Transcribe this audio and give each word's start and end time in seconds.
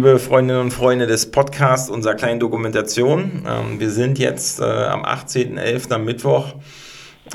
liebe 0.00 0.18
Freundinnen 0.18 0.62
und 0.62 0.70
Freunde 0.70 1.06
des 1.06 1.30
Podcasts 1.30 1.90
unserer 1.90 2.14
kleinen 2.14 2.40
Dokumentation. 2.40 3.42
Ähm, 3.46 3.80
wir 3.80 3.90
sind 3.90 4.18
jetzt 4.18 4.58
äh, 4.58 4.64
am 4.64 5.04
18.11. 5.04 5.92
am 5.92 6.06
Mittwoch 6.06 6.54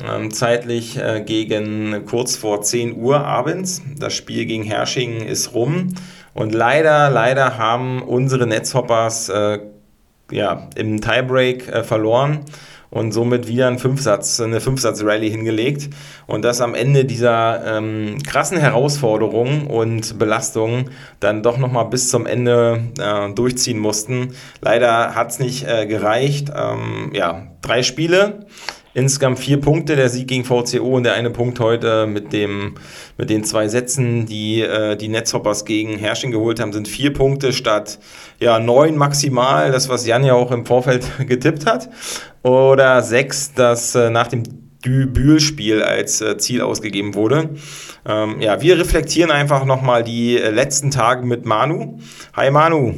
ähm, 0.03 0.31
zeitlich 0.31 0.97
äh, 0.97 1.21
gegen 1.23 2.07
kurz 2.07 2.35
vor 2.35 2.63
10 2.63 2.97
Uhr 2.97 3.23
abends. 3.23 3.83
Das 3.99 4.15
Spiel 4.15 4.47
gegen 4.47 4.63
Hersching 4.63 5.27
ist 5.27 5.53
rum 5.53 5.93
und 6.33 6.55
leider, 6.55 7.11
leider 7.11 7.59
haben 7.59 8.01
unsere 8.01 8.47
Netzhoppers 8.47 9.29
äh, 9.29 9.59
ja, 10.31 10.67
im 10.75 11.01
Tiebreak 11.01 11.85
verloren 11.85 12.45
und 12.95 13.11
somit 13.11 13.49
wieder 13.49 13.67
einen 13.67 13.77
Fünfsatz, 13.77 14.39
eine 14.39 14.61
Fünfsatz-Rallye 14.61 15.29
hingelegt. 15.29 15.89
Und 16.27 16.45
das 16.45 16.61
am 16.61 16.73
Ende 16.73 17.03
dieser 17.03 17.77
ähm, 17.77 18.19
krassen 18.25 18.57
Herausforderung 18.57 19.67
und 19.67 20.17
Belastung 20.17 20.89
dann 21.19 21.43
doch 21.43 21.57
nochmal 21.57 21.89
bis 21.89 22.09
zum 22.09 22.25
Ende 22.25 22.83
äh, 22.97 23.33
durchziehen 23.33 23.79
mussten. 23.79 24.33
Leider 24.61 25.13
hat 25.13 25.31
es 25.31 25.39
nicht 25.39 25.67
äh, 25.67 25.87
gereicht. 25.87 26.53
Ähm, 26.55 27.11
ja, 27.13 27.47
drei 27.61 27.83
Spiele. 27.83 28.45
Insgesamt 28.95 29.39
vier 29.39 29.59
Punkte, 29.59 29.97
der 29.97 30.07
Sieg 30.07 30.29
gegen 30.29 30.45
VCO 30.45 30.95
und 30.95 31.03
der 31.03 31.15
eine 31.15 31.29
Punkt 31.29 31.59
heute 31.59 32.07
mit, 32.07 32.31
dem, 32.31 32.75
mit 33.17 33.29
den 33.29 33.43
zwei 33.43 33.67
Sätzen, 33.67 34.25
die 34.25 34.61
äh, 34.61 34.95
die 34.95 35.09
Netzhoppers 35.09 35.65
gegen 35.65 35.97
Herrsching 35.97 36.31
geholt 36.31 36.61
haben, 36.61 36.71
sind 36.71 36.87
vier 36.87 37.11
Punkte 37.11 37.51
statt 37.51 37.99
ja, 38.39 38.57
neun 38.57 38.95
maximal, 38.95 39.69
das 39.73 39.89
was 39.89 40.07
Jan 40.07 40.23
ja 40.23 40.33
auch 40.33 40.49
im 40.49 40.65
Vorfeld 40.65 41.05
getippt 41.27 41.65
hat. 41.65 41.89
Oder 42.41 43.03
sechs, 43.03 43.53
das 43.53 43.95
äh, 43.95 44.09
nach 44.09 44.27
dem 44.27 44.43
Bühl-Spiel 44.81 45.83
als 45.83 46.21
äh, 46.21 46.37
Ziel 46.37 46.61
ausgegeben 46.61 47.15
wurde. 47.15 47.49
Ähm, 48.05 48.39
ja, 48.39 48.61
wir 48.61 48.79
reflektieren 48.79 49.29
einfach 49.29 49.65
nochmal 49.65 50.05
die 50.05 50.37
äh, 50.37 50.51
letzten 50.51 50.89
Tage 50.89 51.25
mit 51.25 51.45
Manu. 51.45 51.99
Hi 52.33 52.49
Manu. 52.49 52.93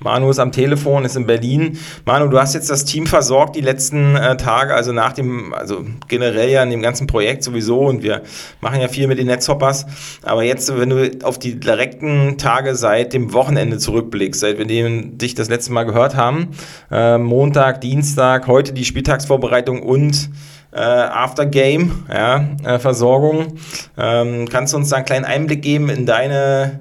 Manu 0.00 0.30
ist 0.30 0.38
am 0.38 0.52
Telefon, 0.52 1.04
ist 1.04 1.16
in 1.16 1.26
Berlin. 1.26 1.78
Manu, 2.04 2.28
du 2.28 2.40
hast 2.40 2.54
jetzt 2.54 2.70
das 2.70 2.84
Team 2.84 3.06
versorgt 3.06 3.56
die 3.56 3.60
letzten 3.60 4.16
äh, 4.16 4.36
Tage, 4.36 4.74
also 4.74 4.92
nach 4.92 5.12
dem, 5.12 5.52
also 5.52 5.84
generell 6.08 6.50
ja 6.50 6.62
in 6.62 6.70
dem 6.70 6.82
ganzen 6.82 7.06
Projekt 7.06 7.44
sowieso 7.44 7.80
und 7.80 8.02
wir 8.02 8.22
machen 8.60 8.80
ja 8.80 8.88
viel 8.88 9.06
mit 9.06 9.18
den 9.18 9.26
Netzhoppers. 9.26 9.86
Aber 10.22 10.42
jetzt, 10.42 10.76
wenn 10.76 10.90
du 10.90 11.10
auf 11.22 11.38
die 11.38 11.60
direkten 11.60 12.38
Tage 12.38 12.74
seit 12.74 13.12
dem 13.12 13.32
Wochenende 13.32 13.78
zurückblickst, 13.78 14.40
seit 14.40 14.58
wir 14.58 14.66
dich 14.66 15.34
das 15.34 15.48
letzte 15.48 15.72
Mal 15.72 15.84
gehört 15.84 16.16
haben, 16.16 16.48
äh, 16.90 17.18
Montag, 17.18 17.80
Dienstag, 17.80 18.46
heute 18.46 18.72
die 18.72 18.84
Spieltagsvorbereitung 18.84 19.82
und 19.82 20.30
äh, 20.72 20.78
Aftergame, 20.80 21.90
ja, 22.08 22.48
äh, 22.64 22.78
Versorgung. 22.78 23.58
Ähm, 23.98 24.48
kannst 24.48 24.72
du 24.72 24.76
uns 24.76 24.88
da 24.88 24.96
einen 24.96 25.04
kleinen 25.04 25.24
Einblick 25.24 25.62
geben 25.62 25.88
in 25.88 26.06
deine 26.06 26.80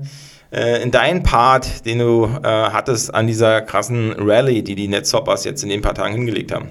äh, 0.52 0.82
in 0.82 0.92
deinen 0.92 1.24
Part, 1.24 1.86
den 1.86 2.00
du 2.00 2.26
äh, 2.26 2.48
hattest 2.48 3.14
an 3.14 3.28
dieser 3.28 3.62
krassen 3.62 4.16
Rallye, 4.18 4.64
die 4.64 4.76
die 4.76 4.88
Netzhoppers 4.88 5.46
jetzt 5.46 5.64
in 5.64 5.70
den 5.70 5.82
paar 5.82 5.94
Tagen 5.94 6.14
hingelegt 6.14 6.52
haben? 6.52 6.70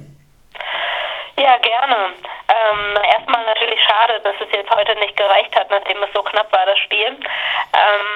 Ja, 1.39 1.57
gerne. 1.59 2.15
Ähm, 2.49 2.99
erstmal 3.17 3.45
natürlich 3.45 3.79
schade, 3.83 4.21
dass 4.25 4.35
es 4.41 4.49
jetzt 4.53 4.71
heute 4.75 4.95
nicht 4.99 5.17
gereicht 5.17 5.55
hat, 5.55 5.71
nachdem 5.71 6.03
es 6.03 6.11
so 6.15 6.23
knapp 6.23 6.53
war, 6.53 6.67
das 6.67 6.79
Spiel. 6.79 7.07
Ähm, 7.07 8.09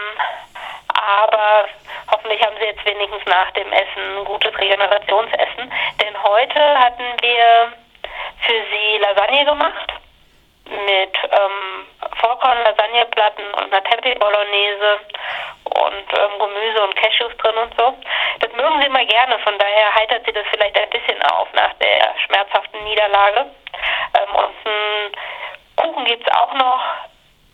aber 0.88 1.66
hoffentlich 2.10 2.42
haben 2.42 2.56
sie 2.58 2.66
jetzt 2.66 2.84
wenigstens 2.84 3.24
nach 3.26 3.50
dem 3.52 3.70
Essen 3.72 4.18
ein 4.18 4.24
gutes 4.24 4.56
Regenerationsessen. 4.58 5.72
Denn 6.00 6.22
heute 6.22 6.60
hatten 6.78 7.04
wir 7.20 7.72
für 8.46 8.60
sie 8.70 8.98
Lasagne 8.98 9.44
gemacht 9.44 9.92
mit 10.64 11.14
ähm, 11.30 11.86
Vollkorn-Lasagneplatten 12.20 13.44
und 13.54 13.72
einer 13.72 13.84
Tempeh-Bolognese 13.84 14.98
und 15.64 16.06
ähm, 16.18 16.38
Gemüse 16.38 16.82
und 16.82 16.96
Cashews 16.96 17.36
drin 17.38 17.56
und 17.56 17.74
so. 17.78 17.94
Das 18.40 18.52
mögen 18.52 18.80
sie 18.80 18.86
immer 18.86 19.04
gerne, 19.04 19.38
von 19.40 19.56
daher 19.58 19.94
heitert 19.94 20.24
sie 20.26 20.32
das 20.32 20.44
vielleicht 20.50 20.78
ein 20.78 20.90
bisschen 20.90 21.22
auf 21.22 21.48
nach 21.52 21.72
der 21.74 22.14
schmerzhaften 22.26 22.84
Niederlage. 22.84 23.46
Ähm, 24.14 24.34
und 24.34 24.54
einen 24.64 25.12
Kuchen 25.76 26.04
gibt 26.04 26.26
es 26.26 26.34
auch 26.34 26.52
noch 26.54 26.80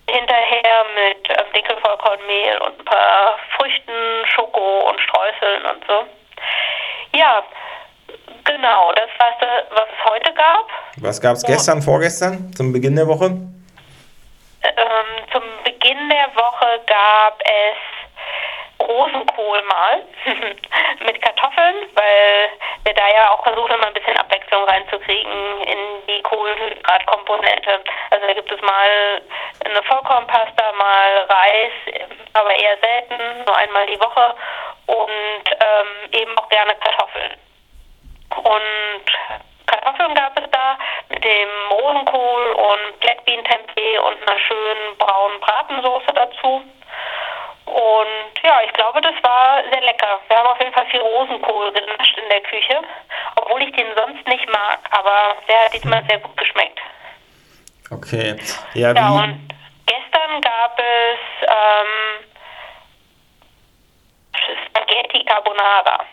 hinterher 0.09 0.85
mit 0.95 1.29
ähm, 1.29 1.53
Dinkelvollkornmehl 1.55 2.59
und 2.59 2.81
ein 2.81 2.85
paar 2.85 3.39
Früchten, 3.57 3.93
Schoko 4.35 4.91
und 4.91 5.01
Streuseln 5.01 5.65
und 5.67 5.85
so. 5.87 6.07
Ja, 7.17 7.43
genau, 8.45 8.93
das 8.93 9.09
war 9.19 9.29
es, 9.39 9.65
was 9.71 9.87
es 9.89 10.11
heute 10.11 10.33
gab. 10.35 10.67
Was 11.01 11.21
gab 11.21 11.35
es 11.35 11.45
gestern, 11.45 11.83
vorgestern, 11.83 12.53
zum 12.55 12.73
Beginn 12.73 12.97
der 12.97 13.07
Woche? 13.07 13.31
Ähm, 14.63 15.31
zum 15.33 15.43
Beginn 15.65 16.09
der 16.09 16.35
Woche 16.35 16.81
gab 16.87 17.41
es 17.45 17.77
Rosenkohl 18.81 19.63
mal 19.63 20.03
mit 21.05 21.23
Kartoffeln, 21.23 21.77
weil 21.95 22.51
wir 22.85 22.95
da 22.95 23.09
ja 23.09 23.31
auch 23.31 23.43
versuchen, 23.43 23.75
immer 23.75 23.87
ein 23.87 23.95
bisschen 23.95 24.17
Abwechslung 24.17 24.65
reinzukriegen 24.65 25.61
in 25.63 25.79
die 26.09 26.23
Kohlenhydratkomponente. 26.23 27.81
Also 28.11 28.27
da 28.27 28.33
gibt 28.33 28.51
es 28.51 28.61
mal 28.63 29.23
eine 29.65 29.83
Vollkornpasta, 29.83 30.73
mal 30.73 31.27
Reis, 31.29 32.09
aber 32.33 32.51
eher 32.51 32.79
selten, 32.79 33.45
nur 33.45 33.57
einmal 33.57 33.87
die 33.87 34.01
Woche 34.01 34.35
und 34.87 35.51
ähm, 35.51 36.13
eben 36.13 36.39
auch 36.39 36.49
gerne 36.49 36.75
Kartoffeln. 36.77 37.37
Und 38.37 39.49
Kartoffeln 39.69 40.15
gab 40.15 40.39
es 40.39 40.51
da 40.51 40.79
mit 41.09 41.23
dem 41.23 41.49
Rosenkohl 41.71 42.47
und 42.53 43.01
Black 43.01 43.25
Bean 43.25 43.45
Tempeh 43.45 43.99
und 43.99 44.17
einer 44.23 44.39
schönen 44.41 44.97
braunen 44.99 45.41
Bratensoße 45.41 46.13
dazu. 46.15 46.63
Und 47.67 48.43
ja, 48.43 48.61
ich 48.65 48.73
glaube, 48.73 49.01
das 49.03 49.15
war 49.23 49.63
sehr 49.71 49.83
lecker. 49.83 50.21
Wir 50.29 50.37
haben 50.39 50.47
auf 50.47 50.59
jeden 50.59 50.73
Fall 50.73 50.87
viel 50.87 51.01
Rosenkohl 51.01 51.73
genascht 51.73 52.19
in 52.19 52.29
der 52.31 52.41
Küche, 52.41 52.81
obwohl 53.37 53.63
ich 53.63 53.73
den 53.77 53.95
sonst 53.95 54.27
nicht 54.27 54.49
mag, 54.51 54.81
aber 54.91 55.37
der 55.47 55.65
hat 55.65 55.75
diesmal 55.75 56.03
sehr 56.09 56.19
gut 56.19 56.37
geschmeckt. 56.37 56.81
Okay. 57.91 58.37
Ja, 58.75 58.93
ja 58.93 59.11
und 59.11 59.49
gestern 59.87 60.41
gab 60.41 60.79
es 60.79 61.19
ähm, 61.43 62.25
Spaghetti 64.67 65.25
Carbonara 65.25 66.05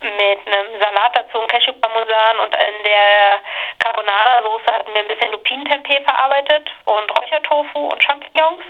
mit 0.00 0.40
einem 0.46 0.80
Salat 0.80 1.12
dazu, 1.14 1.38
einem 1.38 1.48
Cashew-Parmesan 1.48 2.36
und 2.44 2.52
in 2.54 2.84
der 2.84 3.40
Carbonara-Soße 3.78 4.66
hatten 4.66 4.92
wir 4.92 5.00
ein 5.00 5.08
bisschen 5.08 5.32
Lupinentempeh 5.32 6.02
verarbeitet 6.02 6.68
und 6.84 7.06
Räuchertofu 7.16 7.88
und 7.88 8.02
Champignons 8.02 8.62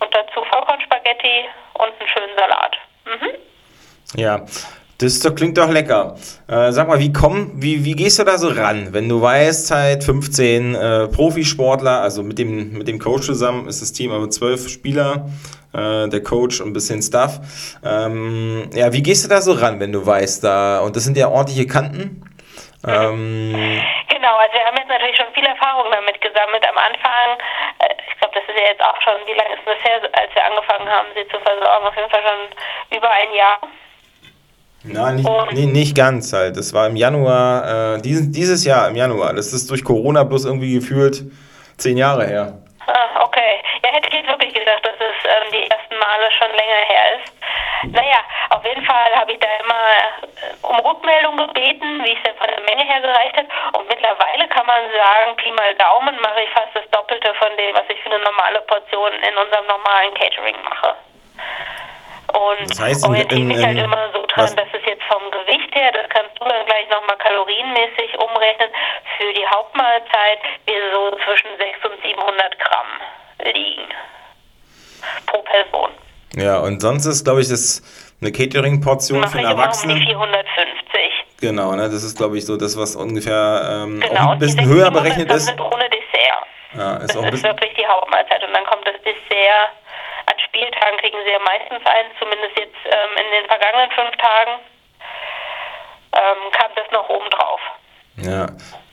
und 0.00 0.14
dazu 0.14 0.44
Vollkornspaghetti 0.44 1.48
und 1.74 1.92
einen 1.98 2.08
schönen 2.08 2.36
Salat. 2.36 2.76
Mhm. 3.04 3.30
Ja, 4.16 4.40
das 4.98 5.34
klingt 5.34 5.56
doch 5.56 5.70
lecker. 5.70 6.16
Äh, 6.46 6.72
sag 6.72 6.86
mal, 6.88 6.98
wie, 6.98 7.12
komm, 7.12 7.52
wie, 7.54 7.84
wie 7.84 7.96
gehst 7.96 8.18
du 8.18 8.24
da 8.24 8.36
so 8.36 8.48
ran, 8.48 8.92
wenn 8.92 9.08
du 9.08 9.22
weißt, 9.22 9.68
seit 9.68 10.04
15 10.04 10.74
äh, 10.74 11.08
Profisportler, 11.08 12.02
also 12.02 12.22
mit 12.22 12.38
dem, 12.38 12.72
mit 12.72 12.86
dem 12.86 12.98
Coach 12.98 13.24
zusammen 13.26 13.66
ist 13.66 13.80
das 13.80 13.92
Team 13.92 14.12
aber 14.12 14.28
zwölf 14.28 14.68
Spieler, 14.68 15.30
äh, 15.72 16.08
der 16.08 16.22
Coach 16.22 16.60
und 16.60 16.68
ein 16.68 16.72
bisschen 16.72 17.02
Stuff. 17.02 17.40
Ähm, 17.84 18.70
ja, 18.74 18.92
wie 18.92 19.02
gehst 19.02 19.24
du 19.24 19.28
da 19.28 19.40
so 19.40 19.52
ran, 19.52 19.80
wenn 19.80 19.92
du 19.92 20.04
weißt, 20.04 20.44
da, 20.44 20.80
und 20.80 20.96
das 20.96 21.04
sind 21.04 21.16
ja 21.16 21.28
ordentliche 21.28 21.66
Kanten? 21.66 22.24
Ähm, 22.86 23.52
genau, 24.08 24.36
also 24.40 24.54
wir 24.54 24.64
haben 24.64 24.76
jetzt 24.76 24.88
natürlich 24.88 25.16
schon 25.16 25.32
viel 25.34 25.44
Erfahrung 25.44 25.86
damit 25.92 26.18
gesammelt. 26.20 26.64
Am 26.64 26.78
Anfang, 26.78 27.36
äh, 27.78 27.92
ich 28.08 28.18
glaube, 28.18 28.34
das 28.34 28.44
ist 28.48 28.56
ja 28.56 28.72
jetzt 28.72 28.80
auch 28.80 28.96
schon, 29.02 29.20
wie 29.26 29.36
lange 29.36 29.52
ist 29.52 29.66
das 29.66 29.76
her, 29.84 30.00
als 30.00 30.34
wir 30.34 30.44
angefangen 30.44 30.88
haben, 30.88 31.08
sie 31.14 31.28
zu 31.28 31.38
versorgen? 31.44 31.86
Auf 31.86 31.96
jeden 31.96 32.10
Fall 32.10 32.22
schon 32.24 32.96
über 32.96 33.10
ein 33.10 33.34
Jahr. 33.34 33.58
Na, 34.82 35.12
nicht, 35.12 35.28
nee, 35.52 35.66
nicht 35.66 35.94
ganz 35.94 36.32
halt. 36.32 36.56
Das 36.56 36.72
war 36.72 36.86
im 36.86 36.96
Januar, 36.96 37.96
äh, 37.96 38.00
dieses, 38.00 38.30
dieses 38.30 38.64
Jahr 38.64 38.88
im 38.88 38.96
Januar. 38.96 39.34
Das 39.34 39.52
ist 39.52 39.70
durch 39.70 39.84
Corona 39.84 40.24
bloß 40.24 40.46
irgendwie 40.46 40.72
gefühlt 40.72 41.24
zehn 41.76 41.98
Jahre 41.98 42.26
her. 42.26 42.59
Ah, 42.92 43.22
okay. 43.22 43.62
Ja, 43.84 43.92
hätte 43.92 44.08
ich 44.08 44.14
jetzt 44.14 44.28
wirklich 44.28 44.52
gedacht, 44.52 44.84
dass 44.84 44.96
es 44.98 45.16
ähm, 45.24 45.52
die 45.52 45.70
ersten 45.70 45.96
Male 45.96 46.30
schon 46.32 46.50
länger 46.50 46.82
her 46.90 47.04
ist. 47.14 47.32
Naja, 47.94 48.18
auf 48.50 48.64
jeden 48.64 48.84
Fall 48.84 49.14
habe 49.14 49.32
ich 49.32 49.38
da 49.38 49.46
immer 49.62 49.86
äh, 50.42 50.66
um 50.66 50.76
Rückmeldung 50.80 51.36
gebeten, 51.36 52.04
wie 52.04 52.12
es 52.12 52.22
denn 52.24 52.34
von 52.36 52.48
der 52.48 52.60
Menge 52.66 52.84
her 52.90 53.00
gereicht 53.00 53.36
hat. 53.36 53.46
Und 53.78 53.88
mittlerweile 53.88 54.48
kann 54.48 54.66
man 54.66 54.90
sagen, 54.90 55.36
Pi 55.36 55.52
mal 55.52 55.74
Daumen 55.76 56.20
mache 56.20 56.42
ich 56.42 56.50
fast 56.50 56.74
das 56.74 56.88
Doppelte 56.90 57.32
von 57.34 57.56
dem, 57.56 57.76
was 57.76 57.88
ich 57.88 58.00
für 58.02 58.10
eine 58.10 58.24
normale 58.24 58.60
Portion 58.62 59.12
in 59.12 59.36
unserem 59.36 59.66
normalen 59.66 60.14
Catering 60.14 60.56
mache. 60.64 60.96
Und 62.32 62.70
das 62.70 62.80
heißt, 62.80 63.04
orientiere 63.06 63.40
mich 63.40 63.64
halt 63.64 63.78
immer 63.78 64.10
so 64.12 64.24
dran, 64.26 64.54
dass 64.56 64.68
es 64.72 64.84
jetzt 64.86 65.02
vom 65.04 65.22
Gewicht 65.30 65.74
her, 65.74 65.90
das 65.92 66.08
kannst 66.10 66.38
du 66.38 66.44
dann 66.44 66.64
gleich 66.66 66.88
nochmal 66.88 67.16
kalorienmäßig 67.18 68.18
umrechnen, 68.18 68.70
für 69.18 69.32
die 69.32 69.46
Hauptmahlzeit 69.46 70.38
wir 70.66 70.80
so 70.92 71.16
zwischen 71.24 71.50
600 71.58 71.90
und 71.90 72.02
700 72.02 72.58
Gramm 72.58 72.86
liegen 73.54 73.88
pro 75.26 75.42
Person. 75.42 75.90
Ja, 76.36 76.58
und 76.60 76.80
sonst 76.80 77.06
ist, 77.06 77.24
glaube 77.24 77.40
ich, 77.40 77.48
das 77.48 77.82
eine 78.20 78.32
Catering-Portion 78.32 79.26
für 79.28 79.38
einen 79.38 79.46
Erwachsenen. 79.48 79.96
Um 79.96 80.02
450. 80.02 80.80
Genau, 81.40 81.74
ne, 81.74 81.88
das 81.88 82.04
ist, 82.04 82.16
glaube 82.16 82.36
ich, 82.38 82.44
so 82.44 82.56
das, 82.56 82.76
was 82.76 82.94
ungefähr 82.94 83.82
ähm, 83.84 84.00
genau, 84.00 84.26
auch 84.26 84.32
ein 84.32 84.38
bisschen 84.38 84.66
höher 84.66 84.90
berechnet 84.90 85.30
ist. 85.32 85.48
Ohne 85.58 85.88
Dessert. 85.88 86.46
Ja, 86.74 86.96
ist 86.98 87.14
das 87.14 87.16
auch 87.16 87.24
ist 87.24 87.42
wirklich 87.42 87.74
die 87.74 87.86
Hauptmahlzeit 87.86 88.44
und 88.46 88.52
dann 88.52 88.64
kommt 88.66 88.86
das 88.86 88.94
Dessert 89.02 89.79
Spieltagen 90.38 90.98
kriegen 90.98 91.18
sie 91.24 91.30
ja 91.30 91.38
meistens 91.40 91.84
eins, 91.86 92.10
zumindest 92.18 92.58
jetzt 92.58 92.76
ähm, 92.84 93.24
in 93.24 93.30
den 93.30 93.46
vergangenen 93.46 93.90
fünf 93.92 94.16
Tagen 94.16 94.60
ähm, 96.12 96.50
kam 96.52 96.70
das 96.74 96.90
noch 96.90 97.08
oben 97.08 97.30
drauf. 97.30 97.60
Ja, 98.16 98.46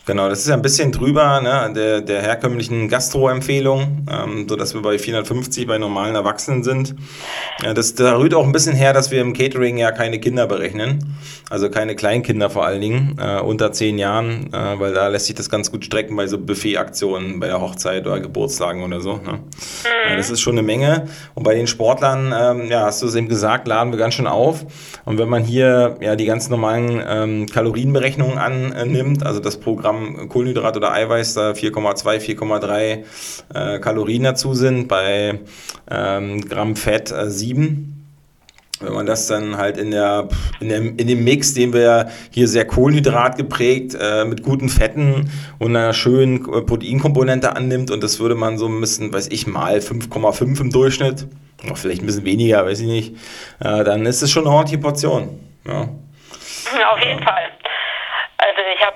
Genau, 0.08 0.30
das 0.30 0.40
ist 0.40 0.48
ja 0.48 0.54
ein 0.54 0.62
bisschen 0.62 0.94
drüber 0.94 1.42
ne, 1.42 1.74
der, 1.76 2.00
der 2.00 2.22
herkömmlichen 2.22 2.88
Gastro-Empfehlung, 2.88 4.08
ähm, 4.10 4.48
sodass 4.48 4.74
wir 4.74 4.82
bei 4.82 4.98
450 4.98 5.68
bei 5.68 5.78
normalen 5.78 6.16
Erwachsenen 6.16 6.64
sind. 6.64 6.96
Ja, 7.62 7.74
das 7.74 7.94
da 7.94 8.18
rührt 8.18 8.34
auch 8.34 8.46
ein 8.46 8.54
bisschen 8.54 8.74
her, 8.74 8.94
dass 8.94 9.12
wir 9.12 9.20
im 9.20 9.34
Catering 9.34 9.76
ja 9.78 9.92
keine 9.92 10.22
Kinder 10.22 10.48
berechnen, 10.48 11.18
also 11.50 11.70
keine 11.70 11.94
Kleinkinder 11.94 12.50
vor 12.50 12.66
allen 12.66 12.80
Dingen, 12.80 13.18
äh, 13.20 13.42
unter 13.42 13.74
zehn 13.74 13.98
Jahren, 13.98 14.48
äh, 14.54 14.80
weil 14.80 14.94
da 14.94 15.10
lässt 15.10 15.26
sich 15.26 15.36
das 15.36 15.50
ganz 15.50 15.74
gut 15.74 15.84
strecken 15.84 16.16
bei 16.16 16.26
so 16.26 16.38
Buffet-Aktionen, 16.38 17.42
bei 17.42 17.48
der 17.48 17.60
Hochzeit 17.60 18.08
oder 18.08 18.22
Geburtstagen 18.22 18.84
oder 18.84 19.02
so. 19.02 19.16
Ne? 19.16 19.40
Ja, 20.10 20.16
das 20.16 20.30
ist 20.30 20.40
schon 20.40 20.54
eine 20.54 20.64
Menge. 20.64 21.08
Und 21.36 21.44
bei 21.44 21.54
den 21.54 21.68
Sportlern, 21.68 22.34
ähm, 22.34 22.70
ja, 22.72 22.86
hast 22.86 23.02
du 23.02 23.08
es 23.08 23.16
eben 23.16 23.28
gesagt, 23.28 23.68
laden 23.68 23.92
wir 23.92 24.00
ganz 24.00 24.14
schön 24.14 24.28
auf. 24.28 24.66
Und 25.04 25.18
wenn 25.18 25.28
man 25.28 25.44
hier 25.44 25.98
ja 26.00 26.16
die 26.16 26.26
ganz 26.26 26.48
normalen 26.48 27.04
ähm, 27.06 27.46
Kalorienberechnungen 27.48 28.38
annimmt, 28.38 29.26
also 29.26 29.42
das 29.42 29.58
Programm 29.58 29.97
Gramm 29.98 30.30
Kohlenhydrat 30.30 30.78
oder 30.78 30.94
Eiweiß 30.94 31.34
da 31.34 31.52
4,2, 31.52 32.38
4,3 32.38 33.04
äh, 33.54 33.80
Kalorien 33.80 34.24
dazu 34.24 34.54
sind, 34.54 34.88
bei 34.88 35.40
ähm, 35.90 36.42
Gramm 36.48 36.76
Fett 36.76 37.12
äh, 37.12 37.30
7 37.30 37.94
wenn 38.80 38.94
man 38.94 39.08
das 39.08 39.26
dann 39.26 39.58
halt 39.58 39.80
in, 39.80 39.90
der, 39.90 40.28
in, 40.60 40.70
dem, 40.70 40.98
in 40.98 41.08
dem 41.08 41.24
Mix, 41.24 41.56
den 41.56 41.74
wir 41.74 42.12
hier 42.30 42.48
sehr 42.48 42.64
Kohlenhydrat 42.64 43.36
geprägt, 43.36 43.98
äh, 44.00 44.24
mit 44.24 44.44
guten 44.44 44.70
Fetten 44.70 45.32
und 45.58 45.76
einer 45.76 45.94
schönen 45.94 46.44
Proteinkomponente 46.44 47.56
annimmt 47.56 47.90
und 47.90 48.04
das 48.04 48.20
würde 48.20 48.36
man 48.36 48.60
so 48.60 48.68
ein 48.68 48.80
bisschen, 48.80 49.12
weiß 49.12 49.30
ich 49.32 49.48
mal, 49.48 49.80
5,5 49.80 50.62
im 50.62 50.70
Durchschnitt, 50.70 51.26
vielleicht 51.74 52.04
ein 52.04 52.06
bisschen 52.06 52.26
weniger, 52.26 52.68
weiß 52.68 52.82
ich 52.82 52.88
nicht, 52.88 53.16
äh, 53.62 53.84
dann 53.84 54.06
ist 54.06 54.22
es 54.22 54.30
schon 54.30 54.46
eine 54.46 54.54
ordentliche 54.54 54.80
Portion. 54.80 55.40
Ja. 55.66 55.82
Auf 55.82 57.04
jeden 57.04 57.24
Fall. 57.24 57.50
Also 58.38 58.62
ich 58.76 58.86
habe 58.86 58.96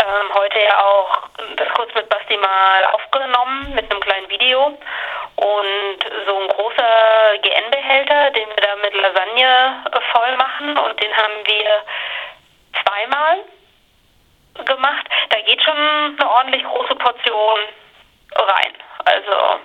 ähm, 0.00 0.34
heute 0.34 0.58
ja 0.60 0.84
auch 0.84 1.28
das 1.56 1.68
kurz 1.74 1.94
mit 1.94 2.08
Basti 2.08 2.36
mal 2.36 2.84
aufgenommen 2.92 3.74
mit 3.74 3.90
einem 3.90 4.00
kleinen 4.00 4.28
Video. 4.28 4.78
Und 5.36 5.98
so 6.26 6.38
ein 6.40 6.48
großer 6.48 7.38
GN-Behälter, 7.42 8.30
den 8.32 8.48
wir 8.48 8.56
da 8.56 8.76
mit 8.76 8.94
Lasagne 8.94 9.84
voll 10.12 10.36
machen 10.36 10.76
und 10.78 11.02
den 11.02 11.16
haben 11.16 11.44
wir 11.44 11.82
zweimal 12.82 13.38
gemacht. 14.64 15.06
Da 15.30 15.40
geht 15.42 15.62
schon 15.62 15.76
eine 15.76 16.30
ordentlich 16.30 16.64
große 16.64 16.94
Portion 16.96 17.60
rein. 18.34 18.72
Also 19.04 19.60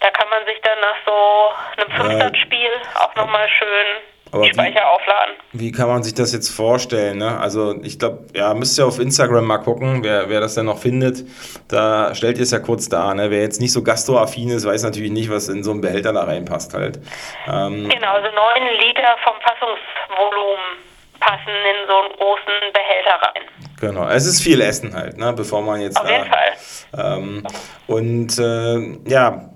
da 0.00 0.10
kann 0.10 0.28
man 0.28 0.44
sich 0.46 0.60
dann 0.62 0.80
nach 0.80 0.96
so 1.06 1.52
einem 1.76 1.90
Fünfsatzspiel 1.92 2.70
auch 2.98 3.14
nochmal 3.14 3.48
schön 3.48 3.86
aber 4.32 4.46
Speicher 4.46 4.80
wie, 4.80 4.80
aufladen. 4.80 5.34
Wie 5.52 5.72
kann 5.72 5.88
man 5.88 6.02
sich 6.02 6.14
das 6.14 6.32
jetzt 6.32 6.48
vorstellen? 6.48 7.18
Ne? 7.18 7.38
Also 7.38 7.78
ich 7.82 7.98
glaube, 7.98 8.26
ja, 8.34 8.54
müsst 8.54 8.78
ihr 8.78 8.86
auf 8.86 8.98
Instagram 8.98 9.44
mal 9.44 9.58
gucken, 9.58 10.02
wer, 10.02 10.30
wer 10.30 10.40
das 10.40 10.54
denn 10.54 10.66
noch 10.66 10.78
findet. 10.78 11.24
Da 11.68 12.14
stellt 12.14 12.38
ihr 12.38 12.44
es 12.44 12.50
ja 12.50 12.58
kurz 12.58 12.88
dar. 12.88 13.14
Ne? 13.14 13.30
Wer 13.30 13.42
jetzt 13.42 13.60
nicht 13.60 13.72
so 13.72 13.82
gastroaffin 13.82 14.48
ist, 14.48 14.66
weiß 14.66 14.82
natürlich 14.84 15.12
nicht, 15.12 15.30
was 15.30 15.48
in 15.48 15.62
so 15.62 15.70
einen 15.70 15.82
Behälter 15.82 16.14
da 16.14 16.24
reinpasst 16.24 16.72
halt. 16.72 16.98
Ähm, 17.46 17.88
genau, 17.90 18.14
also 18.14 18.28
9 18.28 18.62
Liter 18.80 19.16
vom 19.22 19.34
Fassungsvolumen 19.42 20.92
passen 21.20 21.50
in 21.50 21.86
so 21.86 21.94
einen 22.00 22.12
großen 22.16 22.72
Behälter 22.72 23.20
rein. 23.22 23.42
Genau, 23.80 24.08
es 24.08 24.26
ist 24.26 24.42
viel 24.42 24.60
Essen 24.60 24.94
halt, 24.94 25.18
ne, 25.18 25.32
bevor 25.32 25.60
man 25.60 25.80
jetzt. 25.80 26.00
Auf 26.00 26.08
jeden 26.08 26.24
Fall. 26.24 26.52
Ähm, 26.96 27.46
und 27.86 28.38
äh, 28.38 29.10
ja, 29.10 29.50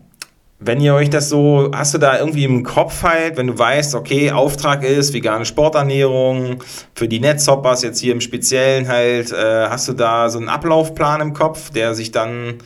wenn 0.59 0.81
ihr 0.81 0.95
euch 0.95 1.11
das 1.11 1.29
so, 1.29 1.71
hast 1.75 1.93
du 1.93 1.99
da 1.99 2.19
irgendwie 2.19 2.45
im 2.45 2.63
Kopf 2.63 3.03
halt, 3.03 3.37
wenn 3.37 3.47
du 3.49 3.59
weißt, 3.59 3.95
okay, 3.95 4.33
Auftrag 4.33 4.83
ist 4.83 5.13
vegane 5.13 5.45
Sporternährung, 5.45 6.63
für 6.95 7.09
die 7.09 7.21
Netzhoppers 7.21 7.83
jetzt 7.83 8.01
hier 8.01 8.13
im 8.13 8.23
Speziellen 8.23 8.89
halt, 8.89 9.33
äh, 9.33 9.67
hast 9.69 9.89
du 9.89 9.93
da 9.93 10.31
so 10.31 10.39
einen 10.39 10.49
Ablaufplan 10.49 11.21
im 11.21 11.35
Kopf, 11.35 11.71
der 11.71 11.95
sich 11.95 12.11
dann, 12.11 12.59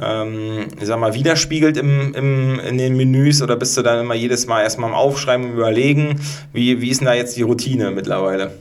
ähm, 0.00 0.68
ich 0.80 0.86
sag 0.86 0.98
mal, 0.98 1.12
widerspiegelt 1.12 1.76
im, 1.76 2.14
im, 2.14 2.58
in 2.60 2.78
den 2.78 2.96
Menüs 2.96 3.42
oder 3.42 3.56
bist 3.56 3.76
du 3.76 3.82
dann 3.82 4.00
immer 4.00 4.14
jedes 4.14 4.46
Mal 4.46 4.62
erstmal 4.62 4.88
am 4.88 4.96
Aufschreiben 4.96 5.50
und 5.50 5.52
überlegen, 5.58 6.18
wie, 6.54 6.80
wie 6.80 6.88
ist 6.88 7.00
denn 7.00 7.06
da 7.06 7.14
jetzt 7.14 7.36
die 7.36 7.42
Routine 7.42 7.90
mittlerweile? 7.90 8.54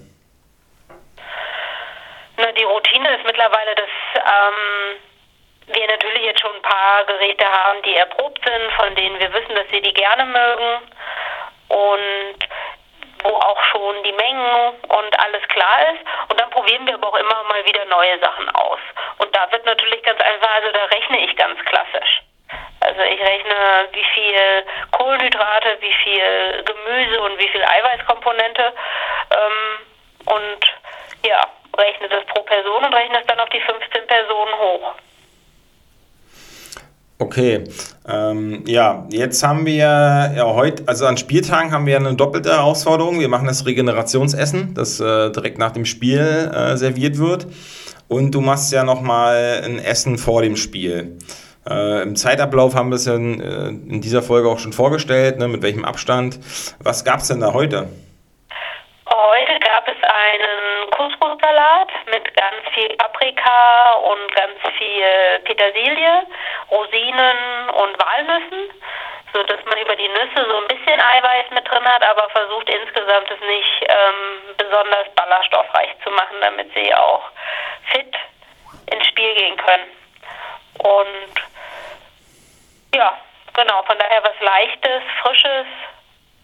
Na, 2.38 2.52
die 2.52 2.64
Routine 2.64 3.16
ist 3.16 3.26
mittlerweile 3.26 3.74
das, 3.78 3.90
ähm 4.16 5.05
wir 5.68 5.88
natürlich 5.88 6.24
jetzt 6.24 6.42
schon 6.42 6.56
ein 6.56 6.62
paar 6.62 7.04
Geräte 7.06 7.46
haben, 7.46 7.82
die 7.84 7.96
erprobt 7.96 8.40
sind, 8.46 8.72
von 8.74 8.96
denen 8.96 9.20
wir 9.20 9.34
wissen, 9.34 9.56
dass 9.56 9.68
sie 9.72 9.82
die 9.82 9.94
gerne 9.94 10.26
mögen 10.26 10.92
und 11.70 12.40
wo 13.24 13.36
auch 13.36 13.64
schon 13.72 14.04
die 14.04 14.12
Mengen 14.12 14.74
und 14.88 15.20
alles 15.20 15.42
klar 15.48 15.94
ist. 15.94 16.02
Und 16.30 16.40
dann 16.40 16.50
probieren 16.52 16.86
wir 16.86 16.94
aber 16.94 17.08
auch 17.10 17.18
immer 17.18 17.44
mal 17.50 17.66
wieder 17.66 17.86
neue 17.86 18.20
Sachen 18.20 18.50
aus. 18.52 18.80
Und 19.18 19.36
da 19.36 19.52
wird 19.52 19.66
natürlich 19.66 20.04
ganz 20.04 20.22
einfach, 20.22 20.54
also 20.56 20.72
da 20.72 20.86
rechne 20.86 21.26
ich 21.26 21.36
ganz 21.36 21.60
klassisch. 21.66 22.22
Also 22.82 23.02
ich 23.02 23.20
rechne, 23.20 23.88
wie 23.94 24.04
viel 24.14 24.66
Kohlenhydrate, 24.92 25.78
wie 25.80 25.94
viel 25.94 26.64
Gemüse 26.64 27.22
und 27.22 27.40
wie 27.40 27.48
viel 27.48 27.64
Eiweißkomponente 27.64 28.74
ähm, 29.32 30.34
und 30.36 30.66
ja, 31.26 31.42
rechne 31.78 32.08
das 32.10 32.26
pro 32.26 32.44
Person 32.44 32.86
und 32.86 32.94
rechne 32.94 33.20
es 33.20 33.26
dann 33.26 33.40
auf 33.40 33.50
die 33.50 33.62
15 33.62 34.06
Personen 34.06 34.60
hoch. 34.60 34.94
Okay, 37.18 37.64
ähm, 38.06 38.64
ja, 38.68 39.08
jetzt 39.10 39.42
haben 39.42 39.66
wir 39.66 39.74
ja 39.74 40.34
heute, 40.44 40.84
also 40.86 41.06
an 41.06 41.16
Spieltagen 41.16 41.72
haben 41.72 41.86
wir 41.86 41.96
eine 41.96 42.14
doppelte 42.14 42.52
Herausforderung. 42.52 43.22
Wir 43.22 43.30
machen 43.30 43.48
das 43.48 43.66
Regenerationsessen, 43.66 44.74
das 44.74 45.00
äh, 45.00 45.32
direkt 45.32 45.58
nach 45.58 45.72
dem 45.72 45.86
Spiel 45.86 46.20
äh, 46.20 46.76
serviert 46.76 47.18
wird. 47.18 47.48
Und 48.10 48.36
du 48.36 48.42
machst 48.42 48.74
ja 48.74 48.84
nochmal 48.84 49.62
ein 49.64 49.80
Essen 49.80 50.18
vor 50.18 50.42
dem 50.42 50.58
Spiel. 50.58 51.18
Äh, 51.68 52.04
Im 52.04 52.18
Zeitablauf 52.18 52.76
haben 52.76 52.90
wir 52.90 52.98
es 52.98 53.06
ja 53.06 53.16
in, 53.16 53.40
äh, 53.40 53.70
in, 53.70 54.02
dieser 54.02 54.22
Folge 54.22 54.50
auch 54.50 54.60
schon 54.60 54.74
vorgestellt, 54.74 55.40
ne, 55.40 55.48
mit 55.48 55.62
welchem 55.62 55.86
Abstand. 55.86 56.40
Was 56.84 57.06
gab 57.06 57.22
es 57.22 57.30
denn 57.30 57.40
da 57.40 57.54
heute? 57.54 57.88
Heute 59.18 59.58
gab 59.62 59.88
es 59.88 59.96
einen 60.04 60.90
Couscous-Salat 60.92 61.88
mit 62.08 62.36
ganz 62.36 62.68
viel 62.74 62.90
Paprika 62.98 63.94
und 63.94 64.36
ganz 64.36 64.60
viel 64.78 65.40
Petersilie, 65.46 66.28
Rosinen 66.70 67.70
und 67.70 67.96
Walnüssen, 67.98 68.74
so 69.32 69.42
dass 69.44 69.64
man 69.64 69.78
über 69.80 69.96
die 69.96 70.10
Nüsse 70.10 70.46
so 70.50 70.58
ein 70.58 70.68
bisschen 70.68 71.00
Eiweiß 71.00 71.46
mit 71.52 71.66
drin 71.66 71.86
hat, 71.86 72.04
aber 72.04 72.30
versucht 72.32 72.70
insgesamt 72.70 73.32
es 73.32 73.40
nicht 73.40 73.88
ähm, 73.88 74.56
besonders 74.58 75.08
ballaststoffreich 75.16 75.96
zu 76.04 76.10
machen, 76.10 76.36
damit 76.42 76.74
sie 76.74 76.94
auch 76.94 77.24
fit 77.94 78.14
ins 78.92 79.08
Spiel 79.08 79.34
gehen 79.34 79.56
können. 79.56 79.92
Und 80.80 81.36
ja, 82.94 83.18
genau, 83.54 83.82
von 83.84 83.98
daher 83.98 84.22
was 84.26 84.38
Leichtes, 84.42 85.04
Frisches 85.22 85.68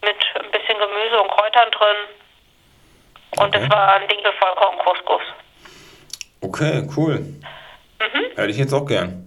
mit 0.04 0.18
ein 0.42 0.52
bisschen 0.52 0.80
Gemüse 0.80 1.22
und 1.22 1.32
Kräutern 1.32 1.70
drin 1.72 2.21
und 3.38 3.48
okay. 3.48 3.60
das 3.60 3.70
war 3.70 3.94
ein 3.94 4.08
Dinkelvollkorn-Couscous. 4.08 5.22
Okay, 6.42 6.88
cool. 6.98 7.20
Mhm. 7.20 8.36
Hätte 8.36 8.50
ich 8.50 8.58
jetzt 8.58 8.74
auch 8.74 8.86
gern. 8.86 9.26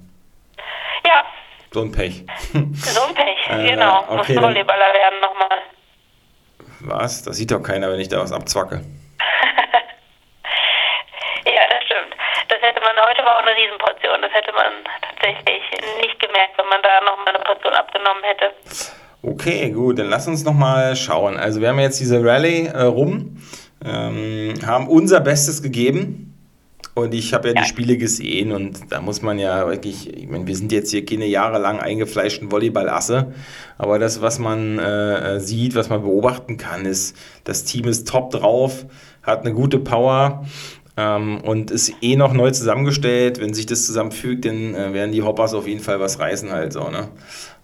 Ja. 1.06 1.24
So 1.72 1.82
ein 1.82 1.92
Pech. 1.92 2.24
So 2.52 3.02
ein 3.02 3.14
Pech, 3.14 3.48
äh, 3.48 3.70
genau. 3.70 4.04
Okay, 4.08 4.34
Muss 4.34 4.42
Volleyballer 4.42 4.92
werden 4.92 5.20
nochmal. 5.20 5.58
Was? 6.80 7.22
Das 7.22 7.36
sieht 7.36 7.50
doch 7.50 7.62
keiner, 7.62 7.90
wenn 7.90 8.00
ich 8.00 8.08
da 8.08 8.20
was 8.20 8.32
abzwacke. 8.32 8.76
ja, 11.46 11.62
das 11.70 11.84
stimmt. 11.84 12.14
Das 12.48 12.60
hätte 12.60 12.80
man, 12.80 12.90
heute 13.08 13.24
war 13.24 13.36
auch 13.38 13.42
eine 13.42 13.56
Riesenportion. 13.56 14.20
Das 14.20 14.32
hätte 14.32 14.52
man 14.52 14.66
tatsächlich 15.00 15.62
nicht 16.02 16.20
gemerkt, 16.20 16.58
wenn 16.58 16.68
man 16.68 16.82
da 16.82 17.00
nochmal 17.00 17.28
eine 17.34 17.38
Portion 17.44 17.72
abgenommen 17.72 18.22
hätte. 18.22 18.52
Okay, 19.22 19.70
gut, 19.70 19.98
dann 19.98 20.10
lass 20.10 20.28
uns 20.28 20.44
nochmal 20.44 20.94
schauen. 20.96 21.38
Also 21.38 21.62
wir 21.62 21.70
haben 21.70 21.78
jetzt 21.78 21.98
diese 22.00 22.22
Rallye 22.22 22.66
äh, 22.66 22.82
rum 22.82 23.38
ähm, 23.84 24.54
haben 24.64 24.88
unser 24.88 25.20
Bestes 25.20 25.62
gegeben. 25.62 26.30
Und 26.94 27.12
ich 27.12 27.34
habe 27.34 27.48
ja, 27.48 27.54
ja, 27.54 27.62
die 27.62 27.68
Spiele 27.68 27.96
gesehen 27.96 28.52
und 28.52 28.92
da 28.92 29.00
muss 29.00 29.20
man 29.20 29.40
ja 29.40 29.66
wirklich, 29.66 30.16
ich 30.16 30.28
meine, 30.28 30.46
wir 30.46 30.54
sind 30.54 30.70
jetzt 30.70 30.92
hier 30.92 31.04
keine 31.04 31.26
jahrelang 31.26 31.80
eingefleischten 31.80 32.52
Volleyballasse, 32.52 33.32
aber 33.78 33.98
das, 33.98 34.20
was 34.20 34.38
man 34.38 34.78
äh, 34.78 35.40
sieht, 35.40 35.74
was 35.74 35.88
man 35.88 36.02
beobachten 36.02 36.56
kann, 36.56 36.84
ist, 36.84 37.16
das 37.42 37.64
Team 37.64 37.88
ist 37.88 38.06
top 38.06 38.30
drauf, 38.30 38.86
hat 39.24 39.40
eine 39.40 39.54
gute 39.54 39.80
Power 39.80 40.44
ähm, 40.96 41.40
und 41.40 41.70
ist 41.70 41.92
eh 42.00 42.14
noch 42.16 42.32
neu 42.32 42.50
zusammengestellt. 42.52 43.40
Wenn 43.40 43.54
sich 43.54 43.66
das 43.66 43.86
zusammenfügt, 43.86 44.44
dann 44.44 44.74
äh, 44.74 44.92
werden 44.92 45.12
die 45.12 45.22
Hoppers 45.22 45.54
auf 45.54 45.66
jeden 45.66 45.80
Fall 45.80 45.98
was 46.00 46.20
reißen 46.20 46.52
halt 46.52 46.72
so, 46.72 46.90
ne? 46.90 47.08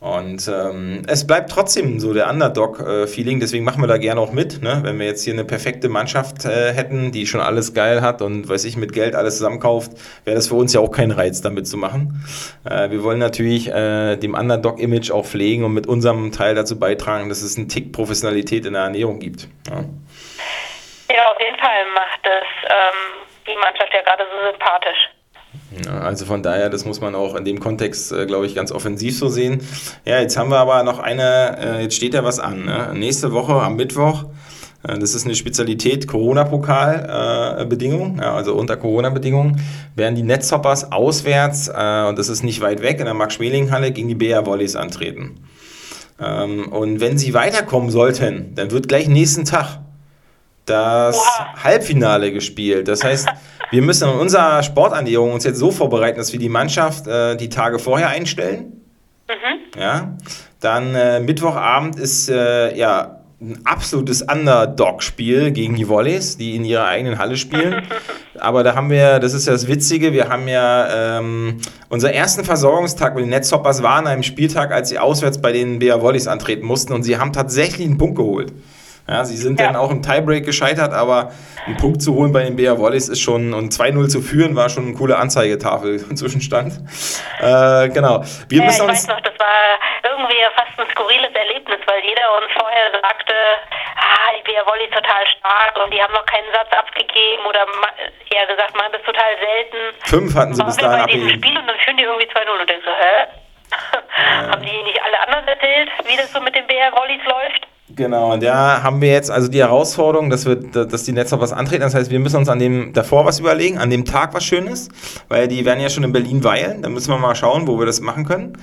Und 0.00 0.48
ähm, 0.48 1.02
es 1.08 1.26
bleibt 1.26 1.50
trotzdem 1.50 2.00
so 2.00 2.14
der 2.14 2.30
Underdog-Feeling, 2.30 3.38
deswegen 3.38 3.64
machen 3.64 3.82
wir 3.82 3.86
da 3.86 3.98
gerne 3.98 4.18
auch 4.18 4.32
mit. 4.32 4.62
Ne? 4.62 4.80
Wenn 4.82 4.98
wir 4.98 5.04
jetzt 5.04 5.24
hier 5.24 5.34
eine 5.34 5.44
perfekte 5.44 5.90
Mannschaft 5.90 6.46
äh, 6.46 6.72
hätten, 6.72 7.12
die 7.12 7.26
schon 7.26 7.42
alles 7.42 7.74
geil 7.74 8.00
hat 8.00 8.22
und 8.22 8.48
weiß 8.48 8.64
ich, 8.64 8.78
mit 8.78 8.94
Geld 8.94 9.14
alles 9.14 9.36
zusammenkauft, 9.36 9.92
wäre 10.24 10.34
das 10.36 10.48
für 10.48 10.54
uns 10.54 10.72
ja 10.72 10.80
auch 10.80 10.90
kein 10.90 11.10
Reiz, 11.10 11.42
damit 11.42 11.68
zu 11.68 11.76
machen. 11.76 12.24
Äh, 12.64 12.90
wir 12.90 13.02
wollen 13.02 13.18
natürlich 13.18 13.68
äh, 13.68 14.16
dem 14.16 14.32
Underdog-Image 14.32 15.10
auch 15.10 15.26
pflegen 15.26 15.64
und 15.64 15.74
mit 15.74 15.86
unserem 15.86 16.32
Teil 16.32 16.54
dazu 16.54 16.78
beitragen, 16.78 17.28
dass 17.28 17.42
es 17.42 17.58
einen 17.58 17.68
Tick 17.68 17.92
Professionalität 17.92 18.64
in 18.64 18.72
der 18.72 18.84
Ernährung 18.84 19.18
gibt. 19.18 19.48
Ja, 19.68 19.84
ja 21.14 21.30
auf 21.30 21.40
jeden 21.40 21.58
Fall 21.58 21.84
macht 21.94 22.20
es 22.24 22.70
ähm, 22.70 23.26
die 23.46 23.56
Mannschaft 23.60 23.92
ja 23.92 24.00
gerade 24.00 24.24
so 24.32 24.50
sympathisch. 24.50 25.10
Ja, 25.84 26.00
also 26.00 26.24
von 26.24 26.42
daher, 26.42 26.68
das 26.68 26.84
muss 26.84 27.00
man 27.00 27.14
auch 27.14 27.36
in 27.36 27.44
dem 27.44 27.60
Kontext, 27.60 28.10
äh, 28.12 28.26
glaube 28.26 28.46
ich, 28.46 28.54
ganz 28.54 28.72
offensiv 28.72 29.16
so 29.16 29.28
sehen. 29.28 29.60
Ja, 30.04 30.20
jetzt 30.20 30.36
haben 30.36 30.50
wir 30.50 30.58
aber 30.58 30.82
noch 30.82 30.98
eine, 30.98 31.58
äh, 31.58 31.82
jetzt 31.82 31.94
steht 31.94 32.14
ja 32.14 32.24
was 32.24 32.40
an. 32.40 32.64
Ne? 32.64 32.90
Nächste 32.94 33.32
Woche 33.32 33.54
am 33.54 33.76
Mittwoch, 33.76 34.24
äh, 34.82 34.98
das 34.98 35.14
ist 35.14 35.26
eine 35.26 35.36
Spezialität, 35.36 36.08
Corona-Pokal-Bedingungen, 36.08 38.18
ja, 38.20 38.34
also 38.34 38.54
unter 38.54 38.76
Corona-Bedingungen, 38.76 39.60
werden 39.94 40.16
die 40.16 40.24
Netzhoppers 40.24 40.90
auswärts, 40.90 41.68
äh, 41.68 42.06
und 42.08 42.18
das 42.18 42.28
ist 42.28 42.42
nicht 42.42 42.60
weit 42.60 42.82
weg, 42.82 42.98
in 42.98 43.04
der 43.04 43.14
Max-Schmeling-Halle 43.14 43.92
gegen 43.92 44.08
die 44.08 44.16
BR 44.16 44.46
Volleys 44.46 44.74
antreten. 44.74 45.36
Ähm, 46.20 46.68
und 46.68 47.00
wenn 47.00 47.16
sie 47.16 47.32
weiterkommen 47.32 47.90
sollten, 47.90 48.54
dann 48.54 48.72
wird 48.72 48.88
gleich 48.88 49.08
nächsten 49.08 49.44
Tag 49.44 49.78
das 50.70 51.16
wow. 51.16 51.64
Halbfinale 51.64 52.32
gespielt. 52.32 52.88
Das 52.88 53.04
heißt, 53.04 53.28
wir 53.70 53.82
müssen 53.82 54.08
in 54.08 54.16
unserer 54.16 54.62
Sporternährung 54.62 55.32
uns 55.32 55.44
jetzt 55.44 55.58
so 55.58 55.70
vorbereiten, 55.70 56.18
dass 56.18 56.32
wir 56.32 56.40
die 56.40 56.48
Mannschaft 56.48 57.06
äh, 57.06 57.36
die 57.36 57.48
Tage 57.48 57.78
vorher 57.78 58.08
einstellen. 58.08 58.80
Mhm. 59.28 59.80
Ja. 59.80 60.16
Dann 60.60 60.94
äh, 60.94 61.20
Mittwochabend 61.20 61.98
ist 61.98 62.28
äh, 62.28 62.76
ja 62.76 63.20
ein 63.40 63.58
absolutes 63.64 64.20
Underdog-Spiel 64.20 65.50
gegen 65.52 65.74
die 65.74 65.88
Volleys, 65.88 66.36
die 66.36 66.56
in 66.56 66.64
ihrer 66.64 66.86
eigenen 66.86 67.18
Halle 67.18 67.38
spielen. 67.38 67.82
Aber 68.38 68.62
da 68.62 68.74
haben 68.74 68.90
wir, 68.90 69.18
das 69.18 69.32
ist 69.32 69.46
ja 69.46 69.52
das 69.52 69.66
Witzige, 69.66 70.12
wir 70.12 70.28
haben 70.28 70.46
ja 70.46 71.18
ähm, 71.18 71.56
unseren 71.88 72.12
ersten 72.12 72.44
Versorgungstag 72.44 73.14
mit 73.14 73.24
den 73.24 73.30
Netzhoppers 73.30 73.82
war 73.82 73.94
an 73.94 74.06
einem 74.06 74.22
Spieltag, 74.22 74.72
als 74.72 74.90
sie 74.90 74.98
auswärts 74.98 75.40
bei 75.40 75.52
den 75.52 75.78
BR 75.78 76.02
Volleys 76.02 76.26
antreten 76.26 76.66
mussten 76.66 76.92
und 76.92 77.02
sie 77.02 77.16
haben 77.16 77.32
tatsächlich 77.32 77.86
einen 77.86 77.96
Punkt 77.96 78.16
geholt. 78.16 78.52
Ja, 79.08 79.24
sie 79.24 79.36
sind 79.36 79.58
ja. 79.58 79.66
dann 79.66 79.76
auch 79.76 79.90
im 79.90 80.02
Tiebreak 80.02 80.44
gescheitert, 80.44 80.92
aber 80.92 81.32
einen 81.66 81.76
Punkt 81.76 82.02
zu 82.02 82.14
holen 82.14 82.32
bei 82.32 82.44
den 82.44 82.56
BR 82.56 82.80
Wallis 82.80 83.08
ist 83.08 83.20
schon, 83.20 83.54
und 83.54 83.72
2-0 83.72 84.08
zu 84.08 84.20
führen, 84.22 84.56
war 84.56 84.68
schon 84.68 84.86
eine 84.86 84.94
coole 84.94 85.16
Anzeigetafel 85.16 85.98
Zwischenstand. 86.14 86.74
Äh, 87.40 87.88
genau. 87.90 88.22
Wir 88.48 88.60
ja, 88.60 88.64
müssen 88.64 88.84
ich 88.84 88.88
uns 88.88 88.90
weiß 88.90 89.08
noch, 89.08 89.20
das 89.20 89.38
war 89.38 89.80
irgendwie 90.04 90.36
fast 90.54 90.78
ein 90.78 90.86
skurriles 90.94 91.34
Erlebnis, 91.34 91.80
weil 91.86 92.00
jeder 92.04 92.22
uns 92.38 92.52
vorher 92.54 92.90
sagte, 93.02 93.34
ah, 93.96 94.30
die 94.38 94.42
BR 94.44 94.66
Wallis 94.66 94.90
total 94.90 95.24
stark 95.38 95.74
und 95.82 95.92
die 95.92 96.02
haben 96.02 96.14
noch 96.14 96.26
keinen 96.26 96.50
Satz 96.52 96.70
abgegeben 96.72 97.44
oder 97.48 97.66
eher 98.30 98.46
gesagt, 98.46 98.76
machen 98.76 98.92
das 98.92 99.02
total 99.02 99.32
selten. 99.38 99.78
Fünf 100.04 100.34
hatten 100.34 100.54
sie 100.54 100.64
bis 100.64 100.76
dahin 100.76 101.00
abgegeben. 101.00 101.30
Spiel 101.34 101.58
und 101.58 101.66
dann 101.66 101.78
führen 101.80 101.96
die 101.96 102.04
irgendwie 102.04 102.26
2-0 102.26 102.60
und 102.60 102.68
denkst 102.68 102.86
so, 102.86 102.94
hä? 102.94 103.14
Äh. 104.20 104.50
Haben 104.50 104.62
die 104.62 104.82
nicht 104.82 105.00
alle 105.02 105.20
anderen 105.20 105.48
erzählt, 105.48 105.88
wie 106.04 106.16
das 106.16 106.32
so 106.32 106.40
mit 106.40 106.54
den 106.54 106.66
BR 106.66 106.92
Wallis 106.92 107.24
läuft? 107.24 107.66
Genau, 107.96 108.32
und 108.32 108.42
da 108.42 108.82
haben 108.82 109.00
wir 109.00 109.10
jetzt 109.10 109.30
also 109.30 109.48
die 109.48 109.58
Herausforderung, 109.58 110.30
dass, 110.30 110.46
wir, 110.46 110.56
dass 110.56 111.02
die 111.02 111.12
Netzer 111.12 111.40
was 111.40 111.52
antreten. 111.52 111.82
Das 111.82 111.94
heißt, 111.94 112.10
wir 112.10 112.20
müssen 112.20 112.36
uns 112.36 112.48
an 112.48 112.58
dem 112.58 112.92
davor 112.92 113.24
was 113.24 113.40
überlegen, 113.40 113.78
an 113.78 113.90
dem 113.90 114.04
Tag 114.04 114.34
was 114.34 114.44
Schönes, 114.44 114.88
weil 115.28 115.48
die 115.48 115.64
werden 115.64 115.80
ja 115.80 115.88
schon 115.88 116.04
in 116.04 116.12
Berlin 116.12 116.44
weilen. 116.44 116.82
Da 116.82 116.88
müssen 116.88 117.10
wir 117.10 117.18
mal 117.18 117.34
schauen, 117.34 117.66
wo 117.66 117.78
wir 117.78 117.86
das 117.86 118.00
machen 118.00 118.24
können. 118.24 118.56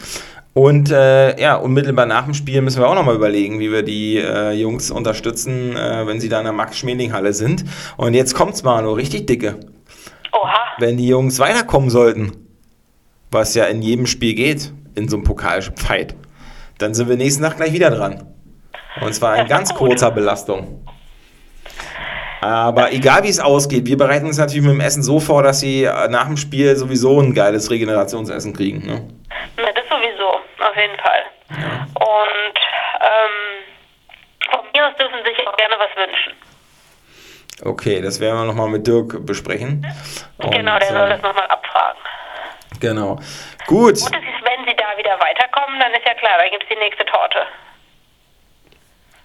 Und 0.53 0.89
äh, 0.89 1.39
ja, 1.39 1.55
unmittelbar 1.55 2.07
nach 2.07 2.25
dem 2.25 2.33
Spiel 2.33 2.61
müssen 2.61 2.81
wir 2.81 2.89
auch 2.89 2.95
nochmal 2.95 3.15
überlegen, 3.15 3.59
wie 3.59 3.71
wir 3.71 3.83
die 3.83 4.17
äh, 4.17 4.53
Jungs 4.53 4.89
unterstützen, 4.89 5.75
äh, 5.75 6.07
wenn 6.07 6.19
sie 6.19 6.29
da 6.29 6.39
in 6.39 6.45
der 6.45 6.53
Max-Schmeling-Halle 6.53 7.33
sind. 7.33 7.63
Und 7.95 8.15
jetzt 8.15 8.33
kommt's 8.33 8.63
mal, 8.63 8.81
nur 8.81 8.97
richtig 8.97 9.27
dicke. 9.27 9.59
Oha. 10.31 10.57
Wenn 10.79 10.97
die 10.97 11.07
Jungs 11.07 11.37
weiterkommen 11.37 11.91
sollten, 11.91 12.31
was 13.29 13.53
ja 13.53 13.65
in 13.65 13.83
jedem 13.83 14.07
Spiel 14.07 14.33
geht, 14.33 14.73
in 14.95 15.07
so 15.07 15.17
einem 15.17 15.25
Pokalfight, 15.25 16.15
dann 16.79 16.95
sind 16.95 17.07
wir 17.07 17.17
nächsten 17.17 17.43
Tag 17.43 17.57
gleich 17.57 17.73
wieder 17.73 17.91
dran. 17.91 18.23
Und 19.01 19.13
zwar 19.13 19.37
in 19.37 19.47
ganz 19.47 19.73
kurzer 19.73 20.11
Belastung. 20.11 20.85
Aber 22.41 22.91
egal 22.91 23.23
wie 23.23 23.29
es 23.29 23.39
ausgeht, 23.39 23.85
wir 23.87 23.97
bereiten 23.97 24.25
uns 24.25 24.37
natürlich 24.37 24.63
mit 24.63 24.73
dem 24.73 24.81
Essen 24.81 25.01
so 25.01 25.19
vor, 25.19 25.43
dass 25.43 25.59
sie 25.59 25.89
nach 26.09 26.27
dem 26.27 26.37
Spiel 26.37 26.75
sowieso 26.75 27.19
ein 27.19 27.33
geiles 27.33 27.71
Regenerationsessen 27.71 28.53
kriegen. 28.53 28.85
Ne? 28.85 29.07
Ja, 29.57 29.71
das 29.73 29.83
sowieso, 29.89 30.29
auf 30.29 30.75
jeden 30.75 30.97
Fall. 30.99 31.23
Ja. 31.49 31.87
Und 31.95 32.59
ähm, 33.01 34.51
von 34.51 34.59
mir 34.73 34.87
aus 34.87 34.95
dürfen 34.97 35.17
sie 35.23 35.31
sich 35.31 35.47
auch 35.47 35.57
gerne 35.57 35.75
was 35.79 35.89
wünschen. 35.97 36.33
Okay, 37.65 38.01
das 38.01 38.19
werden 38.19 38.37
wir 38.37 38.45
nochmal 38.45 38.69
mit 38.69 38.85
Dirk 38.85 39.25
besprechen. 39.25 39.85
Und, 40.37 40.53
genau, 40.53 40.77
der 40.77 40.89
soll 40.89 41.07
äh, 41.07 41.09
das 41.09 41.21
nochmal 41.23 41.47
abfragen. 41.47 41.99
Genau. 42.79 43.15
Gut. 43.65 43.95
Gut 43.95 43.95
ist, 43.97 44.11
wenn 44.11 44.65
sie 44.65 44.75
da 44.77 44.95
wieder 44.95 45.19
weiterkommen, 45.19 45.79
dann 45.79 45.91
ist 45.93 46.05
ja 46.05 46.13
klar, 46.13 46.33
da 46.37 46.47
gibt 46.49 46.61
es 46.63 46.69
die 46.69 46.79
nächste 46.79 47.03
Torte 47.05 47.47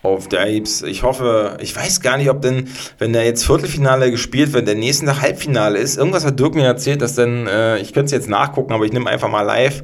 auf 0.03 0.27
Apes. 0.27 0.83
Ich 0.83 1.05
hoffe, 1.05 1.57
ich 1.61 1.77
weiß 1.77 2.01
gar 2.01 2.17
nicht, 2.17 2.29
ob 2.29 2.43
denn, 2.43 2.69
wenn 2.99 3.13
der 3.13 3.25
jetzt 3.25 3.47
Viertelfinale 3.47 4.11
gespielt 4.11 4.53
wird, 4.53 4.67
der 4.67 4.75
nächste 4.75 5.07
Tag 5.07 5.23
Halbfinale 5.23 5.79
ist. 5.79 5.97
Irgendwas 5.97 6.27
hat 6.27 6.41
Dirk 6.41 6.55
mir 6.55 6.67
erzählt, 6.67 7.03
dass 7.03 7.15
dann, 7.15 7.47
äh, 7.47 7.79
ich 7.79 7.93
könnte 7.93 8.07
es 8.07 8.13
jetzt 8.13 8.29
nachgucken, 8.29 8.73
aber 8.73 8.85
ich 8.85 8.93
nehme 8.93 9.09
einfach 9.09 9.29
mal 9.29 9.43
live 9.43 9.83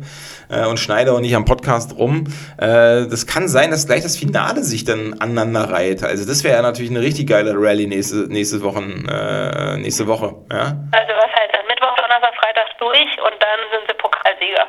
äh, 0.50 0.66
und 0.66 0.78
schneide 0.80 1.12
auch 1.12 1.20
nicht 1.20 1.36
am 1.36 1.44
Podcast 1.44 1.96
rum. 1.96 2.24
Äh, 2.56 3.06
das 3.06 3.26
kann 3.26 3.48
sein, 3.48 3.70
dass 3.70 3.86
gleich 3.86 4.02
das 4.02 4.16
Finale 4.16 4.64
sich 4.64 4.84
dann 4.84 5.14
aneinander 5.20 5.70
reiht. 5.70 6.02
Also 6.02 6.26
das 6.26 6.42
wäre 6.42 6.56
ja 6.56 6.62
natürlich 6.62 6.90
eine 6.90 7.00
richtig 7.00 7.28
geile 7.28 7.54
Rallye 7.54 7.86
nächste, 7.86 8.26
nächste, 8.28 8.62
Wochen, 8.62 9.06
äh, 9.08 9.76
nächste 9.76 10.08
Woche. 10.08 10.34
Ja? 10.50 10.76
Also 10.90 11.12
was 11.14 11.30
heißt 11.30 11.52
das? 11.52 11.62
Mittwoch, 11.68 11.94
Donnerstag, 11.94 12.34
Freitag 12.34 12.78
durch 12.80 13.22
und 13.22 13.36
dann 13.38 13.60
sind 13.70 13.86
sie 13.88 13.94
Pokalsieger. 13.94 14.66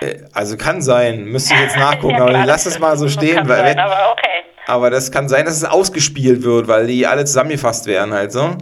Äh, 0.00 0.16
also 0.32 0.56
kann 0.56 0.82
sein, 0.82 1.24
müsste 1.24 1.54
ich 1.54 1.60
jetzt 1.60 1.76
nachgucken, 1.76 2.14
ja, 2.18 2.22
aber 2.22 2.44
lass 2.44 2.66
es 2.66 2.78
mal 2.78 2.96
so 2.96 3.08
stehen. 3.08 3.48
Weil, 3.48 3.58
sein, 3.58 3.78
aber 3.78 4.12
okay. 4.12 4.28
Aber 4.68 4.90
das 4.90 5.10
kann 5.10 5.30
sein, 5.30 5.46
dass 5.46 5.56
es 5.56 5.64
ausgespielt 5.64 6.42
wird, 6.42 6.68
weil 6.68 6.86
die 6.86 7.06
alle 7.06 7.24
zusammengefasst 7.24 7.86
werden 7.86 8.12
halt 8.12 8.32
so. 8.32 8.58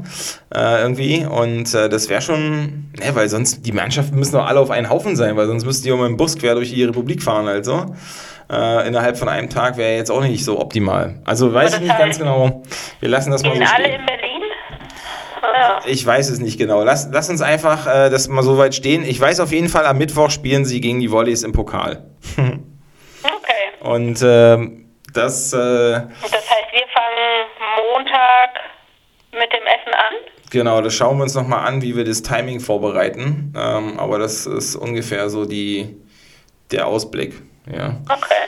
Äh, 0.54 0.82
irgendwie. 0.82 1.26
Und 1.26 1.74
äh, 1.74 1.88
das 1.88 2.08
wäre 2.08 2.22
schon, 2.22 2.92
ne, 2.96 3.14
weil 3.14 3.28
sonst, 3.28 3.66
die 3.66 3.72
Mannschaften 3.72 4.16
müssen 4.16 4.34
doch 4.34 4.46
alle 4.46 4.60
auf 4.60 4.70
einen 4.70 4.88
Haufen 4.88 5.16
sein, 5.16 5.36
weil 5.36 5.48
sonst 5.48 5.64
müssten 5.64 5.84
die 5.84 5.92
auch 5.92 5.98
mit 5.98 6.06
dem 6.06 6.16
Bus 6.16 6.38
quer 6.38 6.54
durch 6.54 6.72
die 6.72 6.84
Republik 6.84 7.24
fahren 7.24 7.46
halt 7.46 7.64
so. 7.64 7.86
Äh, 8.48 8.86
innerhalb 8.86 9.18
von 9.18 9.28
einem 9.28 9.50
Tag 9.50 9.76
wäre 9.76 9.96
jetzt 9.96 10.10
auch 10.12 10.20
nicht 10.20 10.44
so 10.44 10.60
optimal. 10.60 11.16
Also 11.24 11.52
weiß 11.52 11.74
ich 11.74 11.80
nicht 11.80 11.98
ganz 11.98 12.18
genau. 12.18 12.62
Wir 13.00 13.08
lassen 13.08 13.32
das 13.32 13.42
mal 13.42 13.56
so 13.56 13.56
stehen. 13.56 13.68
alle 13.74 13.96
in 13.96 14.06
Berlin? 14.06 14.25
Ich 15.86 16.04
weiß 16.04 16.30
es 16.30 16.40
nicht 16.40 16.58
genau. 16.58 16.82
Lass, 16.82 17.08
lass 17.12 17.28
uns 17.28 17.42
einfach 17.42 17.86
äh, 17.86 18.10
das 18.10 18.28
mal 18.28 18.42
so 18.42 18.58
weit 18.58 18.74
stehen. 18.74 19.04
Ich 19.04 19.20
weiß 19.20 19.40
auf 19.40 19.52
jeden 19.52 19.68
Fall, 19.68 19.86
am 19.86 19.98
Mittwoch 19.98 20.30
spielen 20.30 20.64
sie 20.64 20.80
gegen 20.80 21.00
die 21.00 21.10
Volleys 21.10 21.42
im 21.42 21.52
Pokal. 21.52 22.04
okay. 22.36 22.52
Und 23.80 24.20
ähm, 24.22 24.90
das, 25.12 25.52
äh, 25.52 25.56
das 25.56 26.32
heißt, 26.32 26.72
wir 26.72 26.86
fangen 26.92 27.46
Montag 27.94 28.50
mit 29.32 29.52
dem 29.52 29.62
Essen 29.62 29.94
an? 29.94 30.14
Genau, 30.50 30.80
das 30.80 30.94
schauen 30.94 31.18
wir 31.18 31.24
uns 31.24 31.34
nochmal 31.34 31.66
an, 31.66 31.82
wie 31.82 31.96
wir 31.96 32.04
das 32.04 32.22
Timing 32.22 32.60
vorbereiten. 32.60 33.52
Ähm, 33.56 33.98
aber 33.98 34.18
das 34.18 34.46
ist 34.46 34.76
ungefähr 34.76 35.28
so 35.28 35.44
die, 35.44 35.96
der 36.70 36.86
Ausblick. 36.86 37.42
Ja. 37.70 38.00
Okay. 38.08 38.46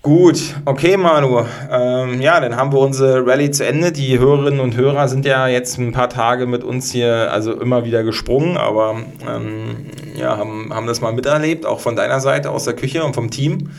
Gut, 0.00 0.54
okay, 0.64 0.96
Manu. 0.96 1.44
Ähm, 1.70 2.20
ja, 2.20 2.38
dann 2.40 2.54
haben 2.54 2.72
wir 2.72 2.78
unsere 2.78 3.26
Rallye 3.26 3.50
zu 3.50 3.66
Ende. 3.66 3.90
Die 3.90 4.18
Hörerinnen 4.18 4.60
und 4.60 4.76
Hörer 4.76 5.08
sind 5.08 5.24
ja 5.26 5.48
jetzt 5.48 5.76
ein 5.76 5.90
paar 5.90 6.08
Tage 6.08 6.46
mit 6.46 6.62
uns 6.62 6.92
hier, 6.92 7.32
also 7.32 7.60
immer 7.60 7.84
wieder 7.84 8.04
gesprungen, 8.04 8.56
aber 8.56 9.02
ähm, 9.28 9.86
ja, 10.14 10.36
haben, 10.36 10.72
haben 10.72 10.86
das 10.86 11.00
mal 11.00 11.12
miterlebt, 11.12 11.66
auch 11.66 11.80
von 11.80 11.96
deiner 11.96 12.20
Seite, 12.20 12.50
aus 12.50 12.64
der 12.64 12.74
Küche 12.74 13.02
und 13.02 13.14
vom 13.14 13.30
Team. 13.30 13.70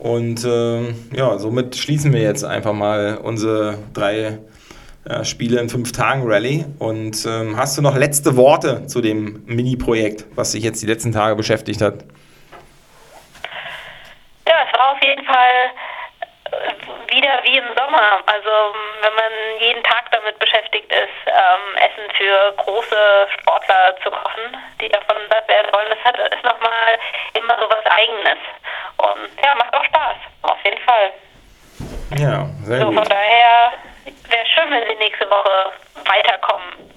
Und 0.00 0.44
äh, 0.44 0.88
ja, 1.14 1.38
somit 1.38 1.76
schließen 1.76 2.12
wir 2.12 2.20
jetzt 2.20 2.44
einfach 2.44 2.72
mal 2.72 3.18
unsere 3.22 3.78
drei 3.94 4.38
äh, 5.04 5.24
Spiele 5.24 5.60
in 5.60 5.68
fünf 5.68 5.92
Tagen 5.92 6.22
Rallye. 6.24 6.64
Und 6.80 7.24
ähm, 7.28 7.56
hast 7.56 7.78
du 7.78 7.82
noch 7.82 7.96
letzte 7.96 8.36
Worte 8.36 8.86
zu 8.86 9.00
dem 9.00 9.44
Mini-Projekt, 9.46 10.26
was 10.34 10.50
sich 10.52 10.64
jetzt 10.64 10.82
die 10.82 10.86
letzten 10.86 11.12
Tage 11.12 11.36
beschäftigt 11.36 11.80
hat? 11.80 12.04
Ja, 14.50 14.66
es 14.66 14.78
war 14.78 14.92
auf 14.92 15.02
jeden 15.02 15.24
Fall 15.24 15.70
äh, 16.50 17.14
wieder 17.14 17.38
wie 17.44 17.56
im 17.56 17.68
Sommer. 17.76 18.18
Also 18.26 18.50
wenn 19.00 19.14
man 19.14 19.32
jeden 19.60 19.82
Tag 19.84 20.10
damit 20.10 20.36
beschäftigt 20.40 20.92
ist, 20.92 21.22
ähm, 21.26 21.76
Essen 21.76 22.10
für 22.16 22.52
große 22.56 23.28
Sportler 23.38 23.94
zu 24.02 24.10
kochen, 24.10 24.56
die 24.80 24.88
davon 24.88 25.16
satt 25.30 25.46
werden 25.46 25.72
wollen, 25.72 25.90
das 25.90 26.04
hat, 26.04 26.18
ist 26.18 26.42
nochmal 26.42 26.98
immer 27.34 27.56
so 27.60 27.70
was 27.70 27.86
Eigenes. 27.86 28.38
Und 28.96 29.30
ja, 29.40 29.54
macht 29.54 29.72
auch 29.72 29.84
Spaß, 29.84 30.16
auf 30.42 30.58
jeden 30.64 30.82
Fall. 30.82 31.12
Ja, 32.18 32.46
sehr 32.64 32.80
so, 32.80 32.86
gut. 32.86 32.94
Von 32.96 33.08
daher 33.08 33.72
wäre 34.04 34.46
schön, 34.46 34.70
wenn 34.70 34.88
Sie 34.88 34.96
nächste 34.96 35.30
Woche 35.30 35.72
weiterkommen. 36.06 36.90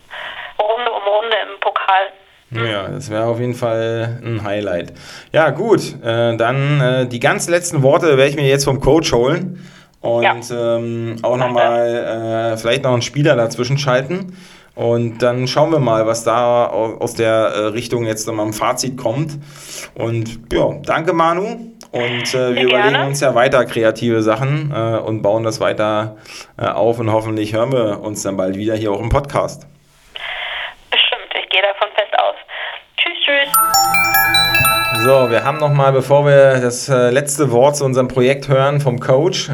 Runde 0.60 0.92
um 0.92 1.04
Runde 1.04 1.38
im 1.38 1.60
Pokal. 1.60 2.12
Ja, 2.56 2.88
das 2.88 3.10
wäre 3.10 3.26
auf 3.26 3.40
jeden 3.40 3.54
Fall 3.54 4.20
ein 4.24 4.44
Highlight. 4.44 4.94
Ja, 5.32 5.50
gut, 5.50 5.96
äh, 6.04 6.36
dann 6.38 6.82
äh, 6.82 7.08
die 7.08 7.20
ganz 7.20 7.48
letzten 7.48 7.82
Worte 7.84 8.18
werde 8.18 8.30
ich 8.30 8.36
mir 8.36 8.48
jetzt 8.48 8.66
vom 8.66 8.80
Coach 8.80 9.12
holen 9.14 9.60
und 10.02 10.24
ja. 10.24 10.76
ähm, 10.76 11.16
auch 11.22 11.38
nochmal 11.38 12.54
äh, 12.54 12.58
vielleicht 12.58 12.84
noch 12.84 12.94
einen 12.94 13.02
Spieler 13.02 13.36
dazwischen 13.36 13.78
schalten. 13.78 14.34
Und 14.76 15.20
dann 15.22 15.48
schauen 15.48 15.72
wir 15.72 15.80
mal, 15.80 16.08
was 16.08 16.24
da 16.24 16.66
aus 16.66 17.14
der 17.14 17.32
äh, 17.32 17.60
Richtung 17.68 18.06
jetzt 18.06 18.26
nochmal 18.28 18.48
im 18.48 18.54
Fazit 18.54 18.98
kommt. 18.98 19.38
Und 19.94 20.40
ja, 20.52 20.68
danke 20.84 21.14
Manu. 21.14 21.74
Und 21.92 22.34
äh, 22.34 22.56
wir 22.56 22.64
überlegen 22.64 23.04
uns 23.06 23.20
ja 23.20 23.36
weiter 23.36 23.66
kreative 23.66 24.24
Sachen 24.24 24.74
äh, 24.76 24.98
und 24.98 25.22
bauen 25.22 25.44
das 25.44 25.60
weiter 25.60 26.18
äh, 26.58 26.66
auf 26.66 26.98
und 27.00 27.12
hoffentlich 27.12 27.54
hören 27.54 27.72
wir 27.72 28.02
uns 28.02 28.24
dann 28.24 28.36
bald 28.36 28.58
wieder 28.58 28.76
hier 28.76 28.92
auch 28.92 29.00
im 29.00 29.10
Podcast. 29.10 29.68
So, 35.04 35.30
wir 35.30 35.44
haben 35.44 35.58
nochmal, 35.58 35.92
bevor 35.92 36.26
wir 36.26 36.62
das 36.62 36.88
äh, 36.88 37.10
letzte 37.10 37.52
Wort 37.52 37.76
zu 37.76 37.84
unserem 37.84 38.08
Projekt 38.08 38.48
hören 38.48 38.80
vom 38.80 39.02
Coach, 39.02 39.50
äh, 39.50 39.54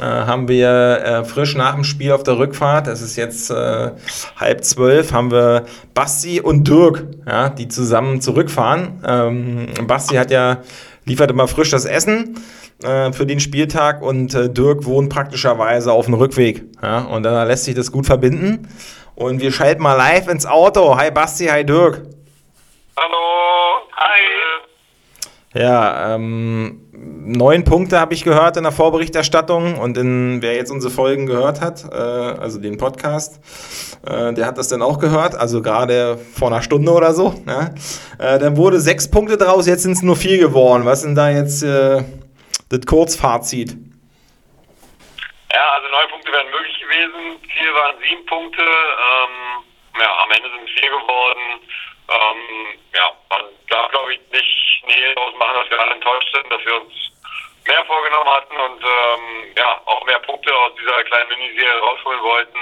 haben 0.00 0.48
wir 0.48 0.70
äh, 0.70 1.24
frisch 1.24 1.54
nach 1.54 1.74
dem 1.74 1.84
Spiel 1.84 2.12
auf 2.12 2.22
der 2.22 2.38
Rückfahrt, 2.38 2.86
es 2.86 3.02
ist 3.02 3.16
jetzt 3.16 3.50
halb 3.50 4.64
zwölf, 4.64 5.12
haben 5.12 5.30
wir 5.30 5.66
Basti 5.92 6.40
und 6.40 6.66
Dirk, 6.66 7.04
ja, 7.26 7.50
die 7.50 7.68
zusammen 7.68 8.22
zurückfahren. 8.22 9.02
Ähm, 9.06 9.66
Basti 9.86 10.14
hat 10.14 10.30
ja 10.30 10.62
liefert 11.04 11.30
immer 11.30 11.48
frisch 11.48 11.70
das 11.70 11.84
Essen 11.84 12.36
äh, 12.82 13.12
für 13.12 13.26
den 13.26 13.40
Spieltag 13.40 14.00
und 14.00 14.32
äh, 14.34 14.48
Dirk 14.48 14.86
wohnt 14.86 15.12
praktischerweise 15.12 15.92
auf 15.92 16.06
dem 16.06 16.14
Rückweg. 16.14 16.64
Ja? 16.82 17.00
Und 17.00 17.24
da 17.24 17.44
lässt 17.44 17.64
sich 17.64 17.74
das 17.74 17.92
gut 17.92 18.06
verbinden. 18.06 18.68
Und 19.14 19.42
wir 19.42 19.52
schalten 19.52 19.82
mal 19.82 19.94
live 19.94 20.28
ins 20.28 20.46
Auto. 20.46 20.96
Hi 20.96 21.10
Basti, 21.10 21.46
hi 21.46 21.62
Dirk. 21.66 22.06
Hallo, 22.96 23.82
hi. 23.96 24.37
Ja, 25.54 26.14
ähm, 26.14 26.90
neun 26.92 27.64
Punkte 27.64 27.98
habe 27.98 28.12
ich 28.12 28.22
gehört 28.22 28.58
in 28.58 28.64
der 28.64 28.72
Vorberichterstattung 28.72 29.78
und 29.78 29.96
in, 29.96 30.42
wer 30.42 30.54
jetzt 30.54 30.70
unsere 30.70 30.92
Folgen 30.92 31.24
gehört 31.24 31.62
hat, 31.62 31.84
äh, 31.90 31.96
also 31.96 32.60
den 32.60 32.76
Podcast, 32.76 33.40
äh, 34.06 34.34
der 34.34 34.44
hat 34.44 34.58
das 34.58 34.68
dann 34.68 34.82
auch 34.82 34.98
gehört, 34.98 35.34
also 35.34 35.62
gerade 35.62 36.18
vor 36.18 36.48
einer 36.48 36.60
Stunde 36.60 36.92
oder 36.92 37.14
so. 37.14 37.34
Ja? 37.46 37.70
Äh, 38.18 38.38
dann 38.38 38.58
wurde 38.58 38.78
sechs 38.78 39.10
Punkte 39.10 39.38
draus, 39.38 39.66
jetzt 39.66 39.84
sind 39.84 39.92
es 39.92 40.02
nur 40.02 40.16
vier 40.16 40.36
geworden. 40.36 40.84
Was 40.84 40.98
ist 40.98 41.06
denn 41.06 41.14
da 41.14 41.30
jetzt 41.30 41.62
äh, 41.62 42.04
das 42.68 42.80
Kurzfazit? 42.84 43.70
Ja, 43.70 45.64
also 45.76 45.88
neun 45.88 46.10
Punkte 46.10 46.30
wären 46.30 46.50
möglich 46.50 46.76
gewesen. 46.78 47.40
Ziel 47.56 47.72
waren 47.72 47.96
sieben 48.06 48.26
Punkte. 48.26 48.60
Ähm, 48.60 49.64
ja, 49.98 50.10
am 50.24 50.30
Ende 50.30 50.50
sind 50.50 50.68
es 50.68 50.78
vier 50.78 50.90
geworden. 50.90 51.64
Ähm, 52.08 52.78
ja, 52.94 53.12
man 53.30 53.40
darf, 53.70 53.90
glaube 53.90 54.12
ich, 54.12 54.20
nicht 54.30 54.67
Nähe 54.88 55.16
ausmachen, 55.16 55.54
dass 55.54 55.70
wir 55.70 55.80
alle 55.80 55.92
enttäuscht 55.92 56.34
sind, 56.34 56.50
dass 56.50 56.64
wir 56.64 56.80
uns 56.80 56.94
mehr 57.66 57.84
vorgenommen 57.84 58.30
hatten 58.30 58.56
und 58.56 58.82
ähm, 58.82 59.54
ja, 59.56 59.80
auch 59.84 60.04
mehr 60.04 60.18
Punkte 60.20 60.54
aus 60.56 60.72
dieser 60.80 61.04
kleinen 61.04 61.28
Miniserie 61.28 61.80
rausholen 61.80 62.22
wollten. 62.22 62.58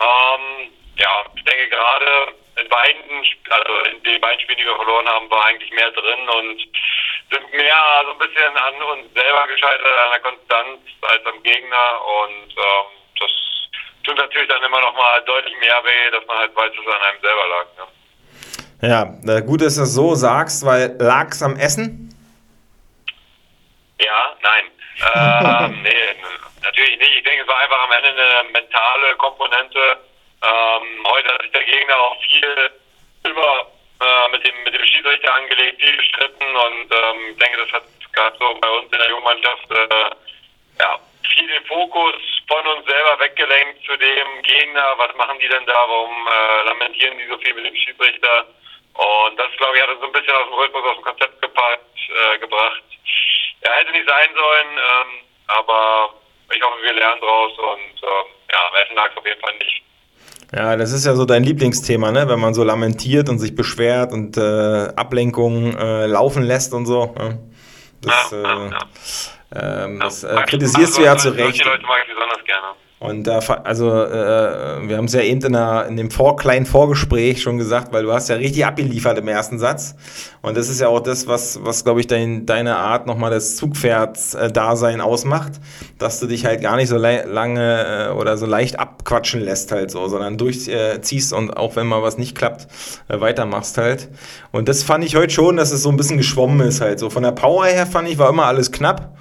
Ähm, 0.00 0.72
ja, 0.96 1.24
ich 1.36 1.44
denke 1.44 1.68
gerade 1.68 2.34
in 2.60 2.68
beiden, 2.68 3.24
also 3.50 3.78
in 3.90 4.02
den 4.02 4.20
beiden 4.20 4.40
Spielen, 4.40 4.58
die 4.58 4.64
wir 4.64 4.76
verloren 4.76 5.08
haben, 5.08 5.30
war 5.30 5.46
eigentlich 5.46 5.70
mehr 5.72 5.90
drin 5.90 6.28
und 6.28 6.60
sind 7.30 7.52
mehr 7.52 8.02
so 8.04 8.10
ein 8.12 8.18
bisschen 8.18 8.56
an 8.56 8.82
uns 8.82 9.14
selber 9.14 9.46
gescheitert, 9.46 9.86
an 9.86 10.10
der 10.10 10.20
Konstanz 10.20 10.80
als 11.02 11.26
am 11.26 11.42
Gegner 11.42 12.04
und 12.04 12.50
ähm, 12.50 12.86
das 13.18 13.30
tut 14.04 14.16
natürlich 14.16 14.48
dann 14.48 14.62
immer 14.62 14.80
noch 14.80 14.94
mal 14.94 15.22
deutlich 15.22 15.56
mehr 15.58 15.84
weh, 15.84 16.10
dass 16.10 16.26
man 16.26 16.38
halt 16.38 16.56
weiß, 16.56 16.72
dass 16.74 16.86
es 16.86 16.94
an 16.94 17.02
einem 17.02 17.20
selber 17.20 17.46
lag. 17.48 17.66
Ne? 17.76 17.99
Ja, 18.82 19.04
gut, 19.40 19.60
dass 19.60 19.76
du 19.76 19.82
es 19.82 19.94
so 19.94 20.14
sagst, 20.14 20.64
weil 20.64 20.96
lag 20.98 21.28
es 21.30 21.42
am 21.42 21.56
Essen? 21.56 22.08
Ja, 24.00 24.36
nein. 24.40 24.64
ähm, 25.68 25.82
nee, 25.82 26.16
natürlich 26.62 26.98
nicht. 26.98 27.16
Ich 27.16 27.24
denke, 27.24 27.42
es 27.42 27.48
war 27.48 27.58
einfach 27.58 27.84
am 27.84 27.92
Ende 27.92 28.08
eine 28.08 28.48
mentale 28.50 29.16
Komponente. 29.18 29.98
Ähm, 30.42 31.06
heute 31.06 31.28
hat 31.28 31.42
sich 31.42 31.52
der 31.52 31.64
Gegner 31.64 31.94
auch 31.94 32.16
viel 32.22 32.70
über 33.28 33.66
äh, 34.00 34.28
mit 34.32 34.46
dem 34.46 34.54
mit 34.64 34.72
dem 34.72 34.86
Schiedsrichter 34.86 35.34
angelegt, 35.34 35.82
viel 35.82 35.96
gestritten 35.98 36.56
und 36.56 36.88
ähm, 36.88 37.18
ich 37.32 37.36
denke, 37.36 37.58
das 37.58 37.72
hat 37.72 37.82
gerade 38.14 38.36
so 38.38 38.54
bei 38.62 38.70
uns 38.70 38.90
in 38.90 38.98
der 38.98 39.10
Jungmannschaft 39.10 39.70
äh, 39.70 40.10
ja, 40.80 40.98
viel 41.34 41.46
den 41.46 41.64
Fokus 41.66 42.14
von 42.48 42.66
uns 42.66 42.86
selber 42.88 43.20
weggelenkt 43.20 43.84
zu 43.84 43.94
dem 43.98 44.42
Gegner. 44.42 44.94
Was 44.96 45.14
machen 45.16 45.38
die 45.38 45.48
denn 45.48 45.66
da? 45.66 45.84
Warum 45.86 46.26
äh, 46.26 46.66
lamentieren 46.68 47.18
die 47.18 47.28
so 47.28 47.36
viel 47.38 47.52
mit 47.52 47.66
dem 47.66 47.76
Schiedsrichter? 47.76 48.46
Und 49.00 49.38
das, 49.38 49.48
glaube 49.56 49.76
ich, 49.76 49.82
hat 49.82 49.90
uns 49.90 50.00
so 50.00 50.06
ein 50.06 50.12
bisschen 50.12 50.34
aus 50.36 50.44
dem 50.44 50.58
Rhythmus, 50.60 50.84
aus 50.84 50.96
dem 50.96 51.04
Konzept 51.04 51.40
gepackt, 51.40 51.96
äh, 52.12 52.38
gebracht. 52.38 52.84
Er 53.62 53.72
hätte 53.80 53.92
nicht 53.92 54.08
sein 54.08 54.28
sollen, 54.36 54.70
ähm, 54.76 55.10
aber 55.48 56.14
ich 56.52 56.62
hoffe, 56.62 56.82
wir 56.82 56.92
lernen 56.92 57.20
draus 57.20 57.52
und 57.58 57.96
ähm, 58.02 58.26
ja, 58.52 58.60
am 58.68 58.74
Essen 58.76 58.96
lag 58.96 59.10
es 59.10 59.16
auf 59.16 59.24
jeden 59.24 59.40
Fall 59.40 59.54
nicht. 59.56 59.82
Ja, 60.52 60.76
das 60.76 60.92
ist 60.92 61.06
ja 61.06 61.14
so 61.14 61.24
dein 61.24 61.44
Lieblingsthema, 61.44 62.10
ne? 62.10 62.28
wenn 62.28 62.40
man 62.40 62.54
so 62.54 62.64
lamentiert 62.64 63.28
und 63.28 63.38
sich 63.38 63.54
beschwert 63.54 64.12
und 64.12 64.36
äh, 64.36 64.92
Ablenkungen 64.96 65.78
äh, 65.78 66.06
laufen 66.06 66.42
lässt 66.42 66.74
und 66.74 66.86
so. 66.86 67.14
Ja. 67.16 67.38
Das, 68.02 68.30
ja, 68.32 68.42
ja, 68.42 68.66
äh, 68.66 68.70
ja. 68.70 69.84
Ähm, 69.84 70.00
das 70.00 70.24
äh, 70.24 70.42
kritisierst 70.46 70.98
du 70.98 71.02
ja 71.02 71.16
zu 71.16 71.30
Recht. 71.30 71.60
Die 71.60 71.64
Leute 71.64 71.84
mag 71.84 72.02
ich 72.02 72.12
besonders 72.12 72.44
gerne. 72.44 72.68
Und 73.00 73.26
da, 73.26 73.38
also, 73.38 73.90
äh, 73.90 74.86
wir 74.86 74.98
haben 74.98 75.06
es 75.06 75.14
ja 75.14 75.22
eben 75.22 75.40
in, 75.40 75.54
der, 75.54 75.86
in 75.88 75.96
dem 75.96 76.10
vor, 76.10 76.36
kleinen 76.36 76.66
Vorgespräch 76.66 77.40
schon 77.40 77.56
gesagt, 77.56 77.94
weil 77.94 78.02
du 78.02 78.12
hast 78.12 78.28
ja 78.28 78.36
richtig 78.36 78.66
abgeliefert 78.66 79.16
im 79.16 79.26
ersten 79.26 79.58
Satz. 79.58 79.94
Und 80.42 80.54
das 80.54 80.68
ist 80.68 80.82
ja 80.82 80.88
auch 80.88 81.00
das, 81.00 81.26
was, 81.26 81.60
was 81.62 81.84
glaube 81.84 82.00
ich, 82.00 82.06
dein, 82.06 82.44
deine 82.44 82.76
Art 82.76 83.06
nochmal 83.06 83.30
das 83.30 83.56
Zugpferd-Dasein 83.56 85.00
ausmacht, 85.00 85.52
dass 85.98 86.20
du 86.20 86.26
dich 86.26 86.44
halt 86.44 86.60
gar 86.60 86.76
nicht 86.76 86.88
so 86.88 86.98
lange 86.98 88.08
äh, 88.08 88.12
oder 88.12 88.36
so 88.36 88.44
leicht 88.44 88.78
abquatschen 88.78 89.40
lässt 89.40 89.72
halt 89.72 89.90
so, 89.90 90.06
sondern 90.08 90.36
durchziehst 90.36 91.32
äh, 91.32 91.36
und 91.36 91.56
auch 91.56 91.76
wenn 91.76 91.86
mal 91.86 92.02
was 92.02 92.18
nicht 92.18 92.36
klappt, 92.36 92.68
äh, 93.08 93.18
weitermachst 93.18 93.78
halt. 93.78 94.10
Und 94.52 94.68
das 94.68 94.82
fand 94.82 95.04
ich 95.04 95.16
heute 95.16 95.32
schon, 95.32 95.56
dass 95.56 95.72
es 95.72 95.82
so 95.82 95.88
ein 95.88 95.96
bisschen 95.96 96.18
geschwommen 96.18 96.66
ist 96.66 96.80
halt 96.80 96.98
so. 96.98 97.08
Von 97.08 97.22
der 97.22 97.32
Power 97.32 97.64
her 97.64 97.86
fand 97.86 98.08
ich, 98.08 98.18
war 98.18 98.28
immer 98.28 98.44
alles 98.44 98.72
knapp 98.72 99.16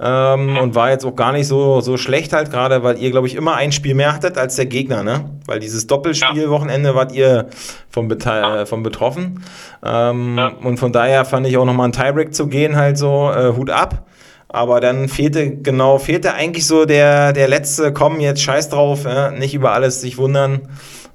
ähm, 0.00 0.58
und 0.58 0.74
war 0.74 0.90
jetzt 0.90 1.04
auch 1.04 1.16
gar 1.16 1.32
nicht 1.32 1.46
so, 1.46 1.80
so 1.80 1.96
schlecht 1.96 2.32
halt, 2.32 2.50
gerade 2.50 2.82
weil 2.82 2.98
ihr, 2.98 3.10
glaube 3.10 3.23
ich, 3.26 3.34
immer 3.34 3.54
ein 3.56 3.72
Spiel 3.72 3.94
mehr 3.94 4.12
hattet 4.12 4.38
als 4.38 4.56
der 4.56 4.66
Gegner, 4.66 5.02
ne? 5.02 5.30
Weil 5.46 5.60
dieses 5.60 5.86
Doppelspielwochenende 5.86 6.90
ja. 6.90 6.94
wart 6.94 7.12
ihr 7.12 7.48
vom, 7.90 8.10
ja. 8.10 8.66
vom 8.66 8.82
betroffen. 8.82 9.44
Ähm, 9.84 10.38
ja. 10.38 10.48
Und 10.48 10.78
von 10.78 10.92
daher 10.92 11.24
fand 11.24 11.46
ich 11.46 11.56
auch 11.56 11.64
nochmal 11.64 11.88
ein 11.88 11.92
Tiebreak 11.92 12.34
zu 12.34 12.46
gehen, 12.48 12.76
halt 12.76 12.98
so, 12.98 13.30
äh, 13.30 13.52
Hut 13.56 13.70
ab. 13.70 14.06
Aber 14.48 14.80
dann 14.80 15.08
fehlte, 15.08 15.56
genau, 15.56 15.98
fehlte 15.98 16.34
eigentlich 16.34 16.66
so 16.66 16.84
der, 16.84 17.32
der 17.32 17.48
letzte, 17.48 17.92
komm, 17.92 18.20
jetzt 18.20 18.42
scheiß 18.42 18.68
drauf, 18.68 19.04
ja? 19.04 19.30
nicht 19.30 19.54
über 19.54 19.72
alles 19.72 20.00
sich 20.00 20.16
wundern. 20.16 20.68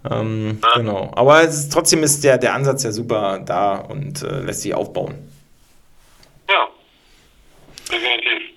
Ähm, 0.10 0.60
Genau. 0.76 1.12
Aber 1.16 1.42
ist, 1.42 1.72
trotzdem 1.72 2.04
ist 2.04 2.24
der, 2.24 2.38
der 2.38 2.54
Ansatz 2.54 2.84
ja 2.84 2.92
super 2.92 3.40
da 3.46 3.76
und 3.76 4.24
äh, 4.24 4.42
lässt 4.42 4.62
sich 4.62 4.74
aufbauen. 4.74 5.16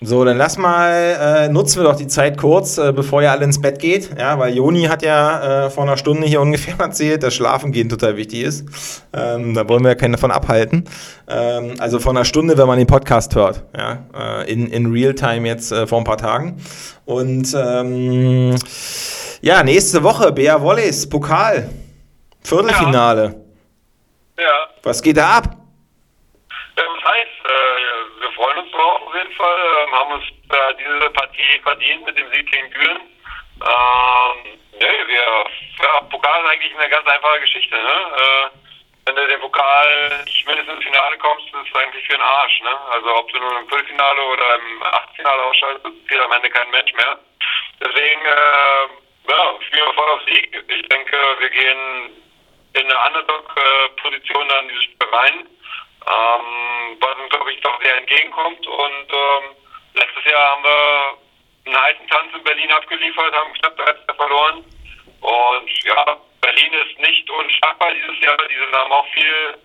So, 0.05 0.25
dann 0.25 0.37
lass 0.37 0.59
mal, 0.59 1.47
äh, 1.47 1.49
nutzen 1.49 1.81
wir 1.81 1.85
doch 1.85 1.97
die 1.97 2.09
Zeit 2.09 2.37
kurz, 2.37 2.77
äh, 2.77 2.93
bevor 2.93 3.23
ihr 3.23 3.31
alle 3.31 3.45
ins 3.45 3.61
Bett 3.61 3.79
geht. 3.79 4.11
Ja, 4.19 4.37
weil 4.37 4.55
Joni 4.55 4.85
hat 4.85 5.03
ja 5.03 5.67
äh, 5.67 5.71
vor 5.71 5.85
einer 5.85 5.97
Stunde 5.97 6.27
hier 6.27 6.41
ungefähr 6.43 6.75
erzählt, 6.79 7.23
dass 7.23 7.35
Schlafen 7.35 7.71
gehen 7.71 7.89
total 7.89 8.17
wichtig 8.17 8.43
ist. 8.43 8.67
Ähm, 9.13 9.55
da 9.55 9.69
wollen 9.69 9.85
wir 9.85 9.91
ja 9.91 9.95
keinen 9.95 10.13
davon 10.13 10.33
abhalten. 10.33 10.89
Ähm, 11.29 11.75
also 11.79 12.01
vor 12.01 12.13
einer 12.13 12.25
Stunde, 12.25 12.59
wenn 12.59 12.67
man 12.67 12.79
den 12.79 12.89
Podcast 12.89 13.35
hört. 13.37 13.63
Ja, 13.77 14.05
äh, 14.43 14.53
in, 14.53 14.67
in 14.67 14.91
Realtime 14.91 15.47
jetzt 15.47 15.71
äh, 15.71 15.87
vor 15.87 15.99
ein 15.99 16.05
paar 16.05 16.19
Tagen. 16.19 16.57
Und 17.05 17.55
ähm, 17.55 18.57
ja, 19.41 19.63
nächste 19.63 20.03
Woche, 20.03 20.33
Bea 20.33 20.61
Wolleys, 20.61 21.09
Pokal. 21.09 21.69
Viertelfinale. 22.43 23.35
Ja. 24.37 24.43
ja. 24.43 24.51
Was 24.83 25.01
geht 25.01 25.17
da 25.17 25.37
ab? 25.37 25.52
Jeden 29.33 29.37
Fall, 29.37 29.87
ähm, 29.87 29.93
haben 29.93 30.13
uns 30.13 30.25
äh, 30.25 30.75
diese 30.79 31.11
Partie 31.11 31.61
verdient 31.63 32.05
mit 32.05 32.17
dem 32.17 32.31
Sieg 32.33 32.51
gegen 32.51 32.71
Büren. 32.71 33.01
Ähm, 33.63 34.59
nee, 34.73 35.07
wir, 35.07 35.47
ja, 35.83 36.01
Pokal 36.11 36.45
ist 36.45 36.51
eigentlich 36.51 36.75
eine 36.75 36.89
ganz 36.89 37.07
einfache 37.07 37.41
Geschichte. 37.41 37.77
Ne? 37.77 37.97
Äh, 38.17 38.51
wenn 39.07 39.17
du 39.17 39.27
den 39.27 39.41
Pokal 39.41 40.23
nicht 40.25 40.47
mindestens 40.47 40.77
ins 40.77 40.85
Finale 40.85 41.19
kommst, 41.19 41.47
ist 41.47 41.69
es 41.69 41.77
eigentlich 41.77 42.05
für 42.07 42.13
den 42.13 42.23
Arsch. 42.23 42.61
Ne? 42.63 42.79
Also 42.91 43.17
ob 43.17 43.33
du 43.33 43.39
nur 43.39 43.59
im 43.59 43.69
Viertelfinale 43.69 44.23
oder 44.23 44.55
im 44.57 44.83
Achtelfinale 44.83 45.43
ausschaltest, 45.43 46.09
zählt 46.09 46.21
am 46.21 46.33
Ende 46.33 46.51
kein 46.51 46.71
Mensch 46.71 46.93
mehr. 46.93 47.19
Deswegen 47.81 48.21
äh, 48.21 49.31
ja, 49.31 49.55
spielen 49.67 49.87
wir 49.87 49.95
voll 49.95 50.11
auf 50.11 50.23
Sieg. 50.27 50.65
Ich 50.69 50.89
denke, 50.89 51.17
wir 51.39 51.51
gehen 51.51 52.11
in 52.75 52.91
eine 52.91 53.07
Underdog-Position 53.07 54.49
dann 54.49 54.69
dieses 54.69 54.85
Spiel 54.85 55.09
rein 55.13 55.47
ähm, 56.07 56.97
was 57.01 57.17
uns, 57.19 57.31
glaube 57.31 57.53
ich, 57.53 57.61
doch 57.61 57.81
sehr 57.83 57.97
entgegenkommt. 57.97 58.67
Und 58.67 59.07
ähm, 59.13 59.45
letztes 59.95 60.25
Jahr 60.31 60.53
haben 60.53 60.65
wir 60.65 61.19
einen 61.67 61.83
heißen 61.83 62.09
Tanz 62.09 62.35
in 62.35 62.45
Berlin 62.45 62.73
abgeliefert, 62.73 63.35
haben 63.35 63.53
knapp 63.55 63.77
13 63.77 64.17
verloren. 64.17 64.65
Und 65.21 65.85
ja, 65.85 66.17
Berlin 66.41 66.73
ist 66.73 66.99
nicht 66.99 67.31
unschlagbar 67.31 67.93
dieses 67.95 68.21
Jahr. 68.25 68.37
Die 68.49 68.77
haben 68.77 68.93
auch 68.93 69.07
viel 69.15 69.59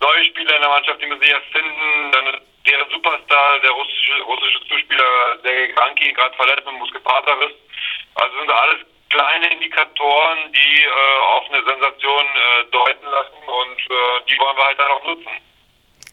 neue 0.00 0.24
Spieler 0.26 0.56
in 0.56 0.62
der 0.62 0.70
Mannschaft, 0.70 1.00
die 1.00 1.06
müssen 1.06 1.22
sich 1.22 1.30
erst 1.30 1.52
finden. 1.52 2.12
Dann 2.12 2.40
der 2.66 2.86
Superstar, 2.90 3.60
der 3.60 3.70
russische, 3.70 4.22
russische 4.22 4.60
Zuspieler, 4.68 5.36
der 5.44 5.72
Kranki, 5.72 6.12
gerade 6.12 6.34
verletzt 6.36 6.66
mit 6.66 6.74
Muskelvaterriss. 6.74 7.54
Also 8.16 8.38
sind 8.38 8.50
alles 8.50 8.78
kleine 9.10 9.52
Indikatoren, 9.52 10.52
die 10.52 10.82
äh, 10.82 11.18
auf 11.36 11.48
eine 11.48 11.64
Sensation 11.64 12.24
äh, 12.24 12.64
deuten 12.72 13.06
lassen 13.06 13.42
und 13.46 13.80
äh, 13.80 14.24
die 14.28 14.38
wollen 14.38 14.56
wir 14.56 14.64
halt 14.64 14.78
dann 14.78 14.90
auch 14.90 15.04
nutzen. 15.04 15.30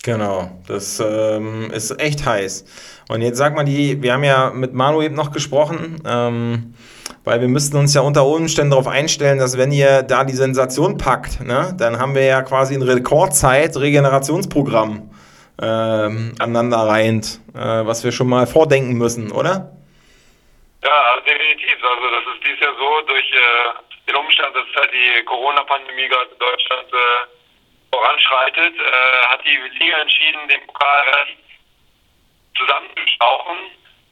Genau, 0.03 0.51
das 0.67 0.99
ähm, 0.99 1.71
ist 1.71 1.97
echt 1.97 2.25
heiß. 2.25 2.65
Und 3.07 3.21
jetzt 3.21 3.37
sag 3.37 3.55
mal, 3.55 3.63
die, 3.63 4.03
wir 4.03 4.11
haben 4.11 4.25
ja 4.25 4.49
mit 4.49 4.73
Manu 4.73 5.01
eben 5.01 5.15
noch 5.15 5.31
gesprochen, 5.31 6.03
ähm, 6.05 6.75
weil 7.23 7.39
wir 7.39 7.47
müssten 7.47 7.77
uns 7.77 7.93
ja 7.93 8.01
unter 8.01 8.25
Umständen 8.25 8.71
darauf 8.71 8.87
einstellen, 8.87 9.39
dass 9.39 9.57
wenn 9.57 9.71
ihr 9.71 10.03
da 10.03 10.25
die 10.25 10.33
Sensation 10.33 10.97
packt, 10.97 11.39
ne, 11.39 11.73
dann 11.77 11.99
haben 11.99 12.15
wir 12.15 12.25
ja 12.25 12.41
quasi 12.41 12.75
in 12.75 12.81
Rekordzeit 12.81 13.77
Regenerationsprogramm 13.77 15.09
ähm, 15.61 16.35
aneinander 16.37 16.79
reint, 16.79 17.39
äh, 17.55 17.59
was 17.59 18.03
wir 18.03 18.11
schon 18.11 18.27
mal 18.27 18.45
vordenken 18.45 18.97
müssen, 18.97 19.31
oder? 19.31 19.71
Ja, 20.83 21.21
definitiv. 21.25 21.77
Also 21.79 22.07
das 22.11 22.35
ist 22.35 22.43
dies 22.43 22.59
Jahr 22.59 22.73
so 22.77 23.07
durch 23.07 23.31
äh, 23.31 24.11
den 24.11 24.17
Umstand, 24.17 24.53
dass 24.53 24.65
halt 24.75 24.91
die 24.91 25.23
Corona-Pandemie 25.23 26.09
gerade 26.09 26.29
in 26.29 26.39
Deutschland 26.39 26.91
äh, 26.91 27.42
voranschreitet, 27.93 28.75
äh, 28.79 29.27
hat 29.27 29.45
die 29.45 29.55
Liga 29.77 29.97
entschieden, 29.99 30.47
den 30.47 30.65
Pokal 30.65 31.27
zusammenzustauchen. 32.57 33.57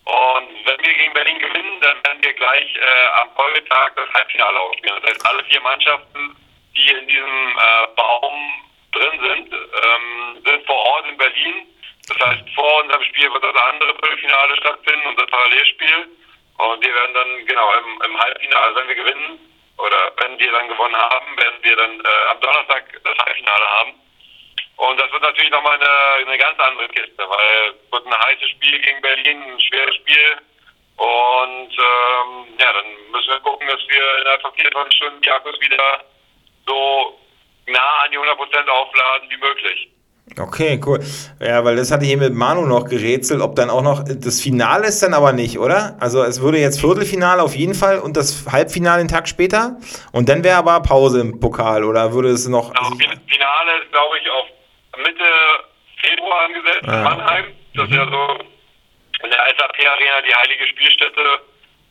Und 0.06 0.66
wenn 0.66 0.86
wir 0.86 0.94
gegen 0.94 1.14
Berlin 1.14 1.40
gewinnen, 1.40 1.82
dann 1.82 1.98
werden 2.04 2.22
wir 2.22 2.34
gleich 2.34 2.76
äh, 2.76 3.22
am 3.22 3.30
Folgetag 3.36 3.92
das 3.96 4.14
Halbfinale 4.14 4.60
ausspielen. 4.60 4.98
Das 5.02 5.12
heißt, 5.12 5.26
alle 5.26 5.44
vier 5.46 5.62
Mannschaften, 5.62 6.36
die 6.76 6.90
in 6.90 7.08
diesem 7.08 7.58
äh, 7.58 7.88
Baum 7.96 8.54
drin 8.92 9.20
sind, 9.20 9.54
ähm, 9.54 10.44
sind 10.46 10.66
vor 10.66 10.76
Ort 10.76 11.08
in 11.08 11.18
Berlin. 11.18 11.68
Das 12.08 12.28
heißt, 12.28 12.50
vor 12.56 12.84
unserem 12.84 13.04
Spiel 13.04 13.32
wird 13.32 13.44
das 13.44 13.56
andere 13.56 13.94
Viertelfinale 13.96 14.58
stattfinden, 14.58 15.08
unser 15.08 15.26
Parallelspiel. 15.28 16.08
Und 16.58 16.86
wir 16.86 16.94
werden 16.94 17.14
dann, 17.14 17.46
genau, 17.46 17.74
im, 17.74 18.02
im 18.06 18.20
Halbfinale, 18.20 18.66
also 18.66 18.80
wenn 18.80 18.88
wir 18.90 18.96
gewinnen, 18.96 19.51
oder 19.82 20.14
wenn 20.18 20.40
wir 20.40 20.52
dann 20.52 20.68
gewonnen 20.68 20.96
haben, 20.96 21.38
werden 21.38 21.58
wir 21.62 21.76
dann 21.76 22.00
äh, 22.00 22.30
am 22.32 22.40
Donnerstag 22.40 22.84
das 23.04 23.18
Halbfinale 23.26 23.66
haben. 23.80 23.94
Und 24.78 25.00
das 25.00 25.12
wird 25.12 25.22
natürlich 25.22 25.52
nochmal 25.52 25.76
eine, 25.76 26.26
eine 26.28 26.38
ganz 26.38 26.60
andere 26.60 26.88
Kiste, 26.90 27.18
weil 27.18 27.70
es 27.70 27.92
wird 27.92 28.06
ein 28.06 28.24
heißes 28.26 28.50
Spiel 28.50 28.80
gegen 28.80 29.02
Berlin, 29.02 29.44
ein 29.44 29.60
schweres 29.60 29.96
Spiel. 29.96 30.38
Und 30.98 31.72
ähm, 31.72 32.58
ja, 32.60 32.74
dann 32.74 33.12
müssen 33.12 33.30
wir 33.30 33.40
gucken, 33.42 33.68
dass 33.68 33.80
wir 33.88 34.20
innerhalb 34.22 34.42
von 34.42 34.54
24 34.54 34.98
Stunden 34.98 35.22
die 35.22 35.32
Akkus 35.32 35.60
wieder 35.60 36.04
so 36.66 37.20
nah 37.68 38.04
an 38.04 38.12
die 38.12 38.20
100% 38.20 38.68
aufladen 38.68 39.30
wie 39.30 39.38
möglich. 39.38 39.91
Okay, 40.40 40.80
cool. 40.86 41.00
Ja, 41.40 41.64
weil 41.66 41.76
das 41.76 41.92
hatte 41.92 42.04
ich 42.04 42.10
hier 42.10 42.18
mit 42.18 42.34
Manu 42.34 42.66
noch 42.66 42.88
gerätselt, 42.88 43.42
ob 43.42 43.56
dann 43.56 43.70
auch 43.70 43.82
noch 43.82 44.04
das 44.04 44.42
Finale 44.42 44.88
ist 44.88 45.04
dann 45.04 45.14
aber 45.14 45.34
nicht, 45.34 45.60
oder? 45.60 45.98
Also 46.00 46.24
es 46.24 46.42
würde 46.42 46.58
jetzt 46.58 46.80
Viertelfinale 46.80 47.44
auf 47.44 47.56
jeden 47.56 47.74
Fall 47.74 48.00
und 48.00 48.16
das 48.16 48.46
Halbfinale 48.50 49.02
einen 49.02 49.10
Tag 49.10 49.28
später 49.28 49.78
und 50.14 50.30
dann 50.30 50.44
wäre 50.44 50.58
aber 50.58 50.80
Pause 50.82 51.22
im 51.22 51.40
Pokal 51.40 51.84
oder 51.84 52.14
würde 52.14 52.30
es 52.30 52.48
noch... 52.48 52.74
Also 52.74 52.96
Finale 52.96 53.84
ist, 53.84 53.92
glaube 53.92 54.16
ich, 54.22 54.30
auf 54.32 54.48
Mitte 55.00 55.30
Februar 56.02 56.46
angesetzt 56.46 56.88
ah. 56.88 56.98
in 56.98 57.04
Mannheim. 57.04 57.46
Das 57.76 57.90
ist 57.90 57.96
ja 57.96 58.06
so 58.06 58.40
in 59.24 59.30
der 59.30 59.40
SAP-Arena 59.58 60.22
die 60.28 60.36
heilige 60.36 60.68
Spielstätte, 60.68 61.24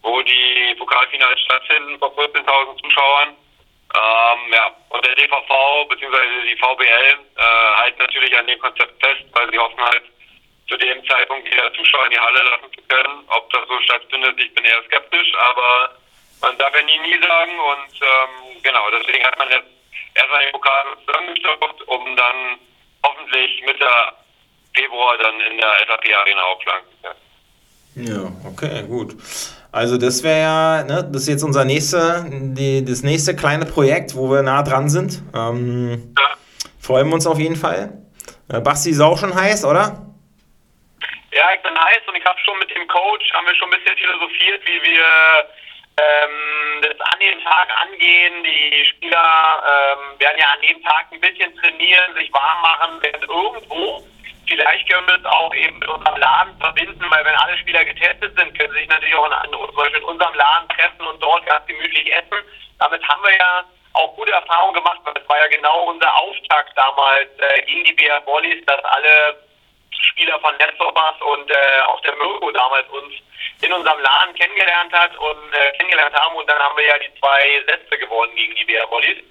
wo 0.03 0.23
die 0.23 0.75
Pokalfinale 0.79 1.37
stattfinden 1.39 1.99
vor 1.99 2.13
14.000 2.17 2.83
Zuschauern. 2.83 3.37
Ähm, 3.93 4.53
ja, 4.53 4.71
und 4.91 5.05
der 5.05 5.15
DVV 5.17 5.89
bzw. 5.89 6.43
die 6.47 6.57
VBL 6.57 7.19
äh, 7.37 7.43
halten 7.77 7.99
natürlich 7.99 8.37
an 8.37 8.47
dem 8.47 8.59
Konzept 8.61 9.05
fest, 9.05 9.25
weil 9.33 9.51
sie 9.51 9.59
hoffen 9.59 9.81
halt 9.81 10.05
zu 10.69 10.77
dem 10.77 11.05
Zeitpunkt 11.07 11.51
wieder 11.51 11.73
Zuschauer 11.75 12.05
in 12.05 12.13
die 12.13 12.21
Halle 12.21 12.43
lassen 12.43 12.73
zu 12.73 12.83
können. 12.89 13.25
Ob 13.29 13.51
das 13.51 13.67
so 13.67 13.81
stattfindet, 13.81 14.39
ich 14.39 14.55
bin 14.55 14.65
eher 14.65 14.83
skeptisch, 14.85 15.33
aber 15.37 15.97
man 16.41 16.57
darf 16.59 16.75
ja 16.75 16.83
nie 16.83 16.99
nie 17.01 17.21
sagen 17.21 17.59
und 17.59 18.01
ähm, 18.01 18.63
genau, 18.63 18.91
deswegen 18.91 19.25
hat 19.25 19.37
man 19.39 19.51
jetzt 19.51 19.69
erstmal 20.15 20.45
den 20.45 20.53
Pokal 20.53 20.85
zusammengestopft, 21.07 21.83
um 21.89 22.17
dann 22.17 22.59
hoffentlich 23.05 23.63
Mitte 23.63 23.89
Februar 24.75 25.19
dann 25.19 25.41
in 25.41 25.59
der 25.59 25.87
SAP 25.87 26.15
Arena 26.15 26.43
aufschlagen 26.45 26.89
zu 26.91 27.03
können. 27.03 27.30
Ja, 27.95 28.33
okay, 28.45 28.85
gut. 28.87 29.17
Also 29.73 29.99
das 29.99 30.23
wäre 30.23 30.41
ja, 30.41 30.85
ne, 30.85 31.09
das 31.13 31.23
ist 31.23 31.29
jetzt 31.29 31.43
unser 31.45 31.65
nächste, 31.65 32.25
die, 32.29 32.85
das 32.85 33.03
nächste 33.03 33.37
kleine 33.37 33.67
Projekt, 33.67 34.17
wo 34.17 34.31
wir 34.31 34.43
nah 34.43 34.63
dran 34.63 34.89
sind. 34.89 35.23
Ähm, 35.35 36.15
ja. 36.19 36.37
Freuen 36.81 37.09
wir 37.09 37.15
uns 37.15 37.27
auf 37.27 37.39
jeden 37.39 37.57
Fall. 37.57 37.93
Äh, 38.49 38.61
Basti 38.61 38.91
ist 38.91 39.01
auch 39.01 39.19
schon 39.19 39.35
heiß, 39.35 39.65
oder? 39.65 40.07
Ja, 41.31 41.47
ich 41.55 41.63
bin 41.63 41.73
heiß 41.73 42.03
und 42.09 42.17
ich 42.17 42.25
habe 42.25 42.39
schon 42.45 42.59
mit 42.59 42.71
dem 42.75 42.87
Coach, 42.89 43.33
haben 43.33 43.47
wir 43.47 43.55
schon 43.55 43.71
ein 43.71 43.79
bisschen 43.79 43.97
philosophiert, 43.97 44.63
wie 44.67 44.83
wir 44.91 45.07
ähm, 45.99 46.83
das 46.83 46.99
an 47.01 47.19
den 47.21 47.39
Tag 47.43 47.69
angehen. 47.87 48.43
Die 48.43 48.85
Spieler 48.91 49.63
ähm, 49.63 50.19
werden 50.19 50.39
ja 50.39 50.47
an 50.51 50.63
dem 50.67 50.83
Tag 50.83 51.07
ein 51.13 51.21
bisschen 51.21 51.55
trainieren, 51.59 52.15
sich 52.19 52.33
warm 52.33 52.63
machen, 52.63 53.03
werden 53.03 53.23
irgendwo 53.23 54.03
vielleicht 54.51 54.89
können 54.91 55.07
wir 55.07 55.17
es 55.17 55.25
auch 55.25 55.55
eben 55.55 55.79
mit 55.79 55.89
unserem 55.89 56.19
Laden 56.19 56.59
verbinden, 56.59 57.05
weil 57.09 57.25
wenn 57.25 57.35
Spieler 57.71 57.85
getestet 57.85 58.37
sind, 58.37 58.59
können 58.59 58.73
sich 58.75 58.89
natürlich 58.89 59.15
auch 59.15 59.27
in, 59.27 59.53
zum 59.53 59.77
Beispiel 59.77 59.99
in 59.99 60.05
unserem 60.05 60.35
Laden 60.35 60.69
treffen 60.71 61.07
und 61.07 61.23
dort 61.23 61.47
ganz 61.47 61.65
gemütlich 61.67 62.13
essen. 62.13 62.43
Damit 62.81 63.07
haben 63.07 63.23
wir 63.23 63.37
ja 63.37 63.65
auch 63.93 64.17
gute 64.17 64.33
Erfahrungen 64.33 64.75
gemacht, 64.75 64.99
weil 65.05 65.15
es 65.17 65.29
war 65.29 65.39
ja 65.39 65.47
genau 65.47 65.85
unser 65.85 66.13
Auftakt 66.17 66.77
damals 66.77 67.29
äh, 67.39 67.63
gegen 67.63 67.85
die 67.85 67.93
BR 67.93 68.27
Volleys, 68.27 68.65
dass 68.67 68.85
alle 68.85 69.45
Spieler 69.91 70.41
von 70.41 70.57
Netzobers 70.57 71.21
und 71.21 71.49
äh, 71.49 71.81
auch 71.87 72.01
der 72.01 72.17
Mirko 72.17 72.51
damals 72.51 72.89
uns 72.89 73.15
in 73.63 73.73
unserem 73.73 74.01
Laden 74.01 74.35
kennengelernt 74.35 74.93
hat 74.93 75.17
und 75.17 75.55
äh, 75.55 75.73
kennengelernt 75.77 76.15
haben 76.15 76.35
und 76.37 76.51
dann 76.51 76.59
haben 76.59 76.77
wir 76.77 76.87
ja 76.87 76.99
die 76.99 77.21
zwei 77.21 77.63
Sätze 77.69 77.99
gewonnen 77.99 78.35
gegen 78.35 78.57
die 78.57 78.65
BR 78.65 78.91
Volleys. 78.91 79.23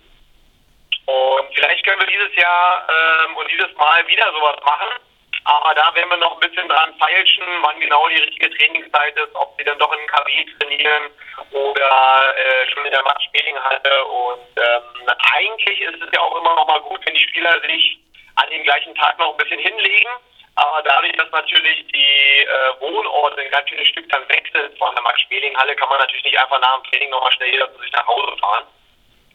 Und 1.08 1.56
vielleicht 1.56 1.86
können 1.86 1.99
wir 1.99 2.08
dieses 2.08 2.36
Jahr 2.36 2.88
ähm, 2.88 3.36
und 3.36 3.52
dieses 3.52 3.75
Mal 3.75 4.08
wieder 4.08 4.32
sowas 4.32 4.60
machen 4.63 5.09
aber 5.45 5.73
da 5.73 5.93
werden 5.95 6.10
wir 6.10 6.17
noch 6.17 6.34
ein 6.34 6.49
bisschen 6.49 6.67
dran 6.67 6.93
feilschen, 6.99 7.45
wann 7.62 7.80
genau 7.80 8.08
die 8.10 8.21
richtige 8.21 8.49
Trainingszeit 8.49 9.17
ist, 9.17 9.34
ob 9.36 9.56
sie 9.58 9.63
dann 9.63 9.80
doch 9.80 9.91
in 9.93 10.08
KW 10.08 10.45
trainieren 10.60 11.04
oder 11.52 12.36
äh, 12.36 12.69
schon 12.69 12.86
in 12.86 12.91
der 12.91 13.04
Match-Meeting-Halle. 13.04 14.06
Und 14.06 14.58
ähm, 14.58 15.10
eigentlich 15.36 15.82
ist 15.82 16.02
es 16.02 16.10
ja 16.13 16.21
auch 16.21 16.36
immer 16.36 16.56
noch 16.56 16.67
mal 16.67 16.82
gut, 16.82 16.99
wenn 17.06 17.13
die 17.13 17.28
Spieler 17.30 17.60
sich 17.62 17.99
an 18.36 18.49
dem 18.49 18.63
gleichen 18.63 18.93
Tag 18.95 19.17
noch 19.17 19.32
ein 19.32 19.38
bisschen 19.38 19.60
hinlegen. 19.60 20.12
Aber 20.56 20.82
dadurch, 20.84 21.13
dass 21.13 21.32
natürlich 21.32 21.88
die 21.88 22.43
äh, 22.43 22.82
Wohnorte 22.82 23.41
ein 23.41 23.52
ganz 23.52 23.69
schönes 23.69 23.88
Stück 23.88 24.10
dann 24.10 24.28
weg 24.28 24.52
von 24.78 24.93
der 24.93 25.04
Max-Schmeling-Halle, 25.04 25.75
kann 25.75 25.89
man 25.89 25.99
natürlich 25.99 26.23
nicht 26.23 26.39
einfach 26.39 26.60
nach 26.60 26.82
dem 26.82 26.91
Training 26.91 27.10
nochmal 27.12 27.32
schnell 27.32 27.52
jeder 27.52 27.73
zu 27.73 27.82
sich 27.82 27.91
nach 27.93 28.06
Hause 28.08 28.36
fahren. 28.38 28.65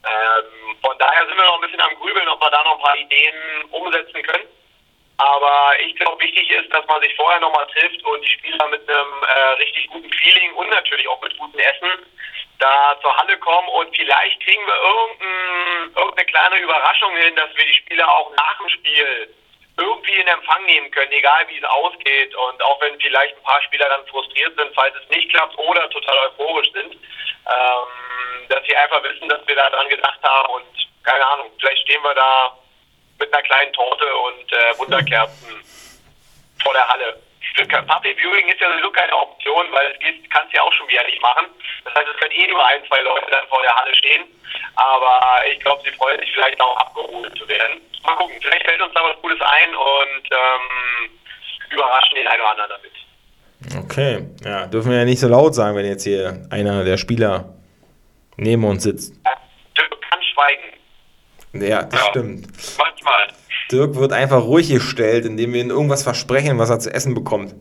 Ähm, 0.05 0.77
von 0.83 0.99
daher 0.99 1.27
sind 1.27 1.37
wir 1.37 1.45
noch 1.45 1.55
ein 1.55 1.61
bisschen 1.63 1.81
am 1.81 1.95
Grübeln, 1.97 2.29
ob 2.29 2.41
wir 2.43 2.51
da 2.51 2.63
noch 2.63 2.77
ein 2.77 2.83
paar 2.83 2.97
Ideen 2.97 3.65
umsetzen 3.71 4.23
können. 4.23 4.45
Aber 5.17 5.79
ich 5.81 5.95
glaube, 5.97 6.23
wichtig 6.23 6.51
ist, 6.51 6.73
dass 6.73 6.85
man 6.87 7.01
sich 7.01 7.15
vorher 7.15 7.41
nochmal 7.41 7.67
trifft 7.69 8.03
und 8.05 8.21
die 8.23 8.31
Spieler 8.31 8.67
mit 8.69 8.89
einem 8.89 9.23
äh, 9.23 9.49
richtig 9.63 9.87
guten 9.89 10.13
Feeling 10.13 10.53
und 10.55 10.69
natürlich 10.71 11.09
auch 11.09 11.21
mit 11.23 11.39
gutem 11.39 11.61
Essen 11.61 11.91
da 12.59 12.99
zur 13.01 13.17
Halle 13.17 13.37
kommen 13.39 13.69
und 13.69 13.95
vielleicht 13.97 14.41
kriegen 14.41 14.65
wir 14.67 14.75
irgendein, 14.75 15.97
irgendeine 15.97 16.27
kleine 16.27 16.57
Überraschung 16.59 17.17
hin, 17.17 17.37
dass 17.37 17.55
wir 17.57 17.65
die 17.65 17.75
Spieler 17.75 18.09
auch 18.09 18.31
nach 18.37 18.59
dem 18.59 18.69
Spiel 18.69 19.35
irgendwie 19.77 20.21
in 20.21 20.27
Empfang 20.29 20.65
nehmen 20.67 20.91
können, 20.91 21.13
egal 21.13 21.47
wie 21.49 21.59
es 21.59 21.65
ausgeht. 21.65 22.35
Und 22.35 22.63
auch 22.63 22.81
wenn 22.81 22.99
vielleicht 23.01 23.37
ein 23.37 23.43
paar 23.43 23.61
Spieler 23.63 23.89
dann 23.89 24.07
frustriert 24.07 24.57
sind, 24.57 24.75
falls 24.75 24.95
es 24.95 25.17
nicht 25.17 25.31
klappt 25.31 25.59
oder 25.59 25.91
total 25.91 26.17
euphorisch 26.29 26.71
sind, 26.73 26.95
ähm, 26.95 28.49
dass 28.49 28.65
sie 28.67 28.77
einfach 28.77 29.03
wissen, 29.03 29.29
dass 29.29 29.47
wir 29.47 29.57
da 29.57 29.71
dran 29.71 29.89
gedacht 29.89 30.23
haben 30.23 30.55
und 30.55 30.67
keine 31.03 31.27
Ahnung, 31.27 31.51
vielleicht 31.59 31.83
stehen 31.83 32.03
wir 32.03 32.15
da 32.15 32.57
mit 33.19 33.33
einer 33.33 33.43
kleinen 33.43 33.73
Torte 33.73 34.05
und 34.05 34.53
äh, 34.53 34.79
Wunderkerzen 34.79 35.49
vor 36.63 36.73
der 36.73 36.89
Halle. 36.89 37.21
Public 37.57 38.19
Viewing 38.19 38.49
ist 38.49 38.61
ja 38.61 38.69
sowieso 38.71 38.91
keine 38.91 39.15
Option, 39.17 39.67
weil 39.71 39.93
es 39.93 39.99
geht, 40.01 40.29
kannst 40.31 40.53
ja 40.53 40.63
auch 40.63 40.73
schon 40.73 40.89
wieder 40.89 41.05
nicht 41.05 41.23
machen. 41.23 41.47
Das 41.85 41.95
heißt, 41.95 42.09
es 42.13 42.21
können 42.21 42.33
eh 42.33 42.49
nur 42.49 42.67
ein, 42.67 42.83
zwei 42.89 43.01
Leute 43.03 43.27
dann 43.31 43.47
vor 43.49 43.63
der 43.63 43.75
Halle 43.75 43.95
stehen. 43.95 44.25
Aber 44.75 45.47
ich 45.51 45.61
glaube, 45.61 45.83
sie 45.85 45.95
freuen 45.97 46.19
sich 46.21 46.33
vielleicht 46.33 46.61
auch 46.61 46.77
abgeholt 46.77 47.37
zu 47.39 47.47
werden. 47.49 47.81
Mal 48.03 48.17
gucken, 48.17 48.35
vielleicht 48.41 48.67
fällt 48.67 48.83
uns 48.83 48.93
da 48.93 49.03
was 49.03 49.21
Gutes 49.23 49.41
ein 49.41 49.71
und 49.75 50.25
ähm, 50.31 51.11
überraschen 51.71 52.17
den 52.17 52.27
einen 52.27 52.41
oder 52.41 52.51
anderen 52.51 52.71
damit. 52.71 53.85
Okay, 53.85 54.27
ja, 54.45 54.67
dürfen 54.67 54.91
wir 54.91 54.99
ja 54.99 55.05
nicht 55.05 55.21
so 55.21 55.29
laut 55.29 55.55
sagen, 55.55 55.77
wenn 55.77 55.87
jetzt 55.87 56.05
hier 56.05 56.47
einer 56.51 56.85
der 56.85 56.97
Spieler 56.97 57.55
neben 58.37 58.65
uns 58.65 58.83
sitzt. 58.83 59.15
Ja, 59.25 59.33
kann 60.11 60.23
schweigen. 60.23 60.75
Ja, 61.53 61.83
das 61.85 62.01
ja, 62.01 62.11
stimmt. 62.11 62.47
Manchmal. 62.79 62.94
Dirk 63.75 63.97
wird 63.97 64.13
einfach 64.13 64.43
ruhig 64.43 64.69
gestellt, 64.69 65.25
indem 65.27 65.53
wir 65.53 65.61
ihm 65.61 65.71
irgendwas 65.71 66.03
versprechen, 66.05 66.59
was 66.59 66.71
er 66.71 66.79
zu 66.79 66.95
essen 66.95 67.15
bekommt. 67.15 67.55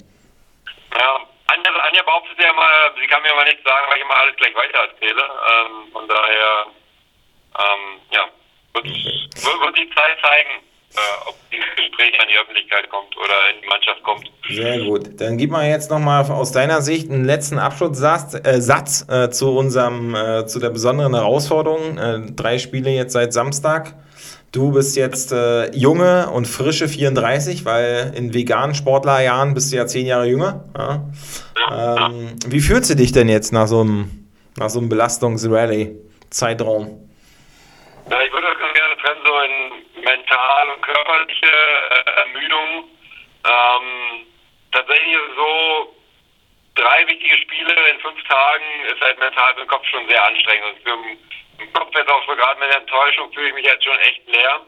Ja, 0.93 1.09
Anja, 1.47 1.71
Anja 1.71 2.03
behauptet 2.03 2.37
ja 2.37 2.49
immer, 2.51 2.69
sie 2.99 3.07
kann 3.07 3.21
mir 3.23 3.31
aber 3.33 3.45
nichts 3.45 3.63
sagen, 3.63 3.85
weil 3.89 3.97
ich 3.97 4.03
immer 4.03 4.17
alles 4.21 4.35
gleich 4.37 4.55
weiter 4.55 4.79
erzähle. 4.89 5.23
Ähm, 5.23 5.91
von 5.91 6.07
daher 6.07 6.65
ähm, 7.57 7.83
ja, 8.11 8.25
wird, 8.73 8.85
wird, 8.85 9.61
wird 9.61 9.77
die 9.77 9.89
Zeit 9.95 10.17
zeigen 10.21 10.61
äh, 10.95 11.29
ob 11.29 11.35
dieses 11.51 11.69
Gespräch 11.75 12.13
an 12.19 12.27
die 12.31 12.37
Öffentlichkeit 12.37 12.89
kommt 12.89 13.15
oder 13.17 13.33
in 13.53 13.61
die 13.61 13.67
Mannschaft 13.67 14.03
kommt. 14.03 14.29
Sehr 14.49 14.79
gut. 14.85 15.19
Dann 15.19 15.37
gib 15.37 15.51
mal 15.51 15.67
jetzt 15.67 15.89
nochmal 15.89 16.23
aus 16.29 16.51
deiner 16.51 16.81
Sicht 16.81 17.09
einen 17.09 17.25
letzten 17.25 17.57
Abschlusssatz 17.57 18.35
äh, 18.35 18.61
Satz, 18.61 19.05
äh, 19.09 19.29
zu 19.29 19.57
unserem, 19.57 20.15
äh, 20.15 20.45
zu 20.45 20.59
der 20.59 20.69
besonderen 20.69 21.13
Herausforderung. 21.15 21.97
Äh, 21.97 22.31
drei 22.33 22.59
Spiele 22.59 22.91
jetzt 22.91 23.13
seit 23.13 23.33
Samstag. 23.33 23.95
Du 24.53 24.71
bist 24.71 24.95
jetzt 24.95 25.31
äh, 25.31 25.71
junge 25.75 26.29
und 26.29 26.45
frische 26.45 26.87
34, 26.87 27.65
weil 27.65 28.13
in 28.15 28.35
veganen 28.35 28.75
Sportlerjahren 28.75 29.55
bist 29.55 29.73
du 29.73 29.77
ja 29.77 29.87
zehn 29.87 30.05
Jahre 30.05 30.27
jünger. 30.27 30.69
Ja? 30.77 31.09
Ja, 31.57 32.07
ähm, 32.07 32.37
ja. 32.37 32.51
Wie 32.51 32.61
fühlst 32.61 32.91
du 32.91 32.95
dich 32.95 33.11
denn 33.11 33.29
jetzt 33.29 33.51
nach 33.51 33.65
so 33.65 33.81
einem, 33.81 34.29
nach 34.55 34.69
so 34.69 34.77
einem 34.77 34.89
Belastungs-Rallye-Zeitraum? 34.89 36.85
Ja, 38.11 38.21
ich 38.21 38.31
würde 38.31 38.45
das 38.45 38.59
ganz 38.59 38.73
gerne 38.77 38.95
trennen, 39.01 39.21
so 39.25 39.33
in 39.41 39.73
mental 40.05 40.69
und 40.69 40.83
körperliche 40.85 41.49
äh, 41.49 42.05
Ermüdung. 42.21 42.93
Ähm, 43.49 44.29
tatsächlich 44.71 45.13
ist 45.17 45.33
es 45.33 45.35
so, 45.35 45.97
drei 46.75 47.07
wichtige 47.07 47.41
Spiele 47.41 47.73
in 47.89 47.99
fünf 48.05 48.21
Tagen 48.29 48.85
ist 48.85 49.01
halt 49.01 49.17
mental 49.17 49.53
für 49.55 49.61
den 49.61 49.67
Kopf 49.67 49.87
schon 49.89 50.07
sehr 50.07 50.21
anstrengend. 50.27 50.77
Und 50.77 50.83
für 50.85 50.93
Kopf 51.73 51.93
jetzt 51.95 52.09
auch 52.09 52.25
so 52.27 52.35
gerade 52.35 52.59
mit 52.59 52.69
der 52.69 52.79
Enttäuschung 52.79 53.31
fühle 53.33 53.49
ich 53.49 53.53
mich 53.53 53.65
jetzt 53.65 53.83
schon 53.83 53.99
echt 53.99 54.27
leer. 54.27 54.61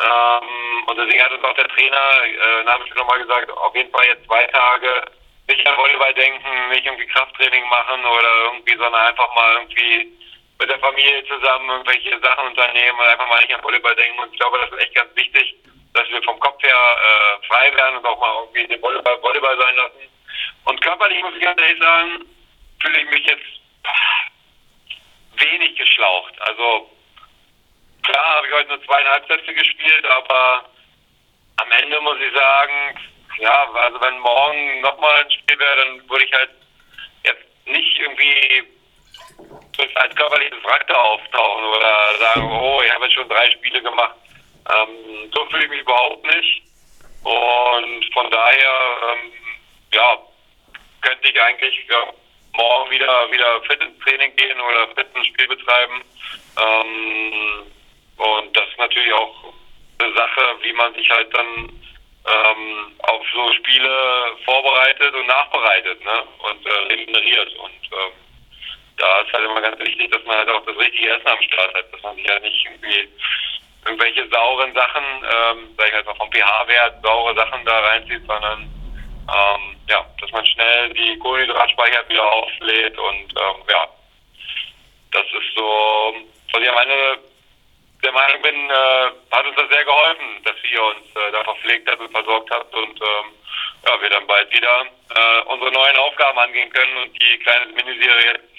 Ähm, 0.00 0.84
und 0.86 0.98
deswegen 0.98 1.22
hat 1.22 1.32
uns 1.32 1.44
auch 1.44 1.54
der 1.54 1.68
Trainer 1.68 2.24
äh, 2.24 2.64
namentlich 2.64 2.94
nochmal 2.94 3.20
gesagt, 3.20 3.50
auf 3.50 3.74
jeden 3.76 3.90
Fall 3.92 4.06
jetzt 4.06 4.26
zwei 4.26 4.44
Tage 4.46 5.04
nicht 5.48 5.66
an 5.66 5.76
Volleyball 5.76 6.14
denken, 6.14 6.68
nicht 6.70 6.86
irgendwie 6.86 7.06
Krafttraining 7.06 7.68
machen 7.68 8.04
oder 8.04 8.44
irgendwie, 8.44 8.76
sondern 8.76 9.06
einfach 9.06 9.34
mal 9.34 9.54
irgendwie 9.54 10.12
mit 10.58 10.70
der 10.70 10.78
Familie 10.78 11.24
zusammen 11.26 11.68
irgendwelche 11.68 12.18
Sachen 12.20 12.48
unternehmen 12.48 12.98
und 12.98 13.06
einfach 13.06 13.28
mal 13.28 13.40
nicht 13.40 13.54
an 13.54 13.62
Volleyball 13.62 13.94
denken. 13.94 14.18
Und 14.18 14.32
ich 14.32 14.38
glaube, 14.38 14.58
das 14.58 14.72
ist 14.72 14.84
echt 14.84 14.94
ganz 14.94 15.14
wichtig, 15.14 15.54
dass 15.92 16.08
wir 16.08 16.22
vom 16.22 16.40
Kopf 16.40 16.62
her 16.62 16.74
äh, 16.74 17.46
frei 17.46 17.72
werden 17.76 17.98
und 17.98 18.06
auch 18.06 18.18
mal 18.18 18.34
irgendwie 18.40 18.66
den 18.66 18.82
Volleyball 18.82 19.22
Volleyball 19.22 19.58
sein 19.58 19.76
lassen. 19.76 20.08
Und 20.64 20.80
körperlich 20.80 21.22
muss 21.22 21.34
ich 21.36 21.42
ganz 21.42 21.60
ehrlich 21.60 21.80
sagen, 21.80 22.24
fühle 22.80 22.98
ich 22.98 23.10
mich 23.10 23.26
jetzt 23.26 23.46
wenig 25.38 25.76
geschlaucht. 25.76 26.34
Also 26.40 26.90
klar 28.02 28.36
habe 28.36 28.46
ich 28.46 28.52
heute 28.52 28.68
nur 28.68 28.84
zweieinhalb 28.84 29.26
Sätze 29.26 29.54
gespielt, 29.54 30.06
aber 30.06 30.64
am 31.56 31.70
Ende 31.72 32.00
muss 32.00 32.18
ich 32.18 32.34
sagen, 32.34 32.98
ja, 33.38 33.70
also 33.72 34.00
wenn 34.00 34.18
morgen 34.18 34.80
nochmal 34.80 35.24
ein 35.24 35.30
Spiel 35.30 35.58
wäre, 35.58 35.76
dann 35.76 36.08
würde 36.08 36.24
ich 36.24 36.32
halt 36.32 36.50
jetzt 37.24 37.66
nicht 37.66 37.98
irgendwie 37.98 38.64
als 39.94 40.14
körperliches 40.14 40.62
Charakter 40.62 40.98
auftauchen 40.98 41.64
oder 41.64 42.18
sagen, 42.18 42.50
oh, 42.50 42.80
ich 42.84 42.92
habe 42.92 43.04
jetzt 43.04 43.14
schon 43.14 43.28
drei 43.28 43.50
Spiele 43.50 43.82
gemacht. 43.82 44.14
Ähm, 44.70 45.30
so 45.34 45.44
fühle 45.46 45.64
ich 45.64 45.70
mich 45.70 45.80
überhaupt 45.80 46.24
nicht. 46.24 46.62
Und 47.24 48.12
von 48.12 48.30
daher, 48.30 48.96
ähm, 49.12 49.32
ja, 49.92 50.18
könnte 51.00 51.28
ich 51.28 51.40
eigentlich 51.40 51.86
ja, 51.88 52.12
morgen 52.56 52.90
wieder 52.90 53.30
wieder 53.30 53.60
fit 53.62 53.82
ins 53.82 53.98
Training 54.04 54.34
gehen 54.36 54.60
oder 54.60 54.88
fit 54.88 55.06
ein 55.14 55.24
Spiel 55.24 55.48
betreiben. 55.48 56.02
Ähm, 56.58 57.72
und 58.16 58.56
das 58.56 58.64
ist 58.68 58.78
natürlich 58.78 59.12
auch 59.12 59.52
eine 59.98 60.14
Sache, 60.14 60.56
wie 60.62 60.72
man 60.72 60.94
sich 60.94 61.08
halt 61.10 61.34
dann 61.34 61.68
ähm, 62.26 62.92
auf 62.98 63.22
so 63.34 63.52
Spiele 63.52 64.36
vorbereitet 64.44 65.14
und 65.14 65.26
nachbereitet 65.26 66.04
ne? 66.04 66.22
und 66.38 66.66
äh, 66.66 66.92
regeneriert. 66.92 67.54
Und 67.56 67.80
ähm, 67.92 68.12
da 68.96 69.20
ist 69.20 69.32
halt 69.32 69.44
immer 69.44 69.60
ganz 69.60 69.78
wichtig, 69.80 70.10
dass 70.10 70.24
man 70.24 70.38
halt 70.38 70.48
auch 70.48 70.64
das 70.64 70.76
richtige 70.76 71.10
Essen 71.10 71.26
am 71.26 71.42
Start 71.42 71.74
hat, 71.74 71.92
dass 71.92 72.02
man 72.02 72.16
sich 72.16 72.28
halt 72.28 72.42
nicht 72.42 72.64
irgendwie 72.64 73.08
irgendwelche 73.84 74.28
sauren 74.28 74.72
Sachen, 74.72 75.04
ähm, 75.22 75.74
sag 75.76 75.88
ich 75.88 75.94
halt 75.94 76.06
mal 76.06 76.14
vom 76.14 76.30
pH-Wert, 76.32 77.02
saure 77.02 77.34
Sachen 77.34 77.64
da 77.64 77.80
reinzieht, 77.80 78.22
sondern 78.26 78.62
ähm, 78.62 79.73
ja, 79.88 80.06
dass 80.20 80.30
man 80.32 80.46
schnell 80.46 80.90
die 80.94 81.18
Kohlenhydratspeicher 81.18 82.08
wieder 82.08 82.32
auflädt 82.32 82.98
und 82.98 83.34
ähm, 83.36 83.56
ja, 83.68 83.88
das 85.12 85.24
ist 85.24 85.54
so, 85.56 86.14
was 86.52 86.62
ich 86.62 86.70
am 86.70 86.78
Ende 86.78 87.18
der 88.02 88.12
Meinung 88.12 88.42
bin, 88.42 88.70
äh, 88.70 89.10
hat 89.30 89.46
uns 89.46 89.56
das 89.56 89.68
sehr 89.70 89.84
geholfen, 89.84 90.44
dass 90.44 90.56
ihr 90.70 90.82
uns 90.82 91.06
äh, 91.16 91.32
da 91.32 91.42
verpflegt 91.44 91.90
habt 91.90 92.00
und 92.00 92.10
versorgt 92.10 92.50
habt 92.50 92.74
und 92.74 93.00
ähm, 93.00 93.32
ja, 93.86 94.00
wir 94.00 94.10
dann 94.10 94.26
bald 94.26 94.52
wieder 94.52 94.82
äh, 94.82 95.40
unsere 95.46 95.72
neuen 95.72 95.96
Aufgaben 95.96 96.38
angehen 96.38 96.70
können 96.70 96.96
und 96.98 97.12
die 97.14 97.38
kleine 97.38 97.66
Miniserie 97.72 98.32
jetzt 98.32 98.54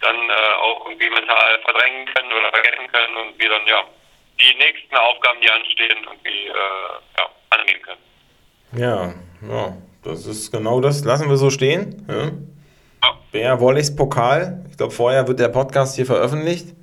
dann 0.00 0.16
äh, 0.30 0.52
auch 0.62 0.86
irgendwie 0.86 1.10
mental 1.10 1.58
verdrängen 1.60 2.06
können 2.14 2.32
oder 2.32 2.50
vergessen 2.50 2.90
können 2.90 3.16
und 3.16 3.38
wir 3.38 3.48
dann 3.50 3.66
ja 3.66 3.84
die 4.40 4.54
nächsten 4.54 4.96
Aufgaben, 4.96 5.40
die 5.42 5.50
anstehen, 5.50 5.98
irgendwie 6.04 6.46
äh, 6.46 7.18
ja, 7.18 7.28
angehen 7.50 7.82
können. 7.82 8.00
Ja, 8.72 9.12
ja, 9.42 9.72
das 10.02 10.26
ist 10.26 10.50
genau 10.50 10.80
das. 10.80 11.04
Lassen 11.04 11.28
wir 11.28 11.36
so 11.36 11.50
stehen. 11.50 12.04
Ja. 12.08 12.30
Bär 13.32 13.60
Wollichs 13.60 13.94
Pokal. 13.94 14.64
Ich 14.70 14.76
glaube, 14.76 14.92
vorher 14.92 15.28
wird 15.28 15.40
der 15.40 15.48
Podcast 15.48 15.96
hier 15.96 16.06
veröffentlicht. 16.06 16.74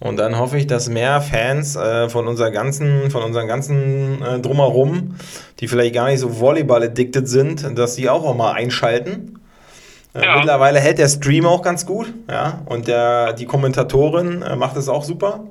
Und 0.00 0.16
dann 0.16 0.36
hoffe 0.38 0.58
ich, 0.58 0.66
dass 0.66 0.88
mehr 0.88 1.20
Fans 1.20 1.76
äh, 1.76 2.08
von, 2.08 2.26
unserer 2.26 2.50
ganzen, 2.50 3.10
von 3.10 3.22
unseren 3.22 3.46
ganzen 3.46 4.20
äh, 4.20 4.40
Drumherum, 4.40 5.14
die 5.60 5.68
vielleicht 5.68 5.94
gar 5.94 6.08
nicht 6.08 6.18
so 6.18 6.40
Volleyball-addicted 6.40 7.28
sind, 7.28 7.78
dass 7.78 7.94
sie 7.94 8.08
auch, 8.08 8.24
auch 8.24 8.34
mal 8.34 8.52
einschalten 8.52 9.38
äh, 10.14 10.24
ja. 10.24 10.36
Mittlerweile 10.36 10.78
hält 10.78 10.98
der 10.98 11.08
Stream 11.08 11.46
auch 11.46 11.62
ganz 11.62 11.86
gut, 11.86 12.12
ja, 12.28 12.62
und 12.66 12.86
der, 12.86 13.32
die 13.32 13.46
Kommentatorin 13.46 14.42
äh, 14.42 14.56
macht 14.56 14.76
es 14.76 14.88
auch 14.88 15.04
super. 15.04 15.44